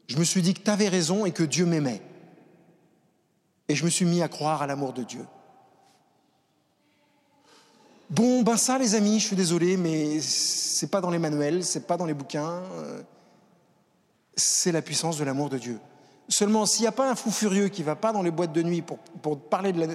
je 0.07 0.17
me 0.17 0.23
suis 0.23 0.41
dit 0.41 0.53
que 0.53 0.61
tu 0.61 0.71
avais 0.71 0.87
raison 0.87 1.25
et 1.25 1.31
que 1.31 1.43
Dieu 1.43 1.65
m'aimait. 1.65 2.01
Et 3.67 3.75
je 3.75 3.83
me 3.83 3.89
suis 3.89 4.05
mis 4.05 4.21
à 4.21 4.29
croire 4.29 4.61
à 4.61 4.67
l'amour 4.67 4.93
de 4.93 5.03
Dieu. 5.03 5.25
Bon, 8.09 8.41
ben 8.41 8.57
ça, 8.57 8.77
les 8.77 8.95
amis, 8.95 9.19
je 9.19 9.27
suis 9.27 9.35
désolé, 9.35 9.77
mais 9.77 10.19
c'est 10.21 10.89
pas 10.89 11.01
dans 11.01 11.11
les 11.11 11.19
manuels, 11.19 11.63
c'est 11.63 11.85
pas 11.85 11.97
dans 11.97 12.05
les 12.05 12.13
bouquins. 12.13 12.61
C'est 14.35 14.71
la 14.71 14.81
puissance 14.81 15.17
de 15.17 15.23
l'amour 15.23 15.49
de 15.49 15.57
Dieu. 15.57 15.79
Seulement, 16.27 16.65
s'il 16.65 16.81
n'y 16.81 16.87
a 16.87 16.91
pas 16.91 17.09
un 17.09 17.15
fou 17.15 17.31
furieux 17.31 17.69
qui 17.69 17.83
va 17.83 17.95
pas 17.95 18.11
dans 18.11 18.21
les 18.21 18.31
boîtes 18.31 18.53
de 18.53 18.63
nuit 18.63 18.81
pour, 18.81 19.39
parler 19.39 19.73
de, 19.73 19.87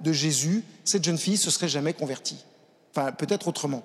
de 0.00 0.12
Jésus, 0.12 0.64
cette 0.84 1.04
jeune 1.04 1.18
fille 1.18 1.36
se 1.36 1.50
serait 1.50 1.68
jamais 1.68 1.92
convertie. 1.92 2.44
Enfin, 2.94 3.12
peut-être 3.12 3.48
autrement. 3.48 3.82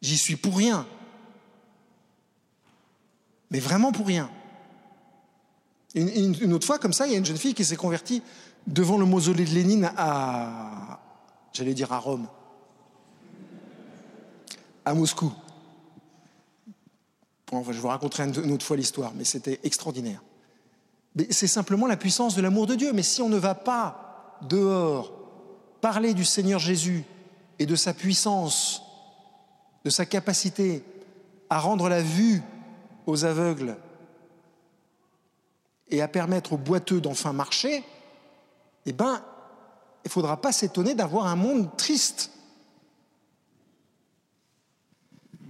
J'y 0.00 0.18
suis 0.18 0.36
pour 0.36 0.56
rien. 0.56 0.86
Mais 3.50 3.60
vraiment 3.60 3.92
pour 3.92 4.06
rien. 4.06 4.30
Une, 5.94 6.52
autre 6.52 6.66
fois, 6.66 6.78
comme 6.78 6.92
ça, 6.92 7.06
il 7.06 7.12
y 7.12 7.14
a 7.14 7.18
une 7.18 7.24
jeune 7.24 7.36
fille 7.36 7.54
qui 7.54 7.64
s'est 7.64 7.76
convertie 7.76 8.22
devant 8.66 8.96
le 8.96 9.04
mausolée 9.04 9.44
de 9.44 9.50
Lénine 9.50 9.90
à, 9.96 10.91
j'allais 11.52 11.74
dire 11.74 11.92
à 11.92 11.98
Rome, 11.98 12.28
à 14.84 14.94
Moscou. 14.94 15.32
Je 17.52 17.78
vous 17.78 17.88
raconterai 17.88 18.24
une 18.24 18.52
autre 18.52 18.64
fois 18.64 18.76
l'histoire, 18.76 19.12
mais 19.14 19.24
c'était 19.24 19.60
extraordinaire. 19.62 20.22
C'est 21.30 21.46
simplement 21.46 21.86
la 21.86 21.98
puissance 21.98 22.34
de 22.34 22.40
l'amour 22.40 22.66
de 22.66 22.74
Dieu. 22.74 22.92
Mais 22.94 23.02
si 23.02 23.20
on 23.20 23.28
ne 23.28 23.36
va 23.36 23.54
pas 23.54 24.38
dehors 24.48 25.12
parler 25.82 26.14
du 26.14 26.24
Seigneur 26.24 26.58
Jésus 26.58 27.04
et 27.58 27.66
de 27.66 27.76
sa 27.76 27.92
puissance, 27.92 28.82
de 29.84 29.90
sa 29.90 30.06
capacité 30.06 30.82
à 31.50 31.58
rendre 31.58 31.90
la 31.90 32.00
vue 32.00 32.40
aux 33.06 33.26
aveugles 33.26 33.76
et 35.90 36.00
à 36.00 36.08
permettre 36.08 36.54
aux 36.54 36.58
boiteux 36.58 37.02
d'enfin 37.02 37.34
marcher, 37.34 37.84
eh 38.86 38.92
bien, 38.92 39.22
il 40.04 40.08
ne 40.08 40.10
faudra 40.10 40.40
pas 40.40 40.52
s'étonner 40.52 40.94
d'avoir 40.94 41.26
un 41.26 41.36
monde 41.36 41.76
triste. 41.76 42.30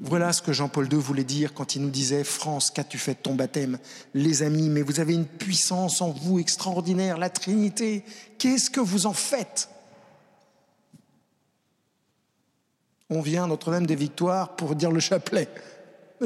Voilà 0.04 0.32
ce 0.32 0.42
que 0.42 0.52
Jean-Paul 0.52 0.92
II 0.92 0.98
voulait 0.98 1.24
dire 1.24 1.54
quand 1.54 1.76
il 1.76 1.82
nous 1.82 1.90
disait 1.90 2.24
France, 2.24 2.70
qu'as-tu 2.70 2.98
fait 2.98 3.14
de 3.14 3.20
ton 3.20 3.34
baptême? 3.34 3.78
Les 4.14 4.42
amis, 4.42 4.68
mais 4.68 4.82
vous 4.82 4.98
avez 4.98 5.14
une 5.14 5.26
puissance 5.26 6.02
en 6.02 6.10
vous 6.10 6.40
extraordinaire, 6.40 7.18
la 7.18 7.30
Trinité. 7.30 8.04
Qu'est-ce 8.36 8.68
que 8.68 8.80
vous 8.80 9.06
en 9.06 9.12
faites? 9.12 9.68
On 13.08 13.20
vient 13.20 13.44
à 13.44 13.46
Notre-Dame 13.46 13.86
des 13.86 13.94
Victoires 13.94 14.56
pour 14.56 14.74
dire 14.74 14.90
le 14.90 15.00
chapelet. 15.00 15.48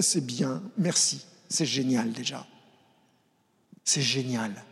C'est 0.01 0.24
bien, 0.24 0.62
merci, 0.79 1.27
c'est 1.49 1.66
génial 1.66 2.12
déjà. 2.12 2.47
C'est 3.85 4.03
génial. 4.03 4.64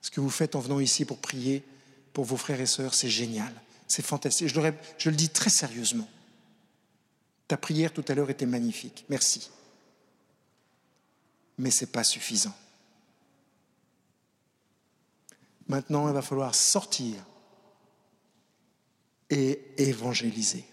Ce 0.00 0.10
que 0.10 0.20
vous 0.20 0.30
faites 0.30 0.56
en 0.56 0.60
venant 0.60 0.80
ici 0.80 1.04
pour 1.04 1.18
prier 1.18 1.64
pour 2.12 2.24
vos 2.24 2.36
frères 2.36 2.60
et 2.60 2.66
sœurs, 2.66 2.94
c'est 2.94 3.08
génial. 3.08 3.52
C'est 3.88 4.04
fantastique. 4.04 4.48
Je 4.48 5.10
le, 5.10 5.16
dis 5.16 5.28
très 5.28 5.50
sérieusement. 5.50 6.08
Ta 7.48 7.56
prière 7.56 7.92
tout 7.92 8.04
à 8.08 8.14
l'heure 8.14 8.30
était 8.30 8.46
magnifique. 8.46 9.04
Merci. 9.08 9.50
Mais 11.58 11.70
ce 11.70 11.84
n'est 11.84 11.90
pas 11.90 12.04
suffisant. 12.04 12.54
Maintenant, 15.68 16.08
il 16.08 16.14
va 16.14 16.22
falloir 16.22 16.54
sortir 16.54 17.16
et 19.30 19.60
évangéliser. 19.78 20.64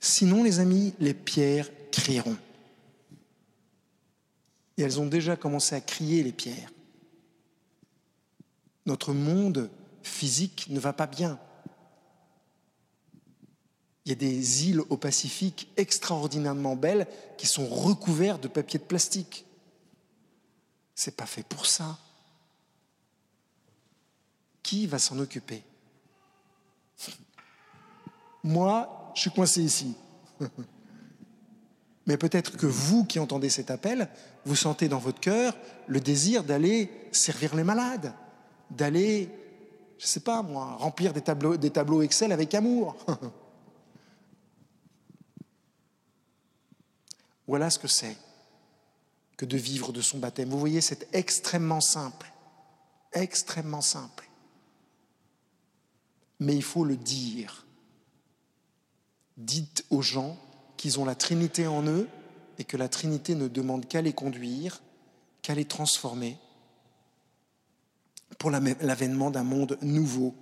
Sinon, 0.00 0.42
les 0.42 0.58
amis, 0.58 0.94
les 0.98 1.14
pierres 1.14 1.70
crieront. 1.90 2.36
Et 4.76 4.82
elles 4.82 4.98
ont 5.00 5.06
déjà 5.06 5.36
commencé 5.36 5.74
à 5.74 5.80
crier, 5.80 6.22
les 6.22 6.32
pierres. 6.32 6.70
Notre 8.86 9.12
monde 9.12 9.70
physique 10.02 10.66
ne 10.70 10.80
va 10.80 10.92
pas 10.92 11.06
bien. 11.06 11.38
Il 14.04 14.08
y 14.08 14.12
a 14.12 14.16
des 14.16 14.68
îles 14.68 14.80
au 14.88 14.96
Pacifique 14.96 15.68
extraordinairement 15.76 16.74
belles 16.74 17.06
qui 17.38 17.46
sont 17.46 17.66
recouvertes 17.68 18.42
de 18.42 18.48
papier 18.48 18.80
de 18.80 18.84
plastique. 18.84 19.46
C'est 20.94 21.16
pas 21.16 21.26
fait 21.26 21.44
pour 21.44 21.66
ça. 21.66 21.98
Qui 24.62 24.86
va 24.86 24.98
s'en 24.98 25.18
occuper? 25.18 25.62
Moi, 28.42 29.12
je 29.14 29.20
suis 29.20 29.30
coincé 29.30 29.62
ici. 29.62 29.94
Mais 32.06 32.16
peut-être 32.16 32.56
que 32.56 32.66
vous 32.66 33.04
qui 33.04 33.20
entendez 33.20 33.48
cet 33.48 33.70
appel, 33.70 34.08
vous 34.44 34.56
sentez 34.56 34.88
dans 34.88 34.98
votre 34.98 35.20
cœur 35.20 35.56
le 35.86 36.00
désir 36.00 36.42
d'aller 36.42 36.90
servir 37.12 37.54
les 37.54 37.62
malades, 37.62 38.12
d'aller, 38.76 39.28
je 39.98 40.04
ne 40.04 40.08
sais 40.08 40.20
pas 40.20 40.42
moi, 40.42 40.76
remplir 40.78 41.12
des 41.12 41.20
tableaux, 41.20 42.02
Excel 42.02 42.32
avec 42.32 42.54
amour. 42.54 42.96
voilà 47.46 47.70
ce 47.70 47.78
que 47.78 47.88
c'est 47.88 48.16
que 49.36 49.44
de 49.44 49.56
vivre 49.56 49.92
de 49.92 50.00
son 50.00 50.18
baptême. 50.18 50.48
Vous 50.50 50.58
voyez, 50.58 50.80
c'est 50.80 51.08
extrêmement 51.12 51.80
simple, 51.80 52.32
extrêmement 53.12 53.80
simple. 53.80 54.28
Mais 56.40 56.54
il 56.54 56.62
faut 56.62 56.84
le 56.84 56.96
dire. 56.96 57.66
Dites 59.36 59.84
aux 59.90 60.02
gens 60.02 60.36
qu'ils 60.76 61.00
ont 61.00 61.04
la 61.04 61.14
Trinité 61.14 61.66
en 61.66 61.84
eux 61.86 62.08
et 62.58 62.64
que 62.64 62.76
la 62.76 62.88
Trinité 62.88 63.34
ne 63.34 63.48
demande 63.48 63.86
qu'à 63.86 64.02
les 64.02 64.12
conduire, 64.12 64.82
qu'à 65.42 65.54
les 65.54 65.64
transformer 65.64 66.38
pour 68.42 68.50
l'avènement 68.50 69.30
d'un 69.30 69.44
monde 69.44 69.78
nouveau, 69.82 70.34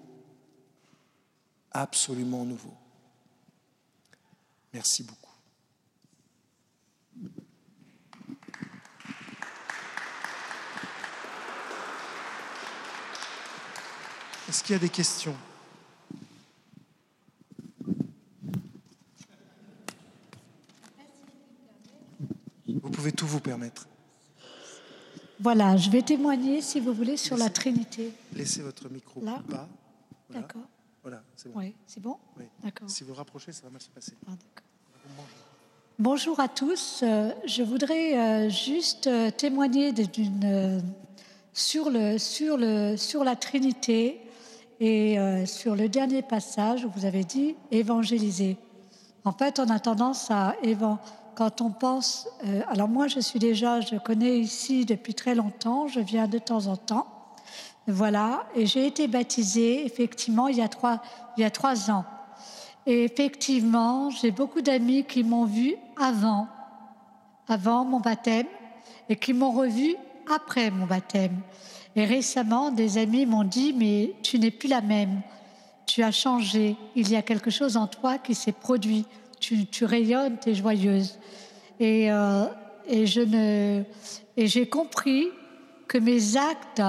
absolument 1.70 2.46
nouveau. 2.46 2.72
Merci 4.72 5.02
beaucoup. 5.02 5.34
Est-ce 14.48 14.64
qu'il 14.64 14.72
y 14.72 14.76
a 14.76 14.78
des 14.78 14.88
questions? 14.88 15.36
Vous 22.66 22.90
pouvez 22.90 23.12
tout 23.12 23.26
vous 23.26 23.40
permettre. 23.40 23.89
Voilà, 25.40 25.74
je 25.78 25.88
vais 25.88 26.02
témoigner, 26.02 26.60
si 26.60 26.80
vous 26.80 26.92
voulez, 26.92 27.16
sur 27.16 27.36
la 27.38 27.48
Trinité. 27.48 28.12
Laissez 28.34 28.60
votre 28.60 28.90
micro 28.90 29.24
Là 29.24 29.42
bas. 29.48 29.66
D'accord. 30.28 30.68
Voilà, 31.02 31.22
c'est 31.34 31.50
bon. 31.50 31.58
Oui, 31.58 31.74
c'est 31.86 32.02
bon 32.02 32.16
Oui. 32.38 32.44
D'accord. 32.62 32.90
Si 32.90 33.04
vous 33.04 33.14
rapprochez, 33.14 33.50
ça 33.52 33.62
va 33.64 33.70
mal 33.70 33.80
se 33.80 33.88
passer. 33.88 34.12
Ah, 34.28 34.32
Bonjour 35.98 36.40
à 36.40 36.48
tous. 36.48 37.00
Euh, 37.02 37.32
je 37.46 37.62
voudrais 37.62 38.18
euh, 38.18 38.50
juste 38.50 39.06
euh, 39.06 39.30
témoigner 39.30 39.92
d'une, 39.92 40.82
sur, 41.54 41.88
le, 41.88 42.18
sur, 42.18 42.58
le, 42.58 42.96
sur 42.98 43.24
la 43.24 43.34
Trinité 43.34 44.20
et 44.78 45.18
sur 45.44 45.76
le 45.76 45.90
dernier 45.90 46.22
passage 46.22 46.86
où 46.86 46.90
vous 46.96 47.04
avez 47.04 47.22
dit 47.22 47.54
évangéliser. 47.70 48.56
En 49.24 49.32
fait, 49.32 49.60
on 49.60 49.68
a 49.68 49.78
tendance 49.78 50.30
à 50.30 50.54
quand 51.34 51.60
on 51.60 51.70
pense, 51.70 52.28
euh, 52.44 52.62
alors 52.68 52.88
moi 52.88 53.06
je 53.06 53.20
suis 53.20 53.38
déjà, 53.38 53.80
je 53.80 53.96
connais 53.96 54.38
ici 54.38 54.84
depuis 54.84 55.14
très 55.14 55.34
longtemps, 55.34 55.88
je 55.88 56.00
viens 56.00 56.26
de 56.26 56.38
temps 56.38 56.66
en 56.66 56.76
temps, 56.76 57.06
voilà, 57.86 58.44
et 58.54 58.66
j'ai 58.66 58.86
été 58.86 59.08
baptisée 59.08 59.84
effectivement 59.86 60.48
il 60.48 60.56
y 60.56 60.62
a 60.62 60.68
trois, 60.68 61.00
il 61.36 61.40
y 61.40 61.44
a 61.44 61.50
trois 61.50 61.90
ans. 61.90 62.04
Et 62.86 63.04
effectivement, 63.04 64.10
j'ai 64.10 64.30
beaucoup 64.30 64.62
d'amis 64.62 65.04
qui 65.04 65.22
m'ont 65.22 65.44
vu 65.44 65.76
avant, 65.98 66.48
avant 67.48 67.84
mon 67.84 68.00
baptême, 68.00 68.46
et 69.08 69.16
qui 69.16 69.32
m'ont 69.32 69.50
revu 69.50 69.96
après 70.32 70.70
mon 70.70 70.86
baptême. 70.86 71.40
Et 71.96 72.04
récemment, 72.04 72.70
des 72.70 72.96
amis 72.96 73.26
m'ont 73.26 73.44
dit, 73.44 73.74
mais 73.76 74.14
tu 74.22 74.38
n'es 74.38 74.50
plus 74.50 74.68
la 74.68 74.80
même, 74.80 75.20
tu 75.90 76.02
as 76.04 76.12
changé, 76.12 76.76
il 76.94 77.10
y 77.10 77.16
a 77.16 77.22
quelque 77.22 77.50
chose 77.50 77.76
en 77.76 77.86
toi 77.86 78.18
qui 78.18 78.34
s'est 78.34 78.52
produit 78.52 79.04
tu, 79.40 79.84
rayonnes, 79.84 80.38
tu 80.40 80.50
es 80.50 80.54
joyeuse. 80.54 81.18
Et, 81.80 82.12
euh, 82.12 82.44
et 82.86 83.06
je 83.06 83.20
ne, 83.20 83.82
et 84.36 84.46
j'ai 84.46 84.68
compris 84.68 85.28
que 85.88 85.98
mes 85.98 86.36
actes, 86.36 86.82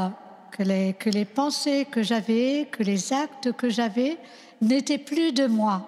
que 0.51 0.63
les, 0.63 0.93
que 0.93 1.09
les 1.09 1.25
pensées 1.25 1.87
que 1.89 2.03
j'avais, 2.03 2.67
que 2.69 2.83
les 2.83 3.13
actes 3.13 3.53
que 3.53 3.69
j'avais 3.69 4.17
n'étaient 4.61 4.97
plus 4.97 5.31
de 5.31 5.47
moi. 5.47 5.87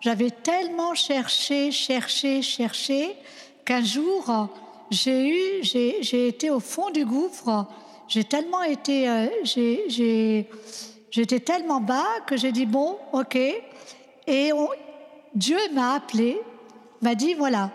J'avais 0.00 0.30
tellement 0.30 0.94
cherché, 0.94 1.70
cherché, 1.70 2.42
cherché 2.42 3.14
qu'un 3.64 3.84
jour, 3.84 4.48
j'ai 4.90 5.28
eu, 5.28 5.62
j'ai 5.62 6.26
été 6.26 6.50
au 6.50 6.60
fond 6.60 6.90
du 6.90 7.04
gouffre. 7.04 7.66
J'ai 8.08 8.24
tellement 8.24 8.62
été, 8.62 9.08
euh, 9.08 9.28
j'étais 11.10 11.40
tellement 11.40 11.80
bas 11.80 12.06
que 12.26 12.36
j'ai 12.36 12.52
dit 12.52 12.66
bon, 12.66 12.98
ok. 13.12 13.36
Et 14.26 14.52
Dieu 15.34 15.58
m'a 15.72 15.94
appelé, 15.94 16.40
m'a 17.02 17.14
dit, 17.14 17.34
voilà, 17.34 17.70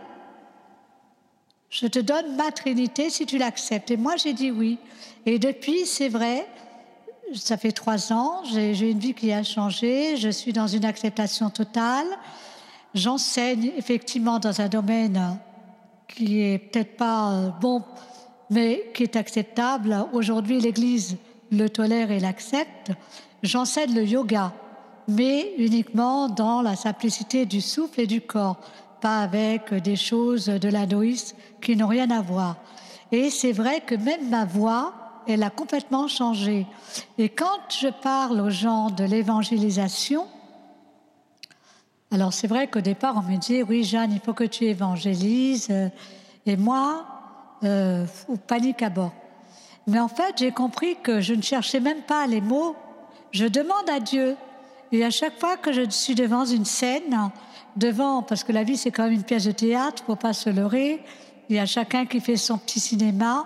je 1.70 1.88
te 1.88 2.00
donne 2.00 2.36
ma 2.36 2.52
Trinité 2.52 3.10
si 3.10 3.26
tu 3.26 3.38
l'acceptes. 3.38 3.92
Et 3.92 3.98
moi, 3.98 4.16
j'ai 4.16 4.34
dit 4.34 4.52
oui. 4.52 4.78
Et 5.26 5.40
depuis, 5.40 5.86
c'est 5.86 6.10
vrai, 6.10 6.48
ça 7.34 7.58
fait 7.58 7.72
trois 7.72 8.14
ans, 8.14 8.44
j'ai 8.46 8.90
une 8.90 9.00
vie 9.00 9.14
qui 9.14 9.34
a 9.34 9.44
changé, 9.44 10.16
je 10.16 10.30
suis 10.30 10.54
dans 10.54 10.68
une 10.68 10.86
acceptation 10.86 11.50
totale. 11.50 12.08
J'enseigne 12.94 13.72
effectivement 13.76 14.40
dans 14.40 14.62
un 14.62 14.70
domaine 14.70 15.38
qui 16.08 16.42
est 16.42 16.60
peut-être 16.60 16.96
pas 16.96 17.32
euh, 17.32 17.50
bon, 17.60 17.84
mais 18.50 18.92
qui 18.94 19.04
est 19.04 19.18
acceptable. 19.18 20.06
Aujourd'hui, 20.14 20.62
l'Église 20.62 21.18
le 21.52 21.70
tolère 21.70 22.12
et 22.12 22.20
l'accepte. 22.20 22.92
J'enseigne 23.44 23.94
le 23.94 24.06
yoga, 24.06 24.54
mais 25.08 25.54
uniquement 25.58 26.30
dans 26.30 26.62
la 26.62 26.76
simplicité 26.76 27.46
du 27.46 27.62
souffle 27.62 28.02
et 28.02 28.08
du 28.08 28.22
corps, 28.22 28.58
pas 29.02 29.20
avec 29.20 29.74
des 29.74 29.96
choses 29.96 30.48
de 30.48 30.70
l'anoïsme 30.70 31.38
qui 31.62 31.76
n'ont 31.76 31.88
rien 31.88 32.10
à 32.12 32.22
voir. 32.22 32.58
Et 33.12 33.30
c'est 33.30 33.52
vrai 33.52 33.82
que 33.82 33.96
même 33.96 34.30
ma 34.30 34.46
voix, 34.46 34.94
elle 35.28 35.44
a 35.44 35.50
complètement 35.50 36.08
changé. 36.08 36.66
Et 37.18 37.30
quand 37.30 37.70
je 37.70 37.88
parle 37.88 38.40
aux 38.42 38.50
gens 38.50 38.90
de 38.90 39.04
l'évangélisation, 39.04 40.26
alors 42.12 42.34
c'est 42.34 42.48
vrai 42.48 42.68
qu'au 42.68 42.82
départ, 42.82 43.16
on 43.18 43.30
me 43.30 43.38
dit, 43.38 43.64
oui 43.64 43.84
Jeanne, 43.84 44.12
il 44.12 44.20
faut 44.20 44.34
que 44.34 44.44
tu 44.44 44.66
évangélises. 44.66 45.70
Et 46.46 46.56
moi, 46.56 47.06
euh, 47.64 48.06
panique 48.48 48.82
à 48.82 48.90
bord. 48.90 49.14
Mais 49.88 50.00
en 50.00 50.08
fait, 50.08 50.36
j'ai 50.38 50.52
compris 50.52 50.96
que 51.02 51.22
je 51.22 51.34
ne 51.34 51.42
cherchais 51.42 51.80
même 51.80 52.02
pas 52.02 52.26
les 52.28 52.42
mots. 52.42 52.76
Je 53.32 53.46
demande 53.46 53.90
à 53.90 54.00
Dieu. 54.00 54.36
Et 54.92 55.04
à 55.04 55.10
chaque 55.10 55.40
fois 55.40 55.58
que 55.58 55.72
je 55.72 55.90
suis 55.90 56.16
devant 56.16 56.46
une 56.46 56.66
scène, 56.66 57.32
devant, 57.76 58.24
parce 58.24 58.44
que 58.44 58.52
la 58.52 58.64
vie 58.64 58.78
c'est 58.78 58.92
quand 58.92 59.04
même 59.04 59.14
une 59.14 59.24
pièce 59.24 59.46
de 59.46 59.52
théâtre, 59.52 60.04
faut 60.06 60.16
pas 60.16 60.34
se 60.34 60.50
leurrer. 60.50 61.04
Il 61.50 61.56
y 61.56 61.60
a 61.60 61.66
chacun 61.66 62.06
qui 62.06 62.20
fait 62.20 62.38
son 62.38 62.58
petit 62.58 62.80
cinéma. 62.80 63.46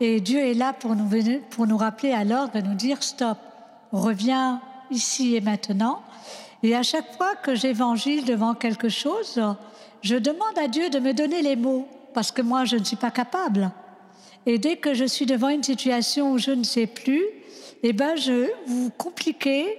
Et 0.00 0.20
Dieu 0.20 0.40
est 0.40 0.54
là 0.54 0.72
pour 0.72 0.96
nous, 0.96 1.08
pour 1.50 1.66
nous 1.66 1.76
rappeler 1.76 2.12
à 2.12 2.24
l'ordre 2.24 2.56
et 2.56 2.62
nous 2.62 2.74
dire 2.74 3.02
stop, 3.02 3.38
reviens 3.92 4.60
ici 4.90 5.36
et 5.36 5.40
maintenant. 5.40 6.02
Et 6.62 6.74
à 6.74 6.82
chaque 6.82 7.16
fois 7.16 7.36
que 7.36 7.54
j'évangile 7.54 8.24
devant 8.24 8.54
quelque 8.54 8.88
chose, 8.88 9.40
je 10.02 10.16
demande 10.16 10.58
à 10.58 10.68
Dieu 10.68 10.90
de 10.90 10.98
me 10.98 11.12
donner 11.12 11.42
les 11.42 11.56
mots, 11.56 11.86
parce 12.14 12.32
que 12.32 12.42
moi 12.42 12.64
je 12.64 12.76
ne 12.76 12.84
suis 12.84 12.96
pas 12.96 13.10
capable. 13.10 13.70
Et 14.46 14.58
dès 14.58 14.76
que 14.76 14.94
je 14.94 15.04
suis 15.04 15.26
devant 15.26 15.48
une 15.48 15.62
situation 15.62 16.32
où 16.32 16.38
je 16.38 16.50
ne 16.50 16.64
sais 16.64 16.86
plus, 16.86 17.22
eh 17.82 17.92
ben 17.92 18.16
je 18.16 18.48
vous 18.66 18.90
compliquez, 18.90 19.76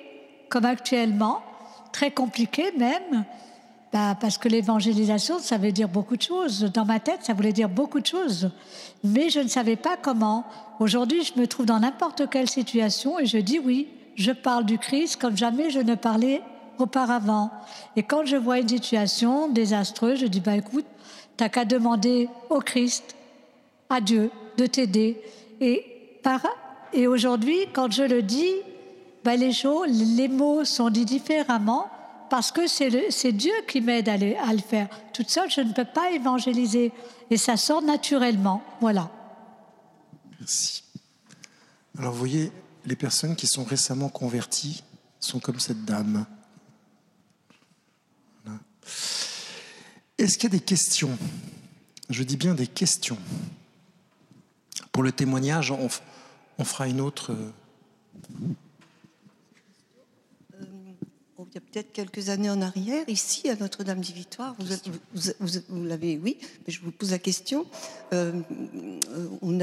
comme 0.50 0.66
actuellement, 0.66 1.42
très 1.92 2.12
compliqué 2.12 2.72
même, 2.78 3.26
bah, 3.92 4.16
parce 4.20 4.38
que 4.38 4.48
l'évangélisation, 4.48 5.40
ça 5.40 5.58
veut 5.58 5.74
dire 5.74 5.90
beaucoup 5.90 6.16
de 6.16 6.22
choses. 6.22 6.62
Dans 6.74 6.86
ma 6.86 7.00
tête, 7.00 7.20
ça 7.24 7.34
voulait 7.34 7.52
dire 7.52 7.68
beaucoup 7.68 8.00
de 8.00 8.06
choses. 8.06 8.50
Mais 9.04 9.30
je 9.30 9.42
ne 9.42 9.50
savais 9.50 9.76
pas 9.76 9.98
comment. 9.98 10.46
Aujourd'hui, 10.80 11.24
je 11.24 11.40
me 11.40 11.46
trouve 11.46 11.66
dans 11.66 11.80
n'importe 11.80 12.30
quelle 12.30 12.50
situation 12.50 13.20
et 13.20 13.26
je 13.26 13.38
dis 13.38 13.60
oui, 13.60 13.90
je 14.16 14.32
parle 14.32 14.66
du 14.66 14.78
Christ 14.78 15.20
comme 15.20 15.36
jamais 15.36 15.70
je 15.70 15.80
ne 15.80 15.96
parlais 15.96 16.42
auparavant. 16.80 17.52
Et 17.96 18.04
quand 18.04 18.26
je 18.26 18.38
vois 18.38 18.60
une 18.60 18.70
situation 18.70 19.50
désastreuse, 19.50 20.20
je 20.20 20.28
dis, 20.28 20.40
bah 20.40 20.56
écoute, 20.56 20.86
t'as 21.36 21.50
qu'à 21.50 21.66
demander 21.66 22.30
au 22.50 22.60
Christ, 22.60 23.16
à 23.90 24.00
Dieu, 24.00 24.32
de 24.62 24.68
t'aider. 24.68 25.22
Et, 25.60 25.86
et 26.94 27.08
aujourd'hui, 27.08 27.58
quand 27.74 27.92
je 27.92 28.04
le 28.04 28.22
dis, 28.22 28.54
bah 29.24 29.36
les, 29.36 29.52
choses, 29.52 29.88
les 29.90 30.28
mots 30.28 30.66
sont 30.66 30.90
dits 30.90 31.06
différemment 31.06 31.90
parce 32.30 32.52
que 32.52 32.68
c'est 32.68 33.32
Dieu 33.32 33.54
qui 33.68 33.82
m'aide 33.82 34.08
à, 34.08 34.14
à, 34.14 34.54
le 34.54 34.60
faire. 34.60 34.88
Toute 35.14 35.30
seule, 35.30 35.50
je 35.50 35.62
ne 35.62 35.74
peux 35.74 35.86
pas 35.86 36.12
évangéliser. 36.12 36.92
Et 37.30 37.38
ça 37.38 37.58
sort 37.58 37.82
naturellement. 37.82 38.64
Voilà. 38.80 39.12
Merci. 40.40 40.84
Alors, 41.98 42.14
vous 42.14 42.20
voyez, 42.20 42.52
les 42.86 42.96
personnes 42.96 43.36
qui 43.36 43.48
sont 43.48 43.64
récemment 43.64 44.10
converties 44.10 44.84
sont 45.20 45.40
comme 45.40 45.60
cette 45.60 45.84
dame. 45.86 46.26
Est-ce 50.18 50.38
qu'il 50.38 50.52
y 50.52 50.56
a 50.56 50.58
des 50.58 50.64
questions? 50.64 51.18
Je 52.10 52.24
dis 52.24 52.38
bien 52.38 52.54
des 52.54 52.68
questions. 52.68 53.18
Pour 54.92 55.04
le 55.04 55.12
témoignage, 55.12 55.72
on, 55.72 56.64
fera 56.64 56.88
une 56.88 57.02
autre. 57.02 57.32
Euh, 57.32 57.52
il 61.52 61.56
y 61.56 61.58
a 61.58 61.62
peut-être 61.62 61.92
quelques 61.92 62.30
années 62.30 62.50
en 62.50 62.62
arrière, 62.62 63.04
ici 63.10 63.50
à 63.50 63.56
Notre-Dame 63.56 64.00
des 64.00 64.14
Victoires, 64.14 64.56
vous, 64.58 65.86
l'avez, 65.86 66.18
oui, 66.18 66.38
mais 66.66 66.72
je 66.72 66.80
vous 66.82 66.92
pose 66.92 67.12
la 67.12 67.20
question. 67.20 67.66
Euh, 68.14 68.42
on, 69.42 69.60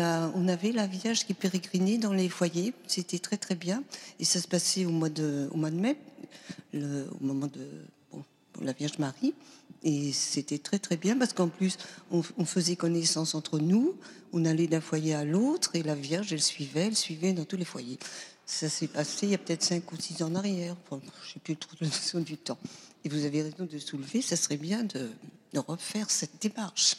avait 0.49 0.73
la 0.73 0.87
Vierge 0.87 1.25
qui 1.25 1.33
pérégrinait 1.33 1.97
dans 1.97 2.13
les 2.13 2.29
foyers, 2.29 2.75
c'était 2.87 3.19
très 3.19 3.39
très 3.39 3.55
bien, 3.55 3.83
et 4.21 4.25
ça 4.25 4.39
se 4.41 4.49
passait 4.49 4.85
au 4.85 4.91
mois 4.91 5.09
de, 5.09 5.49
au 5.51 5.57
mois 5.57 5.71
de 5.71 5.77
mai, 5.77 5.97
le, 6.75 7.07
au 7.21 7.25
moment 7.25 7.47
de 7.47 7.67
la 8.63 8.73
Vierge 8.73 8.99
Marie. 8.99 9.35
Et 9.83 10.13
c'était 10.13 10.59
très 10.59 10.79
très 10.79 10.97
bien 10.97 11.17
parce 11.17 11.33
qu'en 11.33 11.49
plus, 11.49 11.77
on, 12.11 12.23
faisait 12.23 12.77
connaissance 12.77 13.35
entre 13.35 13.59
nous, 13.59 13.97
on 14.33 14.45
allait 14.45 14.67
d'un 14.67 14.81
foyer 14.81 15.15
à 15.15 15.25
l'autre 15.25 15.71
et 15.75 15.83
la 15.83 15.95
Vierge, 15.95 16.33
elle 16.33 16.43
suivait, 16.43 16.87
elle 16.87 16.97
suivait 16.97 17.33
dans 17.33 17.45
tous 17.45 17.57
les 17.57 17.65
foyers. 17.65 17.99
Ça 18.45 18.69
s'est 18.69 18.89
passé 18.89 19.27
il 19.27 19.31
y 19.31 19.35
a 19.35 19.39
peut-être 19.39 19.63
5 19.63 19.93
ou 19.93 19.97
6 20.01 20.23
ans 20.23 20.29
en 20.29 20.35
arrière. 20.35 20.75
je 20.91 20.97
ne 20.97 21.01
sais 21.33 21.41
plus 21.45 21.57
trop 21.57 21.77
notion 21.81 22.21
du 22.21 22.37
temps. 22.37 22.59
Et 23.05 23.09
vous 23.09 23.25
avez 23.25 23.43
raison 23.43 23.69
de 23.71 23.79
soulever, 23.79 24.23
ça 24.23 24.37
serait 24.37 24.57
bien 24.57 24.83
de, 24.85 25.11
de 25.53 25.59
refaire 25.61 26.11
cette 26.11 26.43
démarche. 26.43 26.97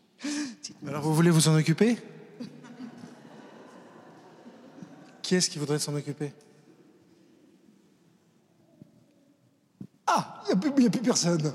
Alors 0.86 1.02
vous 1.02 1.14
voulez 1.14 1.30
vous 1.30 1.48
en 1.48 1.56
occuper? 1.56 1.98
Qui 5.22 5.34
est-ce 5.34 5.50
qui 5.50 5.58
voudrait 5.58 5.80
s'en 5.80 5.94
occuper? 5.94 6.32
Ah, 10.06 10.42
il 10.44 10.56
n'y 10.58 10.84
a, 10.84 10.86
a, 10.86 10.90
plus 10.90 11.02
personne. 11.02 11.52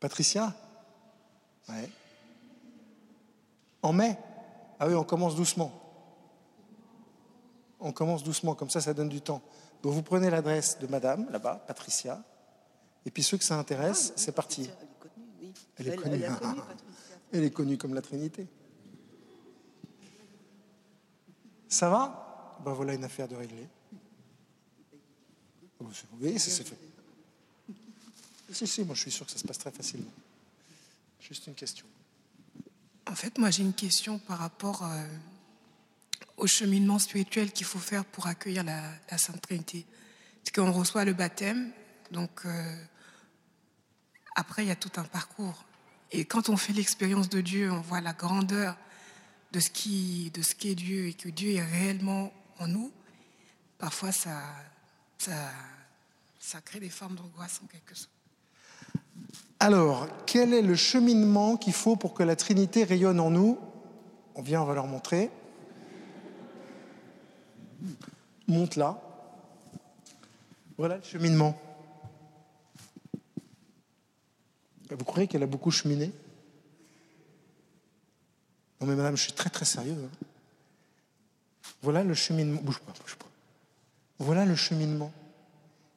Patricia? 0.00 0.54
Ouais. 1.68 1.90
En 3.82 3.92
mai? 3.92 4.18
Ah 4.80 4.86
oui, 4.88 4.94
on 4.94 5.04
commence 5.04 5.34
doucement. 5.34 5.72
On 7.80 7.92
commence 7.92 8.24
doucement, 8.24 8.54
comme 8.54 8.70
ça, 8.70 8.80
ça 8.80 8.94
donne 8.94 9.08
du 9.08 9.20
temps. 9.20 9.42
Donc 9.82 9.92
vous 9.92 10.02
prenez 10.02 10.30
l'adresse 10.30 10.78
de 10.78 10.86
madame, 10.86 11.28
là-bas, 11.30 11.64
Patricia, 11.66 12.22
et 13.06 13.10
puis 13.10 13.22
ceux 13.22 13.38
que 13.38 13.44
ça 13.44 13.56
intéresse, 13.56 14.12
c'est 14.16 14.32
parti. 14.32 14.68
Elle 15.76 15.88
est 15.88 15.96
connue. 15.96 16.24
Elle 17.32 17.44
est 17.44 17.50
connue 17.50 17.78
comme 17.78 17.94
la 17.94 18.02
Trinité. 18.02 18.48
Ça 21.68 21.88
va? 21.88 22.58
Ben 22.64 22.72
voilà 22.72 22.94
une 22.94 23.04
affaire 23.04 23.28
de 23.28 23.36
régler. 23.36 23.68
Vous 25.80 26.18
voyez, 26.18 26.38
ça 26.38 26.50
s'est 26.50 26.64
fait. 26.64 26.78
Si, 28.50 28.66
si, 28.66 28.84
moi 28.84 28.94
je 28.94 29.02
suis 29.02 29.10
sûr 29.10 29.26
que 29.26 29.32
ça 29.32 29.38
se 29.38 29.46
passe 29.46 29.58
très 29.58 29.70
facilement. 29.70 30.10
Juste 31.20 31.46
une 31.46 31.54
question. 31.54 31.86
En 33.06 33.14
fait, 33.14 33.38
moi, 33.38 33.50
j'ai 33.50 33.62
une 33.62 33.74
question 33.74 34.18
par 34.18 34.38
rapport 34.38 34.84
euh, 34.84 35.06
au 36.36 36.46
cheminement 36.46 36.98
spirituel 36.98 37.52
qu'il 37.52 37.66
faut 37.66 37.78
faire 37.78 38.04
pour 38.04 38.26
accueillir 38.26 38.64
la, 38.64 39.18
Sainte 39.18 39.40
Trinité. 39.40 39.86
Parce 40.44 40.54
qu'on 40.54 40.72
reçoit 40.72 41.04
le 41.04 41.14
baptême, 41.14 41.70
donc 42.10 42.44
euh, 42.44 42.84
après, 44.34 44.64
il 44.64 44.68
y 44.68 44.70
a 44.70 44.76
tout 44.76 44.92
un 44.96 45.04
parcours. 45.04 45.64
Et 46.12 46.26
quand 46.26 46.50
on 46.50 46.56
fait 46.56 46.74
l'expérience 46.74 47.30
de 47.30 47.40
Dieu, 47.40 47.72
on 47.72 47.80
voit 47.80 48.02
la 48.02 48.12
grandeur 48.12 48.76
de 49.52 49.60
ce 49.60 49.70
qui, 49.70 50.30
de 50.32 50.42
ce 50.42 50.54
qu'est 50.54 50.74
Dieu 50.74 51.06
et 51.06 51.14
que 51.14 51.30
Dieu 51.30 51.52
est 51.52 51.64
réellement 51.64 52.32
en 52.58 52.68
nous. 52.68 52.92
Parfois, 53.78 54.12
ça, 54.12 54.42
ça, 55.18 56.60
crée 56.64 56.80
des 56.80 56.88
formes 56.88 57.16
d'angoisse 57.16 57.60
en 57.62 57.66
quelque 57.66 57.94
sorte. 57.94 58.10
Alors, 59.60 60.06
quel 60.24 60.54
est 60.54 60.62
le 60.62 60.76
cheminement 60.76 61.56
qu'il 61.56 61.72
faut 61.72 61.96
pour 61.96 62.14
que 62.14 62.22
la 62.22 62.36
Trinité 62.36 62.84
rayonne 62.84 63.18
en 63.18 63.30
nous? 63.30 63.58
On 64.34 64.42
vient, 64.42 64.62
on 64.62 64.64
va 64.64 64.74
leur 64.74 64.86
montrer. 64.86 65.30
Monte 68.46 68.76
là. 68.76 69.02
Voilà 70.76 70.96
le 70.96 71.02
cheminement. 71.02 71.60
Vous 74.90 75.04
croyez 75.04 75.26
qu'elle 75.26 75.42
a 75.42 75.46
beaucoup 75.46 75.70
cheminé? 75.70 76.12
Non 78.80 78.86
mais 78.86 78.94
madame, 78.94 79.16
je 79.16 79.22
suis 79.22 79.32
très 79.32 79.50
très 79.50 79.64
sérieux. 79.64 79.96
Hein. 80.04 80.26
Voilà 81.82 82.04
le 82.04 82.14
cheminement. 82.14 82.60
Bouge 82.62 82.78
pas. 82.78 82.92
Voilà 84.18 84.44
le 84.44 84.56
cheminement. 84.56 85.12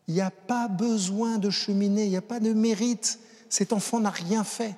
Il 0.07 0.13
n'y 0.13 0.21
a 0.21 0.31
pas 0.31 0.67
besoin 0.67 1.37
de 1.37 1.49
cheminer, 1.49 2.05
il 2.05 2.09
n'y 2.09 2.17
a 2.17 2.21
pas 2.21 2.39
de 2.39 2.53
mérite 2.53 3.19
cet 3.51 3.73
enfant 3.73 3.99
n'a 3.99 4.09
rien 4.09 4.45
fait. 4.45 4.75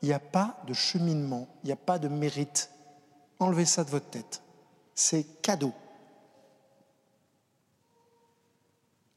Il 0.00 0.06
n'y 0.06 0.14
a 0.14 0.20
pas 0.20 0.62
de 0.68 0.72
cheminement, 0.72 1.48
il 1.64 1.66
n'y 1.66 1.72
a 1.72 1.76
pas 1.76 1.98
de 1.98 2.06
mérite. 2.06 2.70
Enlevez 3.40 3.64
ça 3.64 3.82
de 3.82 3.90
votre 3.90 4.08
tête. 4.08 4.40
C'est 4.94 5.24
cadeau. 5.42 5.72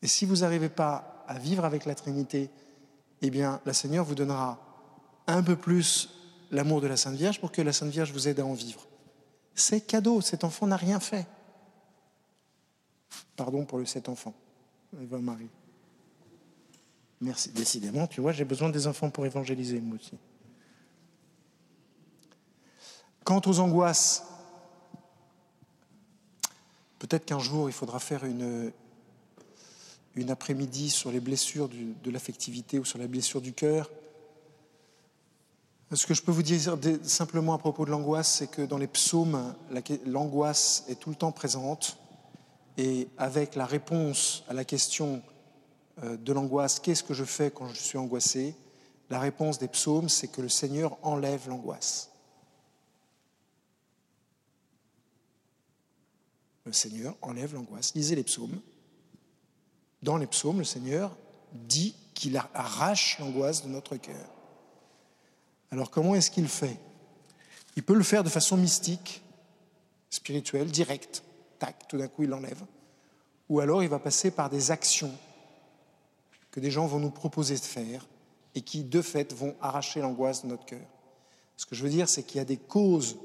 Et 0.02 0.08
si 0.08 0.26
vous 0.26 0.38
n'arrivez 0.38 0.70
pas 0.70 1.24
à 1.28 1.38
vivre 1.38 1.64
avec 1.64 1.86
la 1.86 1.94
Trinité, 1.94 2.50
eh 3.22 3.30
bien, 3.30 3.62
la 3.64 3.74
Seigneur 3.74 4.04
vous 4.04 4.16
donnera 4.16 4.58
un 5.28 5.44
peu 5.44 5.56
plus 5.56 6.10
l'amour 6.50 6.82
de 6.82 6.88
la 6.88 6.98
Sainte 6.98 7.16
Vierge 7.16 7.40
pour 7.40 7.52
que 7.52 7.62
la 7.62 7.72
Sainte 7.72 7.92
Vierge 7.92 8.12
vous 8.12 8.28
aide 8.28 8.40
à 8.40 8.46
en 8.46 8.56
vivre. 8.56 8.88
C'est 9.56 9.82
cadeau, 9.82 10.22
cet 10.22 10.44
enfant 10.44 10.68
n'a 10.68 10.78
rien 10.78 11.00
fait. 11.00 11.28
Pardon 13.36 13.66
pour 13.66 13.78
le 13.78 13.86
cet 13.86 14.10
enfant. 14.10 14.34
Eva 15.02 15.20
Marie. 15.20 15.50
Merci. 17.22 17.50
Décidément, 17.52 18.08
tu 18.08 18.22
vois, 18.22 18.32
j'ai 18.32 18.46
besoin 18.46 18.70
des 18.70 18.88
enfants 18.88 19.10
pour 19.10 19.26
évangéliser, 19.26 19.80
moi 19.80 19.96
aussi. 19.96 20.18
Quant 23.24 23.42
aux 23.46 23.60
angoisses, 23.60 24.24
peut-être 26.98 27.26
qu'un 27.26 27.40
jour, 27.40 27.70
il 27.70 27.74
faudra 27.74 28.00
faire 28.00 28.26
une, 28.26 28.72
une 30.16 30.32
après-midi 30.32 30.90
sur 30.90 31.12
les 31.12 31.20
blessures 31.20 31.70
de 31.70 32.12
l'affectivité 32.12 32.80
ou 32.80 32.86
sur 32.86 32.98
la 32.98 33.08
blessure 33.08 33.42
du 33.42 33.54
cœur. 33.54 33.90
Ce 35.94 36.06
que 36.06 36.14
je 36.14 36.22
peux 36.22 36.32
vous 36.32 36.42
dire 36.42 36.78
simplement 37.04 37.54
à 37.54 37.58
propos 37.58 37.84
de 37.84 37.92
l'angoisse, 37.92 38.36
c'est 38.36 38.48
que 38.48 38.62
dans 38.62 38.78
les 38.78 38.88
psaumes, 38.88 39.54
l'angoisse 40.06 40.86
est 40.88 40.96
tout 40.96 41.10
le 41.10 41.18
temps 41.18 41.34
présente. 41.34 41.98
Et 42.78 43.10
avec 43.18 43.56
la 43.56 43.66
réponse 43.66 44.46
à 44.48 44.54
la 44.54 44.64
question 44.64 45.22
euh, 46.02 46.16
de 46.16 46.32
l'angoisse, 46.32 46.80
qu'est-ce 46.80 47.04
que 47.04 47.14
je 47.14 47.26
fais 47.26 47.52
quand 47.52 47.68
je 47.68 47.82
suis 47.82 47.98
angoissé 47.98 48.56
La 49.10 49.20
réponse 49.20 49.60
des 49.60 49.68
psaumes, 49.68 50.08
c'est 50.08 50.30
que 50.30 50.42
le 50.42 50.48
Seigneur 50.48 50.98
enlève 51.04 51.50
l'angoisse. 51.50 52.10
Le 56.64 56.72
Seigneur 56.72 57.18
enlève 57.22 57.54
l'angoisse. 57.54 57.94
Lisez 57.96 58.16
les 58.16 58.24
psaumes. 58.24 58.62
Dans 60.02 60.16
les 60.16 60.28
psaumes, 60.28 60.60
le 60.60 60.64
Seigneur 60.64 61.18
dit 61.52 61.96
qu'il 62.14 62.38
arrache 62.38 63.20
l'angoisse 63.20 63.64
de 63.64 63.68
notre 63.68 63.98
cœur. 63.98 64.41
Alors 65.72 65.90
comment 65.90 66.16
est-ce 66.16 66.30
qu'il 66.30 66.48
fait? 66.48 66.78
Il 67.76 67.84
peut 67.84 67.94
le 67.94 68.04
faire 68.04 68.24
de 68.24 68.30
façon 68.30 68.58
mystique, 68.58 69.24
spirituelle, 70.10 70.70
directe. 70.70 71.24
Tac, 71.60 71.88
tout 71.88 71.98
d'un 71.98 72.08
coup 72.08 72.24
il 72.24 72.30
l'enlève. 72.30 72.64
Ou 73.50 73.60
alors 73.60 73.84
il 73.84 73.90
va 73.90 74.00
passer 74.00 74.32
par 74.32 74.50
des 74.50 74.72
actions 74.72 75.14
que 76.52 76.60
des 76.60 76.72
gens 76.72 76.86
vont 76.86 77.00
nous 77.00 77.12
proposer 77.12 77.56
de 77.56 77.62
faire 77.62 78.08
et 78.56 78.62
qui, 78.62 78.84
de 78.84 79.02
fait, 79.02 79.34
vont 79.34 79.56
arracher 79.62 80.02
l'angoisse 80.02 80.44
de 80.44 80.48
notre 80.48 80.66
cœur. 80.66 80.86
Ce 81.56 81.66
que 81.66 81.76
je 81.76 81.84
veux 81.84 81.90
dire, 81.90 82.10
c'est 82.10 82.24
qu'il 82.24 82.38
y 82.38 82.42
a 82.42 82.46
des 82.46 82.58
causes, 82.58 83.18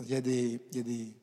il 0.00 0.10
y 0.10 0.14
a, 0.14 0.18
il 0.18 1.14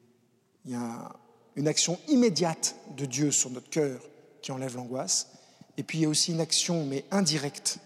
y 0.66 0.76
a 0.76 1.12
une 1.56 1.68
action 1.68 1.98
immédiate 2.10 2.76
de 2.98 3.06
Dieu 3.06 3.32
sur 3.32 3.50
notre 3.50 3.70
cœur 3.70 4.02
qui 4.42 4.52
enlève 4.52 4.76
l'angoisse, 4.76 5.30
et 5.78 5.84
puis 5.84 6.00
il 6.00 6.02
y 6.02 6.06
a 6.06 6.10
aussi 6.10 6.32
une 6.32 6.42
action, 6.42 6.86
mais 6.86 7.06
indirecte, 7.12 7.80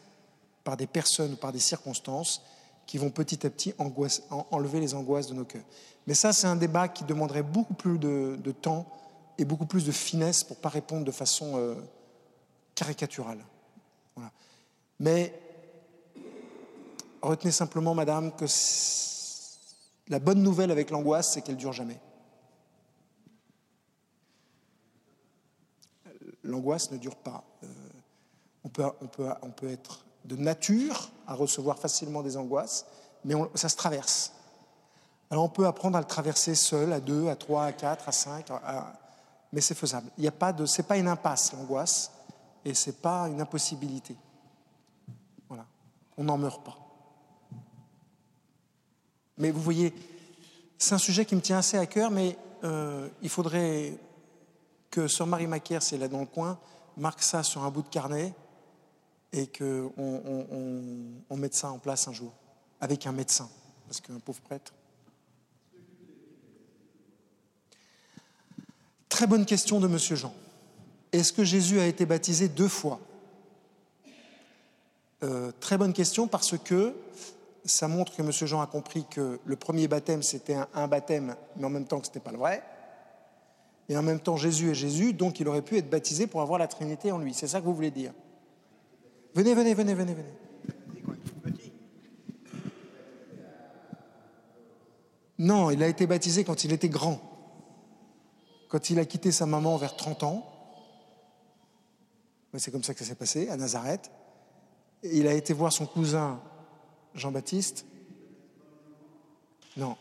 par 0.65 0.75
des 0.75 0.87
personnes 0.87 1.33
ou 1.33 1.35
par 1.37 1.53
des 1.53 1.59
circonstances 1.59 2.41
qui 2.85 2.97
vont 2.97 3.11
petit 3.11 3.45
à 3.45 3.49
petit 3.49 3.73
enlever 3.79 4.81
les 4.81 4.93
angoisses 4.93 5.27
de 5.27 5.33
nos 5.33 5.45
cœurs. 5.45 5.63
Mais 6.07 6.13
ça, 6.13 6.33
c'est 6.33 6.47
un 6.47 6.55
débat 6.55 6.87
qui 6.87 7.03
demanderait 7.05 7.43
beaucoup 7.43 7.73
plus 7.73 7.97
de, 7.97 8.51
temps 8.51 8.85
et 9.37 9.45
beaucoup 9.45 9.65
plus 9.65 9.85
de 9.85 9.91
finesse 9.91 10.43
pour 10.43 10.57
ne 10.57 10.61
pas 10.61 10.69
répondre 10.69 11.05
de 11.05 11.11
façon 11.11 11.53
euh, 11.55 11.75
caricaturale. 12.73 13.39
Mais 14.99 15.37
retenez 17.21 17.51
simplement, 17.51 17.93
madame, 17.93 18.35
que 18.35 18.45
la 20.07 20.19
bonne 20.19 20.41
nouvelle 20.41 20.71
avec 20.71 20.89
l'angoisse, 20.89 21.33
c'est 21.33 21.41
qu'elle 21.41 21.57
dure 21.57 21.73
jamais. 21.73 21.99
L'angoisse 26.43 26.91
ne 26.91 26.97
dure 26.97 27.15
pas. 27.15 27.43
Euh, 27.63 27.67
on, 28.63 28.69
peut, 28.69 28.85
on, 29.01 29.07
peut, 29.07 29.27
on 29.41 29.49
peut 29.49 29.69
être 29.69 30.05
de 30.25 30.35
nature 30.35 31.09
à 31.27 31.33
recevoir 31.33 31.77
facilement 31.77 32.21
des 32.21 32.37
angoisses, 32.37 32.85
mais 33.23 33.35
ça 33.55 33.69
se 33.69 33.75
traverse. 33.75 34.33
Alors 35.29 35.43
on 35.43 35.49
peut 35.49 35.65
apprendre 35.65 35.97
à 35.97 36.01
le 36.01 36.07
traverser 36.07 36.55
seul, 36.55 36.93
à 36.93 36.99
deux, 36.99 37.29
à 37.29 37.35
trois, 37.35 37.65
à 37.65 37.71
quatre, 37.71 38.09
à 38.09 38.11
cinq, 38.11 38.47
mais 39.51 39.61
c'est 39.61 39.75
faisable. 39.75 40.09
Il 40.17 40.21
n'y 40.21 40.27
a 40.27 40.31
pas 40.31 40.53
de, 40.53 40.65
c'est 40.65 40.83
pas 40.83 40.97
une 40.97 41.07
impasse 41.07 41.53
l'angoisse, 41.53 42.11
et 42.63 42.73
c'est 42.73 43.01
pas 43.01 43.27
une 43.27 43.41
impossibilité. 43.41 44.15
Voilà, 45.47 45.65
on 46.17 46.23
n'en 46.23 46.37
meurt 46.37 46.63
pas. 46.63 46.77
Mais 49.37 49.51
vous 49.51 49.61
voyez, 49.61 49.93
c'est 50.77 50.95
un 50.95 50.99
sujet 50.99 51.25
qui 51.25 51.35
me 51.35 51.41
tient 51.41 51.57
assez 51.57 51.77
à 51.77 51.85
cœur, 51.85 52.09
mais 52.09 52.37
euh, 52.63 53.09
il 53.21 53.29
faudrait 53.29 53.97
que 54.89 55.07
Sœur 55.07 55.27
Marie 55.27 55.47
Macaire, 55.47 55.83
si 55.83 55.95
elle 55.95 56.03
est 56.03 56.09
dans 56.09 56.21
le 56.21 56.25
coin, 56.25 56.57
marque 56.97 57.21
ça 57.21 57.43
sur 57.43 57.63
un 57.63 57.69
bout 57.69 57.81
de 57.81 57.89
carnet 57.89 58.33
et 59.35 59.47
qu'on 59.47 59.91
on, 61.29 61.37
mette 61.37 61.53
ça 61.53 61.69
en 61.69 61.77
place 61.77 62.07
un 62.07 62.13
jour, 62.13 62.31
avec 62.79 63.05
un 63.05 63.11
médecin, 63.11 63.49
parce 63.85 63.99
qu'un 63.99 64.17
pauvre 64.19 64.39
prêtre. 64.39 64.73
Très 69.09 69.27
bonne 69.27 69.45
question 69.45 69.81
de 69.81 69.87
Monsieur 69.87 70.15
Jean. 70.15 70.33
Est-ce 71.11 71.33
que 71.33 71.43
Jésus 71.43 71.81
a 71.81 71.85
été 71.85 72.05
baptisé 72.05 72.47
deux 72.47 72.69
fois? 72.69 72.99
Euh, 75.23 75.51
Très 75.59 75.77
bonne 75.77 75.93
question 75.93 76.27
parce 76.27 76.57
que 76.57 76.95
ça 77.65 77.89
montre 77.89 78.15
que 78.15 78.21
Monsieur 78.21 78.47
Jean 78.47 78.61
a 78.61 78.67
compris 78.67 79.05
que 79.09 79.39
le 79.43 79.55
premier 79.57 79.89
baptême, 79.89 80.23
c'était 80.23 80.55
un, 80.55 80.67
un, 80.73 80.87
baptême, 80.87 81.35
mais 81.57 81.65
en 81.65 81.69
même 81.69 81.85
temps 81.85 81.99
que 81.99 82.05
ce 82.05 82.11
n'était 82.11 82.21
pas 82.21 82.31
le 82.31 82.37
vrai. 82.37 82.63
Et 83.89 83.97
en 83.97 84.01
même 84.01 84.19
temps, 84.21 84.37
Jésus 84.37 84.71
est 84.71 84.75
Jésus, 84.75 85.11
donc 85.11 85.41
il 85.41 85.47
aurait 85.49 85.61
pu 85.61 85.77
être 85.77 85.89
baptisé 85.89 86.25
pour 86.25 86.41
avoir 86.41 86.57
la 86.57 86.67
Trinité 86.67 87.11
en 87.11 87.17
lui. 87.17 87.33
C'est 87.33 87.47
ça 87.47 87.59
que 87.59 87.65
vous 87.65 87.75
voulez 87.75 87.91
dire? 87.91 88.13
Venez, 89.35 89.53
venez, 89.53 89.73
venez, 89.73 89.93
venez, 89.93 90.13
venez. 90.13 90.33
Non, 95.37 95.69
il 95.69 95.83
a 95.83 95.87
été 95.87 96.07
baptisé 96.07 96.45
quand 96.45 96.63
il 96.63 96.71
était 96.71 96.89
grand. 96.89 97.19
Quand 98.69 98.89
il 98.89 98.97
a 98.99 99.05
quitté 99.05 99.31
sa 99.31 99.45
maman 99.45 99.75
vers 99.75 99.97
30 99.97 100.23
ans. 100.23 100.51
C'est 102.57 102.71
comme 102.71 102.83
ça 102.83 102.93
que 102.93 102.99
ça 102.99 103.05
s'est 103.05 103.15
passé, 103.15 103.49
à 103.49 103.57
Nazareth. 103.57 104.09
Il 105.03 105.27
a 105.27 105.33
été 105.33 105.53
voir 105.53 105.73
son 105.73 105.85
cousin 105.85 106.39
Jean-Baptiste. 107.13 107.85
Non. 109.75 109.97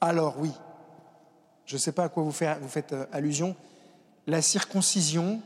Alors 0.00 0.38
oui, 0.38 0.50
je 1.66 1.76
ne 1.76 1.78
sais 1.78 1.92
pas 1.92 2.04
à 2.04 2.08
quoi 2.08 2.22
vous 2.22 2.32
faites 2.32 2.92
euh, 2.92 3.06
allusion. 3.12 3.54
La 4.26 4.40
circoncision, 4.40 5.42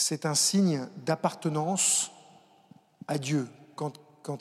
c'est 0.00 0.24
un 0.26 0.34
signe 0.34 0.86
d'appartenance 1.04 2.10
à 3.06 3.18
Dieu. 3.18 3.46
Quand, 3.76 3.92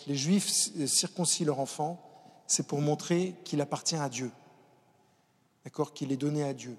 les 0.07 0.15
Juifs 0.15 0.47
circoncient 0.85 1.45
leur 1.45 1.59
enfant, 1.59 1.99
c'est 2.47 2.67
pour 2.67 2.79
montrer 2.81 3.35
qu'il 3.43 3.59
appartient 3.59 3.95
à 3.95 4.07
Dieu, 4.07 4.31
d'accord, 5.63 5.93
qu'il 5.93 6.11
est 6.11 6.17
donné 6.17 6.43
à 6.43 6.53
Dieu. 6.53 6.77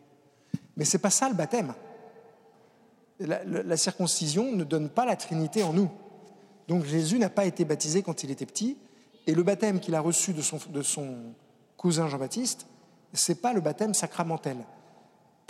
Mais 0.76 0.85
c'est 0.85 0.99
pas 0.99 1.11
ça 1.11 1.28
le 1.28 1.35
baptême. 1.35 1.74
La, 3.18 3.76
circoncision 3.76 4.53
ne 4.53 4.64
donne 4.64 4.89
pas 4.89 5.05
la 5.05 5.16
Trinité 5.16 5.62
en 5.62 5.72
nous. 5.72 5.91
Donc 6.68 6.85
Jésus 6.85 7.18
n'a 7.18 7.31
pas 7.31 7.45
été 7.45 7.64
baptisé 7.64 8.03
quand 8.03 8.22
il 8.22 8.31
était 8.31 8.47
petit, 8.47 8.78
et 9.26 9.35
le 9.35 9.43
baptême 9.43 9.81
qu'il 9.81 9.95
a 9.95 10.01
reçu 10.01 10.33
de 10.33 10.43
son, 10.43 10.59
de 10.68 10.83
son 10.83 11.35
cousin 11.76 12.09
Jean-Baptiste, 12.09 12.66
c'est 13.12 13.41
pas 13.41 13.53
le 13.53 13.61
baptême 13.61 13.93
sacramentel. 13.93 14.59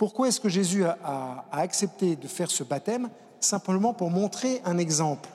Pourquoi 0.01 0.29
est-ce 0.29 0.39
que 0.39 0.49
Jésus 0.49 0.83
a, 0.83 1.45
accepté 1.51 2.15
de 2.15 2.27
faire 2.27 2.49
ce 2.49 2.63
baptême? 2.63 3.07
Simplement 3.39 3.93
pour 3.93 4.09
montrer 4.09 4.59
un 4.65 4.79
exemple. 4.79 5.29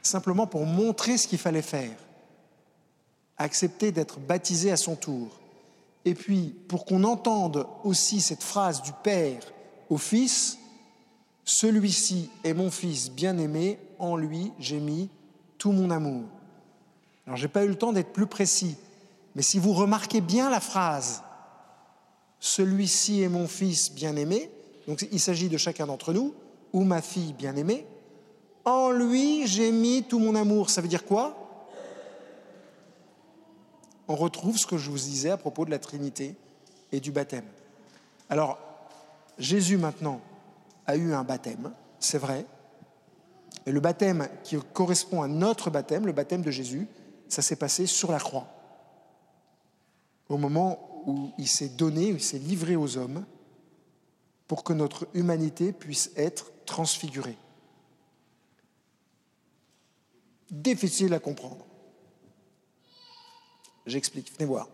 Simplement 0.00 0.46
pour 0.46 0.64
montrer 0.64 1.18
ce 1.18 1.28
qu'il 1.28 1.36
fallait 1.38 1.60
faire. 1.60 1.94
Accepter 3.36 3.92
d'être 3.92 4.18
baptisé 4.18 4.72
à 4.72 4.78
son 4.78 4.96
tour. 4.96 5.28
Et 6.06 6.14
puis, 6.14 6.56
pour 6.66 6.86
qu'on 6.86 7.04
entende 7.04 7.66
aussi 7.82 8.22
cette 8.22 8.42
phrase 8.42 8.80
du 8.80 8.92
Père 9.02 9.42
au 9.90 9.98
Fils, 9.98 10.56
Celui-ci 11.44 12.30
est 12.44 12.54
mon 12.54 12.70
Fils 12.70 13.10
bien-aimé, 13.10 13.78
en 13.98 14.16
lui 14.16 14.52
j'ai 14.58 14.80
mis 14.80 15.10
tout 15.58 15.72
mon 15.72 15.90
amour. 15.90 16.24
Alors, 17.26 17.36
je 17.36 17.42
n'ai 17.42 17.52
pas 17.52 17.64
eu 17.64 17.68
le 17.68 17.76
temps 17.76 17.92
d'être 17.92 18.14
plus 18.14 18.26
précis, 18.26 18.78
mais 19.34 19.42
si 19.42 19.58
vous 19.58 19.74
remarquez 19.74 20.22
bien 20.22 20.48
la 20.48 20.60
phrase, 20.60 21.23
celui-ci 22.44 23.22
est 23.22 23.30
mon 23.30 23.48
fils 23.48 23.90
bien-aimé, 23.90 24.50
donc 24.86 25.08
il 25.10 25.18
s'agit 25.18 25.48
de 25.48 25.56
chacun 25.56 25.86
d'entre 25.86 26.12
nous, 26.12 26.34
ou 26.74 26.84
ma 26.84 27.00
fille 27.00 27.32
bien-aimée, 27.32 27.86
en 28.66 28.90
lui 28.90 29.46
j'ai 29.46 29.72
mis 29.72 30.02
tout 30.02 30.18
mon 30.18 30.34
amour. 30.34 30.68
Ça 30.68 30.82
veut 30.82 30.88
dire 30.88 31.06
quoi? 31.06 31.34
On 34.08 34.14
retrouve 34.14 34.58
ce 34.58 34.66
que 34.66 34.76
je 34.76 34.90
vous 34.90 34.98
disais 34.98 35.30
à 35.30 35.38
propos 35.38 35.64
de 35.64 35.70
la 35.70 35.78
Trinité 35.78 36.34
et 36.92 37.00
du 37.00 37.12
baptême. 37.12 37.46
Alors, 38.28 38.58
Jésus 39.38 39.78
maintenant 39.78 40.20
a 40.86 40.96
eu 40.96 41.14
un 41.14 41.24
baptême, 41.24 41.72
c'est 41.98 42.18
vrai, 42.18 42.44
et 43.64 43.72
le 43.72 43.80
baptême 43.80 44.28
qui 44.42 44.58
correspond 44.74 45.22
à 45.22 45.28
notre 45.28 45.70
baptême, 45.70 46.04
le 46.04 46.12
baptême 46.12 46.42
de 46.42 46.50
Jésus, 46.50 46.88
ça 47.26 47.40
s'est 47.40 47.56
passé 47.56 47.86
sur 47.86 48.12
la 48.12 48.18
croix. 48.18 48.48
Au 50.28 50.36
moment 50.36 50.93
où 51.06 51.32
il 51.38 51.48
s'est 51.48 51.68
donné, 51.68 52.12
où 52.12 52.16
il 52.16 52.22
s'est 52.22 52.38
livré 52.38 52.76
aux 52.76 52.96
hommes 52.96 53.24
pour 54.46 54.64
que 54.64 54.72
notre 54.72 55.08
humanité 55.14 55.72
puisse 55.72 56.10
être 56.16 56.52
transfigurée. 56.66 57.36
difficile 60.62 61.12
à 61.14 61.18
comprendre. 61.18 61.66
J'explique, 63.86 64.32
venez 64.32 64.46
voir. 64.46 64.68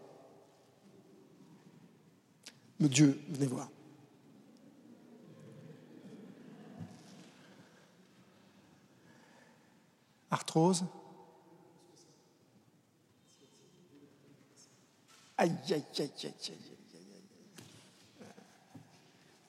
Dieu, 2.79 3.21
venez 3.29 3.47
voir. 3.47 3.69
Arthrose. 10.31 10.85
Aïe, 15.41 15.57
aïe, 15.71 15.73
aïe, 15.73 15.85
aïe, 15.99 16.13
aïe, 16.23 16.35
aïe. 16.51 17.57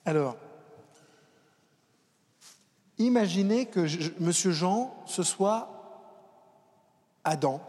Alors, 0.06 0.38
imaginez 2.98 3.66
que 3.66 3.82
M. 3.82 4.14
Monsieur 4.22 4.52
Jean, 4.52 4.96
ce 5.06 5.22
soit 5.22 5.68
Adam. 7.26 7.60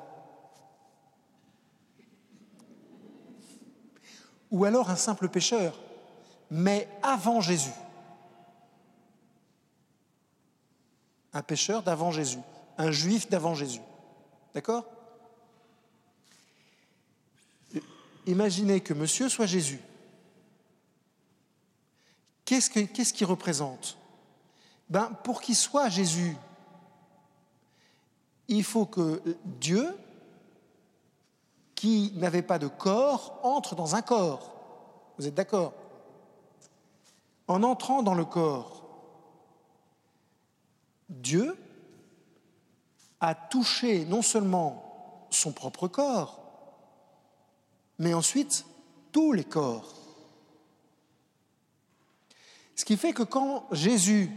Ou 4.52 4.66
alors 4.66 4.88
un 4.88 4.96
simple 4.96 5.28
pécheur, 5.28 5.80
mais 6.48 6.88
avant 7.02 7.40
Jésus. 7.40 7.74
Un 11.32 11.42
pécheur 11.42 11.82
d'avant 11.82 12.12
Jésus, 12.12 12.38
un 12.78 12.92
juif 12.92 13.28
d'avant 13.28 13.56
Jésus. 13.56 13.82
D'accord? 14.54 14.91
Imaginez 18.26 18.80
que 18.80 18.94
monsieur 18.94 19.28
soit 19.28 19.46
Jésus. 19.46 19.80
Qu'est-ce 22.44 22.70
qu'il 22.70 22.88
qu 22.88 23.24
représente? 23.24 23.96
Ben, 24.88 25.10
Pour 25.24 25.40
qu'il 25.40 25.56
soit 25.56 25.88
Jésus, 25.88 26.36
il 28.48 28.64
faut 28.64 28.86
que 28.86 29.22
Dieu, 29.44 29.96
qui 31.74 32.12
n'avait 32.16 32.42
pas 32.42 32.58
de 32.58 32.68
corps, 32.68 33.40
entre 33.42 33.74
dans 33.74 33.94
un 33.94 34.02
corps. 34.02 34.52
Vous 35.18 35.26
êtes 35.26 35.34
d'accord? 35.34 35.72
En 37.48 37.62
entrant 37.62 38.02
dans 38.02 38.14
le 38.14 38.24
corps, 38.24 38.84
Dieu 41.08 41.56
a 43.20 43.34
touché 43.34 44.04
non 44.04 44.22
seulement 44.22 45.26
son 45.30 45.52
propre 45.52 45.88
corps, 45.88 46.41
mais 47.98 48.14
ensuite 48.14 48.64
tous 49.12 49.32
les 49.32 49.44
corps. 49.44 49.94
Ce 52.74 52.84
qui 52.84 52.96
fait 52.96 53.12
que 53.12 53.22
quand 53.22 53.68
Jésus 53.72 54.30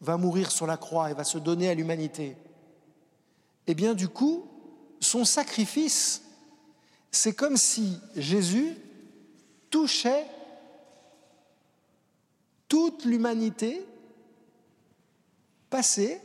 va 0.00 0.16
mourir 0.16 0.50
sur 0.50 0.66
la 0.66 0.76
croix 0.76 1.10
et 1.10 1.14
va 1.14 1.24
se 1.24 1.38
donner 1.38 1.68
à 1.68 1.74
l'humanité, 1.74 2.36
eh 3.66 3.74
bien 3.74 3.94
du 3.94 4.08
coup, 4.08 4.48
son 5.00 5.24
sacrifice, 5.24 6.22
c'est 7.10 7.34
comme 7.34 7.56
si 7.56 7.98
Jésus 8.14 8.76
touchait 9.70 10.26
toute 12.68 13.04
l'humanité 13.04 13.84
passée, 15.70 16.20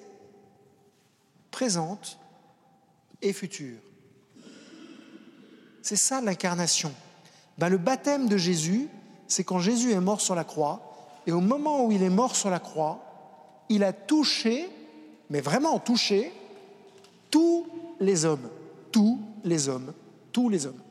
présente 1.50 2.18
et 3.22 3.34
future. 3.34 3.80
C'est 5.82 5.96
ça 5.96 6.22
l'incarnation. 6.22 6.94
Ben, 7.58 7.70
le 7.70 7.78
baptême 7.78 8.28
de 8.28 8.38
Jésus, 8.38 8.88
c'est 9.28 9.44
quand 9.44 9.60
Jésus 9.60 9.92
est 9.92 10.00
mort 10.00 10.22
sur 10.22 10.36
la 10.36 10.44
croix, 10.44 10.92
et 11.28 11.32
au 11.32 11.42
moment 11.42 11.86
où 11.86 11.92
il 11.92 12.04
est 12.04 12.10
mort 12.10 12.36
sur 12.36 12.50
la 12.50 12.60
croix, 12.60 13.04
il 13.70 13.84
a 13.84 13.94
touché, 13.94 14.70
mais 15.30 15.42
vraiment 15.42 15.80
touché, 15.80 16.34
tous 17.30 17.68
les 18.00 18.26
hommes, 18.26 18.50
tous 18.92 19.20
les 19.44 19.70
hommes, 19.70 19.94
tous 20.32 20.50
les 20.50 20.66
hommes. 20.66 20.82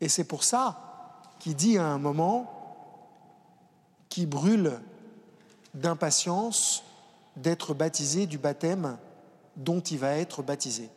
Et 0.00 0.08
c'est 0.08 0.24
pour 0.24 0.44
ça 0.44 1.22
qu'il 1.38 1.56
dit 1.56 1.78
à 1.78 1.86
un 1.86 1.98
moment, 1.98 2.54
qui 4.08 4.26
brûle 4.26 4.80
d'impatience 5.74 6.82
d'être 7.36 7.74
baptisé 7.74 8.26
du 8.26 8.38
baptême 8.38 8.98
dont 9.58 9.80
il 9.80 9.98
va 9.98 10.16
être 10.16 10.42
baptisé. 10.42 10.88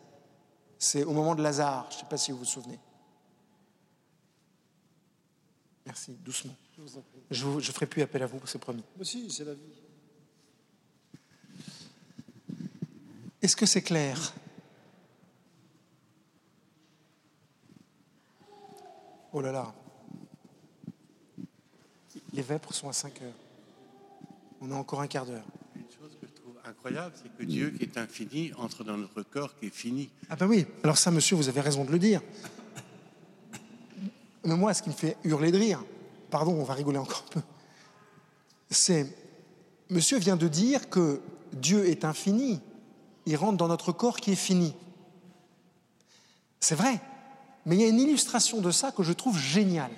C'est 0.78 1.04
au 1.04 1.12
moment 1.12 1.36
de 1.36 1.44
Lazare, 1.44 1.88
je 1.90 1.96
ne 1.98 2.00
sais 2.02 2.08
pas 2.08 2.18
si 2.18 2.32
vous 2.32 2.38
vous 2.40 2.46
souvenez. 2.46 2.80
Merci, 5.86 6.14
doucement. 6.24 6.56
Je 7.30 7.48
ne 7.48 7.62
ferai 7.62 7.88
plus 7.88 8.02
appel 8.02 8.24
à 8.24 8.28
vous, 8.28 8.40
c'est 8.46 8.60
promis. 8.60 8.84
Mais 8.98 9.04
si, 9.04 9.30
c'est 9.30 9.44
la 9.44 9.54
vie. 9.54 9.62
Est-ce 13.42 13.56
que 13.56 13.66
c'est 13.66 13.82
clair? 13.82 14.34
Oh 19.34 19.42
là 19.42 19.52
là. 19.52 19.74
Les 22.34 22.44
vêpres 22.44 22.74
sont 22.74 22.90
à 22.90 22.94
5 22.94 23.22
heures. 23.22 23.34
On 24.62 24.72
a 24.72 24.76
encore 24.76 25.02
un 25.02 25.08
quart 25.08 25.26
d'heure 25.26 25.46
incroyable, 26.66 27.14
c'est 27.16 27.36
que 27.38 27.44
Dieu 27.44 27.72
qui 27.72 27.84
est 27.84 27.98
infini 27.98 28.52
entre 28.58 28.84
dans 28.84 28.98
notre 28.98 29.24
corps 29.24 29.56
qui 29.60 29.68
est 29.68 29.74
fini. 29.74 30.10
Ah 30.30 30.36
ben 30.36 30.48
oui, 30.48 30.66
alors 30.84 30.98
ça, 30.98 31.12
monsieur, 31.12 31.36
vous 31.36 31.50
avez 31.50 31.62
raison 31.62 31.86
de 31.86 31.92
le 31.92 32.00
dire. 32.00 32.22
Mais 34.44 34.56
moi, 34.56 34.74
ce 34.74 34.82
qui 34.82 34.90
me 34.90 34.96
fait 34.96 35.18
hurler 35.24 35.52
de 35.52 35.58
rire, 35.58 35.84
pardon, 36.30 36.54
on 36.54 36.64
va 36.64 36.74
rigoler 36.74 36.98
encore 36.98 37.26
un 37.28 37.34
peu, 37.34 37.42
c'est, 38.70 39.06
monsieur 39.90 40.18
vient 40.18 40.38
de 40.38 40.48
dire 40.48 40.90
que 40.90 41.22
Dieu 41.54 41.88
est 41.88 42.06
infini, 42.06 42.62
il 43.26 43.36
rentre 43.36 43.58
dans 43.58 43.68
notre 43.68 43.92
corps 43.92 44.18
qui 44.18 44.32
est 44.32 44.36
fini. 44.36 44.74
C'est 46.60 46.76
vrai, 46.76 47.02
mais 47.66 47.76
il 47.76 47.82
y 47.82 47.86
a 47.86 47.88
une 47.88 48.00
illustration 48.00 48.62
de 48.62 48.72
ça 48.72 48.92
que 48.92 49.04
je 49.04 49.14
trouve 49.14 49.38
géniale. 49.38 49.92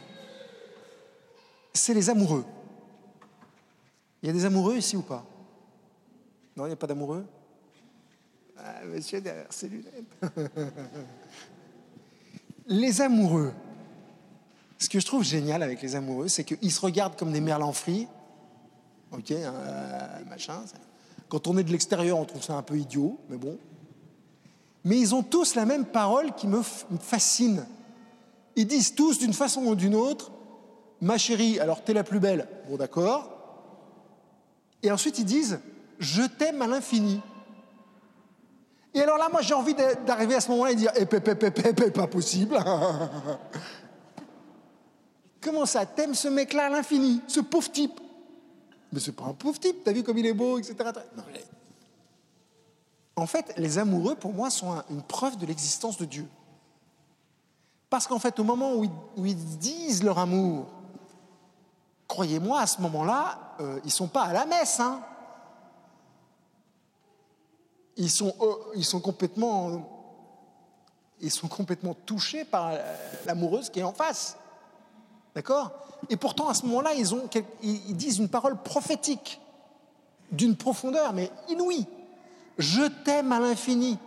C'est 1.74 1.94
les 1.94 2.10
amoureux. 2.10 2.46
Il 4.22 4.28
y 4.28 4.30
a 4.30 4.34
des 4.34 4.46
amoureux 4.46 4.78
ici 4.78 4.96
ou 4.96 5.02
pas? 5.02 5.26
Non, 6.56 6.66
il 6.66 6.70
n'y 6.70 6.74
a 6.74 6.78
pas 6.78 6.88
d'amoureux? 6.88 7.26
Ah, 8.58 8.84
Monsieur 8.86 9.22
derrière 9.22 9.52
ses 9.52 9.68
lunettes. 9.68 10.06
les 12.68 13.02
amoureux. 13.02 13.54
Ce 14.78 14.90
que 14.90 15.00
je 15.00 15.06
trouve 15.06 15.24
génial 15.24 15.64
avec 15.64 15.82
les 15.82 15.96
amoureux, 15.96 16.28
c'est 16.28 16.44
qu'ils 16.44 16.72
se 16.72 16.82
regardent 16.82 17.16
comme 17.16 17.32
des 17.32 17.42
merlans 17.42 17.74
frits. 17.74 18.08
Ok, 19.12 19.32
hein, 19.32 19.54
machin. 20.30 20.64
Quand 21.30 21.48
on 21.48 21.58
est 21.58 21.64
de 21.64 21.72
l'extérieur, 21.72 22.20
on 22.20 22.26
trouve 22.26 22.44
ça 22.44 22.54
un 22.54 22.62
peu 22.62 22.78
idiot, 22.78 23.18
mais 23.30 23.38
bon. 23.38 23.58
Mais 24.84 25.00
ils 25.00 25.16
ont 25.16 25.24
tous 25.24 25.56
la 25.56 25.66
même 25.66 25.86
parole 25.86 26.34
qui 26.36 26.48
me 26.48 26.62
fascine. 26.62 27.66
Ils 28.56 28.68
disent 28.68 28.94
tous 28.94 29.18
d'une 29.18 29.34
façon 29.34 29.62
ou 29.62 29.76
d'une 29.76 29.96
autre, 29.96 30.32
ma 31.02 31.18
chérie, 31.18 31.60
alors 31.60 31.84
t'es 31.84 31.94
la 31.94 32.04
plus 32.04 32.20
belle. 32.20 32.48
Bon, 32.70 32.78
d'accord. 32.78 33.30
Et 34.84 34.92
ensuite 34.92 35.18
ils 35.18 35.26
disent, 35.26 35.60
je 36.00 36.24
t'aime 36.24 36.62
à 36.62 36.68
l'infini. 36.68 37.22
Et 38.94 39.02
alors 39.02 39.18
là, 39.18 39.28
moi, 39.30 39.42
j'ai 39.42 39.54
envie 39.54 39.74
d'arriver 39.74 40.36
à 40.36 40.42
ce 40.42 40.50
moment-là 40.52 40.72
et 40.72 40.76
dire, 40.76 40.92
eh, 40.96 41.06
pas 41.06 42.08
possible. 42.08 42.58
Comment 45.42 45.66
ça, 45.66 45.86
t'aimes 45.86 46.14
ce 46.14 46.28
mec-là 46.28 46.68
à 46.68 46.70
l'infini, 46.70 47.22
ce 47.28 47.40
pauvre 47.40 47.72
type? 47.72 48.00
Mais 48.92 49.00
c'est 49.00 49.12
pas 49.12 49.26
un 49.26 49.34
pauvre 49.34 49.60
type, 49.60 49.84
t'as 49.84 49.92
vu 49.92 50.04
comme 50.04 50.18
il 50.20 50.26
est 50.28 50.34
beau, 50.34 50.60
etc. 50.60 50.76
En 53.16 53.26
fait, 53.26 53.54
les 53.58 53.78
amoureux, 53.80 54.16
pour 54.16 54.34
moi, 54.34 54.50
sont 54.50 54.82
une 54.90 55.02
preuve 55.02 55.38
de 55.38 55.46
l'existence 55.46 55.98
de 55.98 56.06
Dieu. 56.06 56.28
Parce 57.90 58.08
qu'en 58.08 58.20
fait, 58.20 58.40
au 58.40 58.44
moment 58.44 58.74
où 58.76 58.86
ils, 59.26 59.58
disent 59.58 60.04
leur 60.04 60.18
amour, 60.20 60.68
croyez-moi, 62.08 62.60
à 62.60 62.68
ce 62.68 62.82
moment-là, 62.82 63.56
euh, 63.60 63.80
ils 63.84 63.88
ne 63.88 63.92
sont 63.92 64.08
pas 64.08 64.24
à 64.24 64.34
la 64.34 64.46
messe. 64.46 64.80
Hein 64.80 65.02
ils 67.98 68.10
sont, 68.10 68.34
euh, 68.42 68.54
ils 68.76 68.86
sont, 68.86 69.00
complètement, 69.00 69.90
ils 71.22 71.32
sont 71.32 71.48
complètement 71.48 71.94
touchés 72.06 72.46
par 72.46 72.74
l'amoureuse 73.26 73.70
qui 73.70 73.80
est 73.80 73.84
en 73.84 73.94
face. 73.94 74.38
D'accord? 75.36 75.72
Et 76.10 76.18
pourtant, 76.18 76.50
à 76.50 76.54
ce 76.54 76.66
moment-là, 76.66 76.94
ils, 76.94 77.14
ont, 77.14 77.30
ils 77.62 77.96
disent 77.96 78.20
une 78.20 78.30
parole 78.30 78.62
prophétique, 78.62 79.40
d'une 80.32 80.56
profondeur, 80.56 81.14
mais 81.14 81.32
inouïe. 81.50 81.86
Je 82.58 82.84
t'aime 83.04 83.32
à 83.32 83.40
l'infini. 83.40 83.98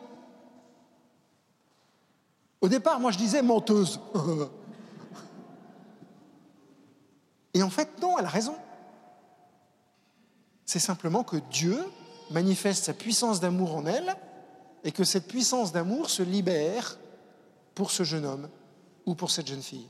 Au 2.60 2.68
départ, 2.68 3.00
moi, 3.00 3.10
je 3.10 3.18
disais 3.18 3.42
menteuse. 3.42 4.00
Et 7.54 7.62
en 7.62 7.70
fait, 7.70 7.88
non, 8.00 8.18
elle 8.18 8.26
a 8.26 8.28
raison. 8.28 8.56
C'est 10.64 10.78
simplement 10.78 11.22
que 11.22 11.36
Dieu 11.50 11.82
manifeste 12.30 12.84
sa 12.84 12.94
puissance 12.94 13.40
d'amour 13.40 13.74
en 13.74 13.86
elle 13.86 14.16
et 14.84 14.92
que 14.92 15.04
cette 15.04 15.26
puissance 15.26 15.72
d'amour 15.72 16.10
se 16.10 16.22
libère 16.22 16.98
pour 17.74 17.90
ce 17.90 18.02
jeune 18.02 18.24
homme 18.24 18.48
ou 19.04 19.14
pour 19.14 19.30
cette 19.30 19.46
jeune 19.46 19.62
fille. 19.62 19.88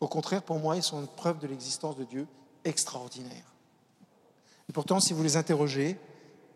Au 0.00 0.08
contraire, 0.08 0.42
pour 0.42 0.58
moi, 0.58 0.76
ils 0.76 0.82
sont 0.82 1.00
une 1.00 1.06
preuve 1.06 1.38
de 1.38 1.46
l'existence 1.46 1.96
de 1.96 2.04
Dieu 2.04 2.26
extraordinaire. 2.64 3.52
Et 4.68 4.72
pourtant, 4.72 5.00
si 5.00 5.12
vous 5.12 5.22
les 5.22 5.36
interrogez 5.36 5.98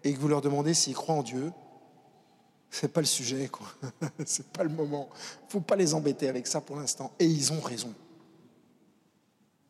et 0.05 0.13
que 0.13 0.19
vous 0.19 0.29
leur 0.29 0.41
demandez 0.41 0.75
s'ils 0.75 0.95
croient 0.95 1.15
en 1.15 1.23
Dieu, 1.23 1.53
c'est 2.71 2.93
pas 2.93 3.01
le 3.01 3.07
sujet, 3.07 3.49
quoi. 3.49 3.67
c'est 4.27 4.49
pas 4.49 4.65
le 4.65 4.71
moment. 4.71 5.09
Faut 5.49 5.61
pas 5.61 5.77
les 5.77 5.95
embêter 5.95 6.29
avec 6.29 6.47
ça 6.47 6.61
pour 6.61 6.77
l'instant. 6.77 7.13
Et 7.19 7.27
ils 7.27 7.53
ont 7.53 7.61
raison. 7.61 7.95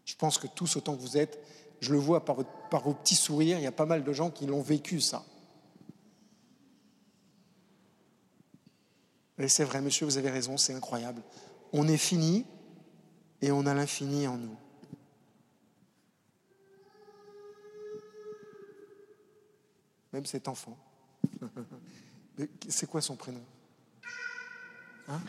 Je 0.05 0.15
pense 0.15 0.39
que 0.39 0.47
tous 0.47 0.77
autant 0.77 0.97
que 0.97 1.03
vous 1.03 1.17
êtes, 1.17 1.39
je 1.81 1.93
le 1.93 1.99
vois 1.99 2.25
par, 2.25 2.37
vos 2.37 2.95
petits 2.95 3.15
sourires, 3.15 3.59
il 3.59 3.63
y 3.63 3.67
a 3.67 3.73
pas 3.73 3.87
mal 3.87 4.05
de 4.05 4.13
gens 4.13 4.31
qui 4.31 4.47
l'ont 4.47 4.63
vécu, 4.63 5.01
ça. 5.01 5.25
Et 9.39 9.49
c'est 9.49 9.65
vrai, 9.65 9.81
monsieur, 9.81 10.07
vous 10.07 10.17
avez 10.17 10.31
raison, 10.31 10.57
c'est 10.57 10.73
incroyable. 10.73 11.23
On 11.73 11.87
est 11.89 11.99
fini 11.99 12.47
et 13.43 13.53
on 13.53 13.67
a 13.67 13.75
l'infini 13.75 14.27
en 14.27 14.39
nous. 14.39 14.57
Même 20.13 20.25
cet 20.25 20.49
enfant. 20.49 20.79
C'est 22.69 22.89
quoi 22.89 23.03
son 23.03 23.17
prénom? 23.17 23.43
Hein? 25.09 25.21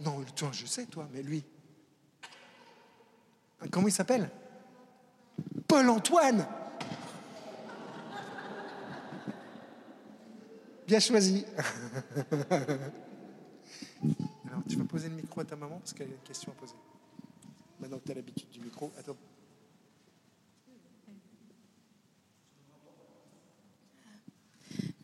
Non, 0.00 0.22
toi, 0.36 0.50
je 0.52 0.66
sais, 0.66 0.86
toi, 0.86 1.08
mais 1.12 1.22
lui. 1.22 1.44
Comment 3.70 3.88
il 3.88 3.92
s'appelle? 3.92 4.30
Paul-Antoine 5.66 6.46
Bien 10.86 11.00
choisi. 11.00 11.44
Alors, 14.46 14.62
tu 14.66 14.76
vas 14.76 14.84
poser 14.84 15.08
le 15.10 15.16
micro 15.16 15.40
à 15.42 15.44
ta 15.44 15.54
maman 15.54 15.78
parce 15.80 15.92
qu'elle 15.92 16.08
a 16.08 16.12
une 16.12 16.20
question 16.20 16.50
à 16.52 16.54
poser. 16.54 16.76
Maintenant 17.78 17.98
que 17.98 18.04
tu 18.06 18.12
as 18.12 18.14
l'habitude 18.14 18.48
du 18.48 18.60
micro, 18.60 18.90
attends. 18.98 19.16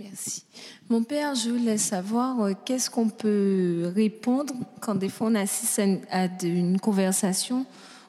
Merci. 0.00 0.44
Mon 0.88 1.02
père, 1.02 1.34
je 1.34 1.50
voulais 1.50 1.76
savoir 1.78 2.40
euh, 2.40 2.52
qu'est-ce 2.64 2.88
qu'on 2.88 3.10
peut 3.10 3.92
répondre 3.94 4.54
quand 4.80 4.94
des 4.94 5.08
fois 5.08 5.26
on 5.28 5.34
assiste 5.34 5.80
à 6.10 6.28
une 6.42 6.80
conversation 6.80 7.66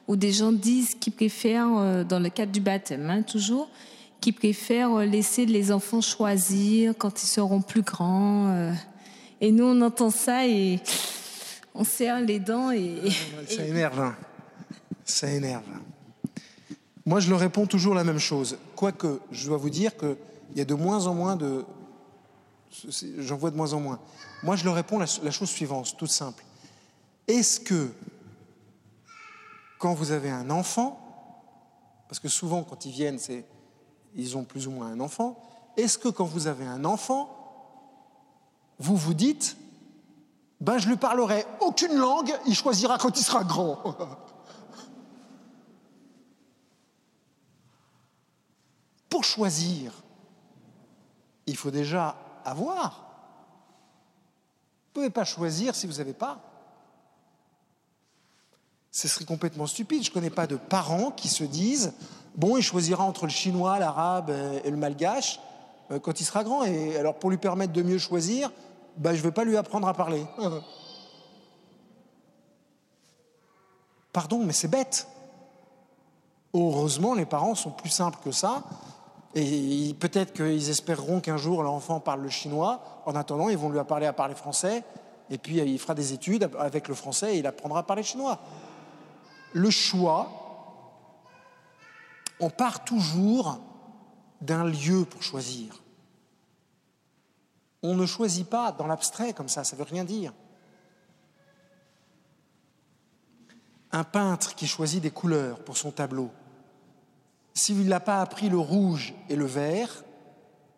où 0.08 0.16
des 0.16 0.32
gens 0.32 0.52
disent 0.52 0.94
qu'ils 0.94 1.12
préfèrent, 1.12 1.76
euh, 1.78 2.04
dans 2.04 2.20
le 2.20 2.28
cadre 2.28 2.52
du 2.52 2.60
baptême, 2.60 3.10
hein, 3.10 3.22
toujours, 3.22 3.68
qui 4.20 4.32
préfèrent 4.32 4.94
euh, 4.94 5.04
laisser 5.04 5.46
les 5.46 5.72
enfants 5.72 6.00
choisir 6.00 6.94
quand 6.96 7.22
ils 7.22 7.26
seront 7.26 7.60
plus 7.60 7.82
grands. 7.82 8.48
Euh. 8.48 8.72
Et 9.40 9.52
nous, 9.52 9.64
on 9.64 9.80
entend 9.82 10.10
ça 10.10 10.46
et 10.46 10.80
on 11.74 11.84
serre 11.84 12.20
les 12.20 12.38
dents 12.38 12.70
et... 12.70 12.96
Ça 13.48 13.64
énerve. 13.64 14.00
Hein. 14.00 14.16
Ça 15.04 15.30
énerve. 15.30 15.64
Moi, 17.04 17.20
je 17.20 17.30
leur 17.30 17.38
réponds 17.38 17.66
toujours 17.66 17.94
la 17.94 18.02
même 18.02 18.18
chose. 18.18 18.58
Quoique, 18.74 19.20
je 19.30 19.46
dois 19.46 19.58
vous 19.58 19.70
dire 19.70 19.96
qu'il 19.96 20.16
y 20.56 20.60
a 20.60 20.64
de 20.64 20.74
moins 20.74 21.06
en 21.06 21.14
moins 21.14 21.36
de... 21.36 21.64
J'en 23.18 23.36
vois 23.36 23.50
de 23.50 23.56
moins 23.56 23.72
en 23.72 23.80
moins. 23.80 24.00
Moi, 24.42 24.56
je 24.56 24.64
leur 24.64 24.74
réponds 24.74 24.98
la 24.98 25.30
chose 25.30 25.48
suivante, 25.48 25.94
toute 25.96 26.10
simple. 26.10 26.44
Est-ce 27.28 27.60
que 27.60 27.90
quand 29.78 29.94
vous 29.94 30.12
avez 30.12 30.30
un 30.30 30.50
enfant, 30.50 31.00
parce 32.08 32.20
que 32.20 32.28
souvent 32.28 32.62
quand 32.62 32.84
ils 32.86 32.92
viennent, 32.92 33.18
ils 34.14 34.36
ont 34.36 34.44
plus 34.44 34.66
ou 34.66 34.70
moins 34.70 34.88
un 34.88 35.00
enfant. 35.00 35.40
Est-ce 35.76 35.98
que 35.98 36.08
quand 36.08 36.24
vous 36.24 36.46
avez 36.46 36.64
un 36.66 36.84
enfant, 36.84 37.30
vous 38.78 38.96
vous 38.96 39.14
dites, 39.14 39.56
ben 40.60 40.78
je 40.78 40.88
lui 40.88 40.96
parlerai 40.96 41.44
aucune 41.60 41.94
langue, 41.96 42.32
il 42.46 42.54
choisira 42.54 42.96
quand 42.98 43.18
il 43.18 43.22
sera 43.22 43.44
grand. 43.44 43.82
Pour 49.08 49.24
choisir, 49.24 49.92
il 51.46 51.56
faut 51.56 51.70
déjà 51.70 52.16
avoir. 52.44 53.02
Vous 54.94 55.02
ne 55.02 55.06
pouvez 55.06 55.10
pas 55.10 55.24
choisir 55.24 55.74
si 55.74 55.86
vous 55.86 55.94
n'avez 55.94 56.14
pas. 56.14 56.55
Ce 58.96 59.08
serait 59.08 59.26
complètement 59.26 59.66
stupide. 59.66 60.02
Je 60.02 60.08
ne 60.08 60.14
connais 60.14 60.30
pas 60.30 60.46
de 60.46 60.56
parents 60.56 61.10
qui 61.10 61.28
se 61.28 61.44
disent 61.44 61.92
bon, 62.34 62.56
il 62.56 62.62
choisira 62.62 63.04
entre 63.04 63.26
le 63.26 63.30
chinois, 63.30 63.78
l'arabe 63.78 64.32
et 64.64 64.70
le 64.70 64.76
malgache 64.78 65.38
euh, 65.90 65.98
quand 65.98 66.18
il 66.18 66.24
sera 66.24 66.42
grand. 66.44 66.64
Et 66.64 66.96
alors, 66.96 67.16
pour 67.16 67.28
lui 67.28 67.36
permettre 67.36 67.74
de 67.74 67.82
mieux 67.82 67.98
choisir, 67.98 68.50
ben, 68.96 69.12
je 69.12 69.18
ne 69.18 69.24
vais 69.24 69.32
pas 69.32 69.44
lui 69.44 69.58
apprendre 69.58 69.86
à 69.86 69.92
parler. 69.92 70.24
Pardon, 74.14 74.42
mais 74.42 74.54
c'est 74.54 74.68
bête. 74.68 75.06
Heureusement, 76.54 77.12
les 77.12 77.26
parents 77.26 77.54
sont 77.54 77.72
plus 77.72 77.90
simples 77.90 78.20
que 78.24 78.30
ça. 78.30 78.62
Et 79.34 79.94
peut-être 80.00 80.32
qu'ils 80.32 80.70
espéreront 80.70 81.20
qu'un 81.20 81.36
jour 81.36 81.62
l'enfant 81.62 82.00
parle 82.00 82.22
le 82.22 82.30
chinois. 82.30 83.02
En 83.04 83.14
attendant, 83.14 83.50
ils 83.50 83.58
vont 83.58 83.68
lui 83.68 83.78
apprendre 83.78 84.06
à 84.06 84.14
parler 84.14 84.34
français. 84.34 84.84
Et 85.28 85.36
puis, 85.36 85.58
il 85.58 85.78
fera 85.78 85.94
des 85.94 86.14
études 86.14 86.48
avec 86.58 86.88
le 86.88 86.94
français 86.94 87.34
et 87.36 87.40
il 87.40 87.46
apprendra 87.46 87.80
à 87.80 87.82
parler 87.82 88.02
chinois. 88.02 88.40
Le 89.52 89.70
choix, 89.70 90.46
on 92.40 92.50
part 92.50 92.84
toujours 92.84 93.60
d'un 94.40 94.64
lieu 94.64 95.04
pour 95.04 95.22
choisir. 95.22 95.82
On 97.82 97.94
ne 97.94 98.06
choisit 98.06 98.48
pas 98.48 98.72
dans 98.72 98.86
l'abstrait 98.86 99.32
comme 99.32 99.48
ça, 99.48 99.64
ça 99.64 99.76
ne 99.76 99.82
veut 99.82 99.88
rien 99.88 100.04
dire. 100.04 100.32
Un 103.92 104.04
peintre 104.04 104.54
qui 104.54 104.66
choisit 104.66 105.02
des 105.02 105.10
couleurs 105.10 105.64
pour 105.64 105.76
son 105.76 105.90
tableau, 105.90 106.30
s'il 107.54 107.86
n'a 107.86 108.00
pas 108.00 108.20
appris 108.20 108.50
le 108.50 108.58
rouge 108.58 109.14
et 109.30 109.36
le 109.36 109.46
vert, 109.46 110.04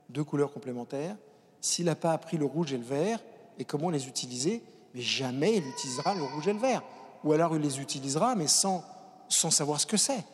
deux 0.09 0.23
couleurs 0.23 0.53
complémentaires, 0.53 1.17
s'il 1.61 1.87
n'a 1.87 1.97
pas 1.97 2.13
appris 2.13 2.37
le 2.37 2.45
rouge 2.45 2.73
et 2.73 2.79
le 2.79 2.85
vert 2.85 3.21
et 3.59 3.65
comment 3.65 3.91
les 3.91 4.07
utiliser, 4.07 4.63
mais 4.95 5.01
jamais 5.01 5.57
il 5.57 5.67
utilisera 5.67 6.15
le 6.15 6.23
rouge 6.23 6.47
et 6.47 6.53
le 6.53 6.61
vert. 6.61 6.83
Ou 7.25 7.33
alors 7.33 7.57
il 7.57 7.63
les 7.63 7.81
utilisera, 7.81 8.35
mais 8.35 8.47
sans, 8.47 8.85
sans 9.29 9.51
savoir 9.51 9.81
ce 9.81 9.87
que 9.87 9.97
c'est. 9.97 10.25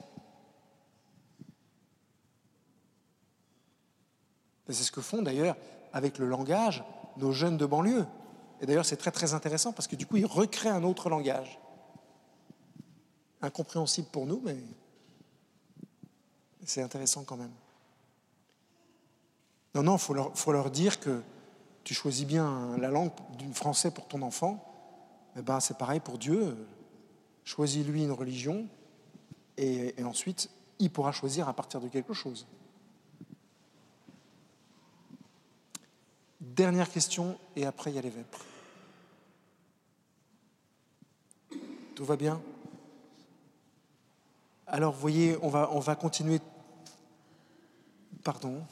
C'est 4.68 4.82
ce 4.82 4.92
que 4.92 5.02
font 5.02 5.22
d'ailleurs 5.22 5.56
avec 5.92 6.18
le 6.18 6.26
langage 6.26 6.82
nos 7.16 7.32
jeunes 7.32 7.56
de 7.56 7.66
banlieue. 7.66 8.06
Et 8.60 8.66
d'ailleurs, 8.66 8.86
c'est 8.86 8.96
très 8.96 9.10
très 9.10 9.34
intéressant 9.34 9.72
parce 9.72 9.86
que 9.86 9.96
du 9.96 10.06
coup, 10.06 10.16
ils 10.16 10.26
recréent 10.26 10.74
un 10.74 10.84
autre 10.84 11.08
langage. 11.08 11.58
Incompréhensible 13.42 14.08
pour 14.08 14.26
nous, 14.26 14.40
mais 14.44 14.56
c'est 16.64 16.82
intéressant 16.82 17.24
quand 17.24 17.36
même. 17.36 17.52
Non, 19.74 19.82
non, 19.82 19.96
il 19.96 20.00
faut 20.00 20.14
leur, 20.14 20.36
faut 20.36 20.52
leur 20.52 20.70
dire 20.70 20.98
que 20.98 21.20
tu 21.82 21.92
choisis 21.92 22.24
bien 22.24 22.76
la 22.78 22.88
langue 22.88 23.10
du 23.36 23.52
français 23.52 23.90
pour 23.90 24.08
ton 24.08 24.22
enfant. 24.22 24.64
Eh 25.36 25.42
ben, 25.42 25.60
c'est 25.60 25.76
pareil 25.76 26.00
pour 26.00 26.16
Dieu. 26.16 26.56
Choisis-lui 27.44 28.04
une 28.04 28.12
religion 28.12 28.66
et 29.56 30.02
ensuite, 30.02 30.50
il 30.78 30.90
pourra 30.90 31.12
choisir 31.12 31.48
à 31.48 31.54
partir 31.54 31.80
de 31.80 31.88
quelque 31.88 32.12
chose. 32.12 32.46
Dernière 36.40 36.90
question, 36.90 37.38
et 37.56 37.66
après 37.66 37.90
il 37.90 37.96
y 37.96 37.98
a 37.98 38.02
les 38.02 38.10
vêpres. 38.10 38.44
Tout 41.94 42.04
va 42.04 42.16
bien? 42.16 42.40
Alors, 44.66 44.92
vous 44.92 45.00
voyez, 45.00 45.38
on 45.42 45.48
va, 45.48 45.70
on 45.72 45.80
va 45.80 45.94
continuer. 45.94 46.40
Pardon 48.24 48.64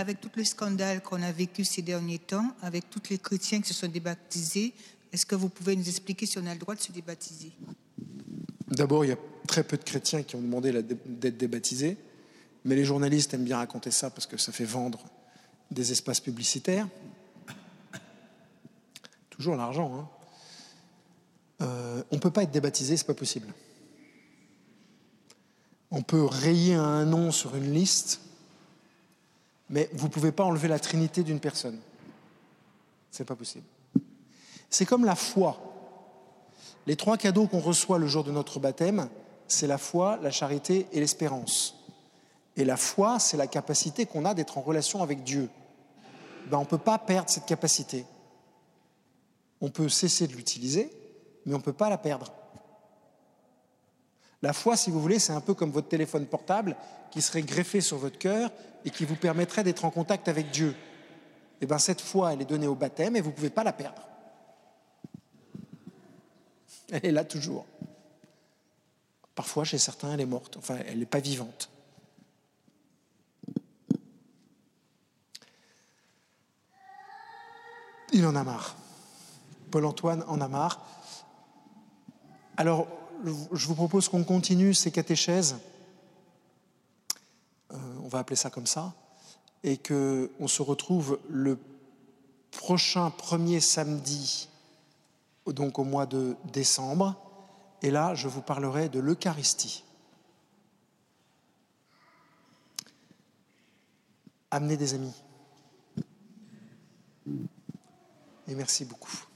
avec 0.00 0.18
tout 0.18 0.30
le 0.34 0.44
scandale 0.44 1.02
qu'on 1.02 1.20
a 1.22 1.30
vécu 1.30 1.62
ces 1.62 1.82
derniers 1.82 2.18
temps, 2.18 2.56
avec 2.62 2.88
tous 2.88 3.02
les 3.10 3.18
chrétiens 3.18 3.60
qui 3.60 3.68
se 3.68 3.74
sont 3.74 3.88
débaptisés, 3.88 4.72
est-ce 5.12 5.26
que 5.26 5.34
vous 5.34 5.50
pouvez 5.50 5.76
nous 5.76 5.86
expliquer 5.86 6.24
si 6.24 6.38
on 6.38 6.46
a 6.46 6.54
le 6.54 6.58
droit 6.58 6.74
de 6.74 6.80
se 6.80 6.90
débaptiser? 6.90 7.52
D'abord, 8.68 9.04
il 9.04 9.08
y 9.08 9.12
a 9.12 9.18
très 9.46 9.62
peu 9.62 9.76
de 9.76 9.84
chrétiens 9.84 10.22
qui 10.22 10.36
ont 10.36 10.40
demandé 10.40 10.72
d'être 10.72 11.36
débaptisés, 11.36 11.98
mais 12.64 12.76
les 12.76 12.84
journalistes 12.84 13.34
aiment 13.34 13.44
bien 13.44 13.58
raconter 13.58 13.90
ça 13.90 14.08
parce 14.08 14.26
que 14.26 14.38
ça 14.38 14.52
fait 14.52 14.64
vendre 14.64 15.04
des 15.70 15.92
espaces 15.92 16.20
publicitaires. 16.20 16.88
Toujours 19.28 19.56
l'argent. 19.56 19.94
Hein. 19.94 20.08
Euh, 21.62 22.02
on 22.10 22.16
ne 22.16 22.20
peut 22.20 22.30
pas 22.30 22.44
être 22.44 22.52
débaptisé, 22.52 22.96
c'est 22.96 23.06
pas 23.06 23.12
possible. 23.12 23.52
On 25.90 26.02
peut 26.02 26.24
rayer 26.24 26.74
un 26.74 27.04
nom 27.04 27.32
sur 27.32 27.54
une 27.54 27.74
liste, 27.74 28.20
mais 29.70 29.88
vous 29.92 30.08
ne 30.08 30.12
pouvez 30.12 30.32
pas 30.32 30.44
enlever 30.44 30.68
la 30.68 30.80
trinité 30.80 31.22
d'une 31.22 31.40
personne. 31.40 31.78
C'est 33.10 33.24
pas 33.24 33.36
possible. 33.36 33.64
C'est 34.68 34.84
comme 34.84 35.04
la 35.04 35.14
foi. 35.14 35.58
Les 36.86 36.96
trois 36.96 37.16
cadeaux 37.16 37.46
qu'on 37.46 37.60
reçoit 37.60 37.98
le 37.98 38.06
jour 38.06 38.24
de 38.24 38.32
notre 38.32 38.58
baptême, 38.58 39.08
c'est 39.46 39.66
la 39.66 39.78
foi, 39.78 40.18
la 40.22 40.30
charité 40.30 40.86
et 40.92 41.00
l'espérance. 41.00 41.76
Et 42.56 42.64
la 42.64 42.76
foi, 42.76 43.18
c'est 43.18 43.36
la 43.36 43.46
capacité 43.46 44.06
qu'on 44.06 44.24
a 44.24 44.34
d'être 44.34 44.58
en 44.58 44.60
relation 44.60 45.02
avec 45.02 45.22
Dieu. 45.22 45.48
Ben, 46.48 46.58
on 46.58 46.62
ne 46.62 46.66
peut 46.66 46.78
pas 46.78 46.98
perdre 46.98 47.30
cette 47.30 47.46
capacité. 47.46 48.04
On 49.60 49.70
peut 49.70 49.88
cesser 49.88 50.26
de 50.26 50.32
l'utiliser, 50.32 50.90
mais 51.46 51.54
on 51.54 51.58
ne 51.58 51.62
peut 51.62 51.72
pas 51.72 51.90
la 51.90 51.98
perdre. 51.98 52.32
La 54.42 54.52
foi, 54.52 54.76
si 54.76 54.90
vous 54.90 55.00
voulez, 55.00 55.18
c'est 55.18 55.32
un 55.32 55.40
peu 55.40 55.54
comme 55.54 55.70
votre 55.70 55.88
téléphone 55.88 56.26
portable 56.26 56.76
qui 57.10 57.20
serait 57.20 57.42
greffé 57.42 57.80
sur 57.80 57.98
votre 57.98 58.18
cœur 58.18 58.50
et 58.84 58.90
qui 58.90 59.04
vous 59.04 59.16
permettrait 59.16 59.64
d'être 59.64 59.84
en 59.84 59.90
contact 59.90 60.28
avec 60.28 60.50
Dieu. 60.50 60.70
Et 60.70 61.64
eh 61.64 61.66
bien 61.66 61.78
cette 61.78 62.00
foi, 62.00 62.32
elle 62.32 62.40
est 62.40 62.46
donnée 62.46 62.66
au 62.66 62.74
baptême 62.74 63.16
et 63.16 63.20
vous 63.20 63.30
ne 63.30 63.34
pouvez 63.34 63.50
pas 63.50 63.64
la 63.64 63.74
perdre. 63.74 64.00
Elle 66.90 67.04
est 67.04 67.12
là 67.12 67.24
toujours. 67.24 67.66
Parfois, 69.34 69.64
chez 69.64 69.78
certains, 69.78 70.14
elle 70.14 70.20
est 70.20 70.26
morte, 70.26 70.56
enfin, 70.56 70.78
elle 70.86 70.98
n'est 70.98 71.06
pas 71.06 71.20
vivante. 71.20 71.70
Il 78.12 78.26
en 78.26 78.34
a 78.34 78.42
marre. 78.42 78.76
Paul-Antoine 79.70 80.24
en 80.26 80.40
a 80.40 80.48
marre. 80.48 80.84
Alors, 82.56 82.88
je 83.24 83.66
vous 83.66 83.74
propose 83.74 84.08
qu'on 84.08 84.24
continue 84.24 84.74
ces 84.74 84.90
catéchèses, 84.90 85.56
euh, 87.72 87.76
on 88.02 88.08
va 88.08 88.20
appeler 88.20 88.36
ça 88.36 88.50
comme 88.50 88.66
ça, 88.66 88.92
et 89.62 89.76
qu'on 89.76 90.48
se 90.48 90.62
retrouve 90.62 91.18
le 91.28 91.58
prochain 92.50 93.10
premier 93.10 93.60
samedi, 93.60 94.48
donc 95.46 95.78
au 95.78 95.84
mois 95.84 96.06
de 96.06 96.36
décembre, 96.52 97.14
et 97.82 97.90
là, 97.90 98.14
je 98.14 98.28
vous 98.28 98.42
parlerai 98.42 98.88
de 98.88 99.00
l'Eucharistie. 99.00 99.84
Amenez 104.50 104.76
des 104.76 104.94
amis. 104.94 105.14
Et 108.48 108.54
merci 108.54 108.84
beaucoup. 108.84 109.29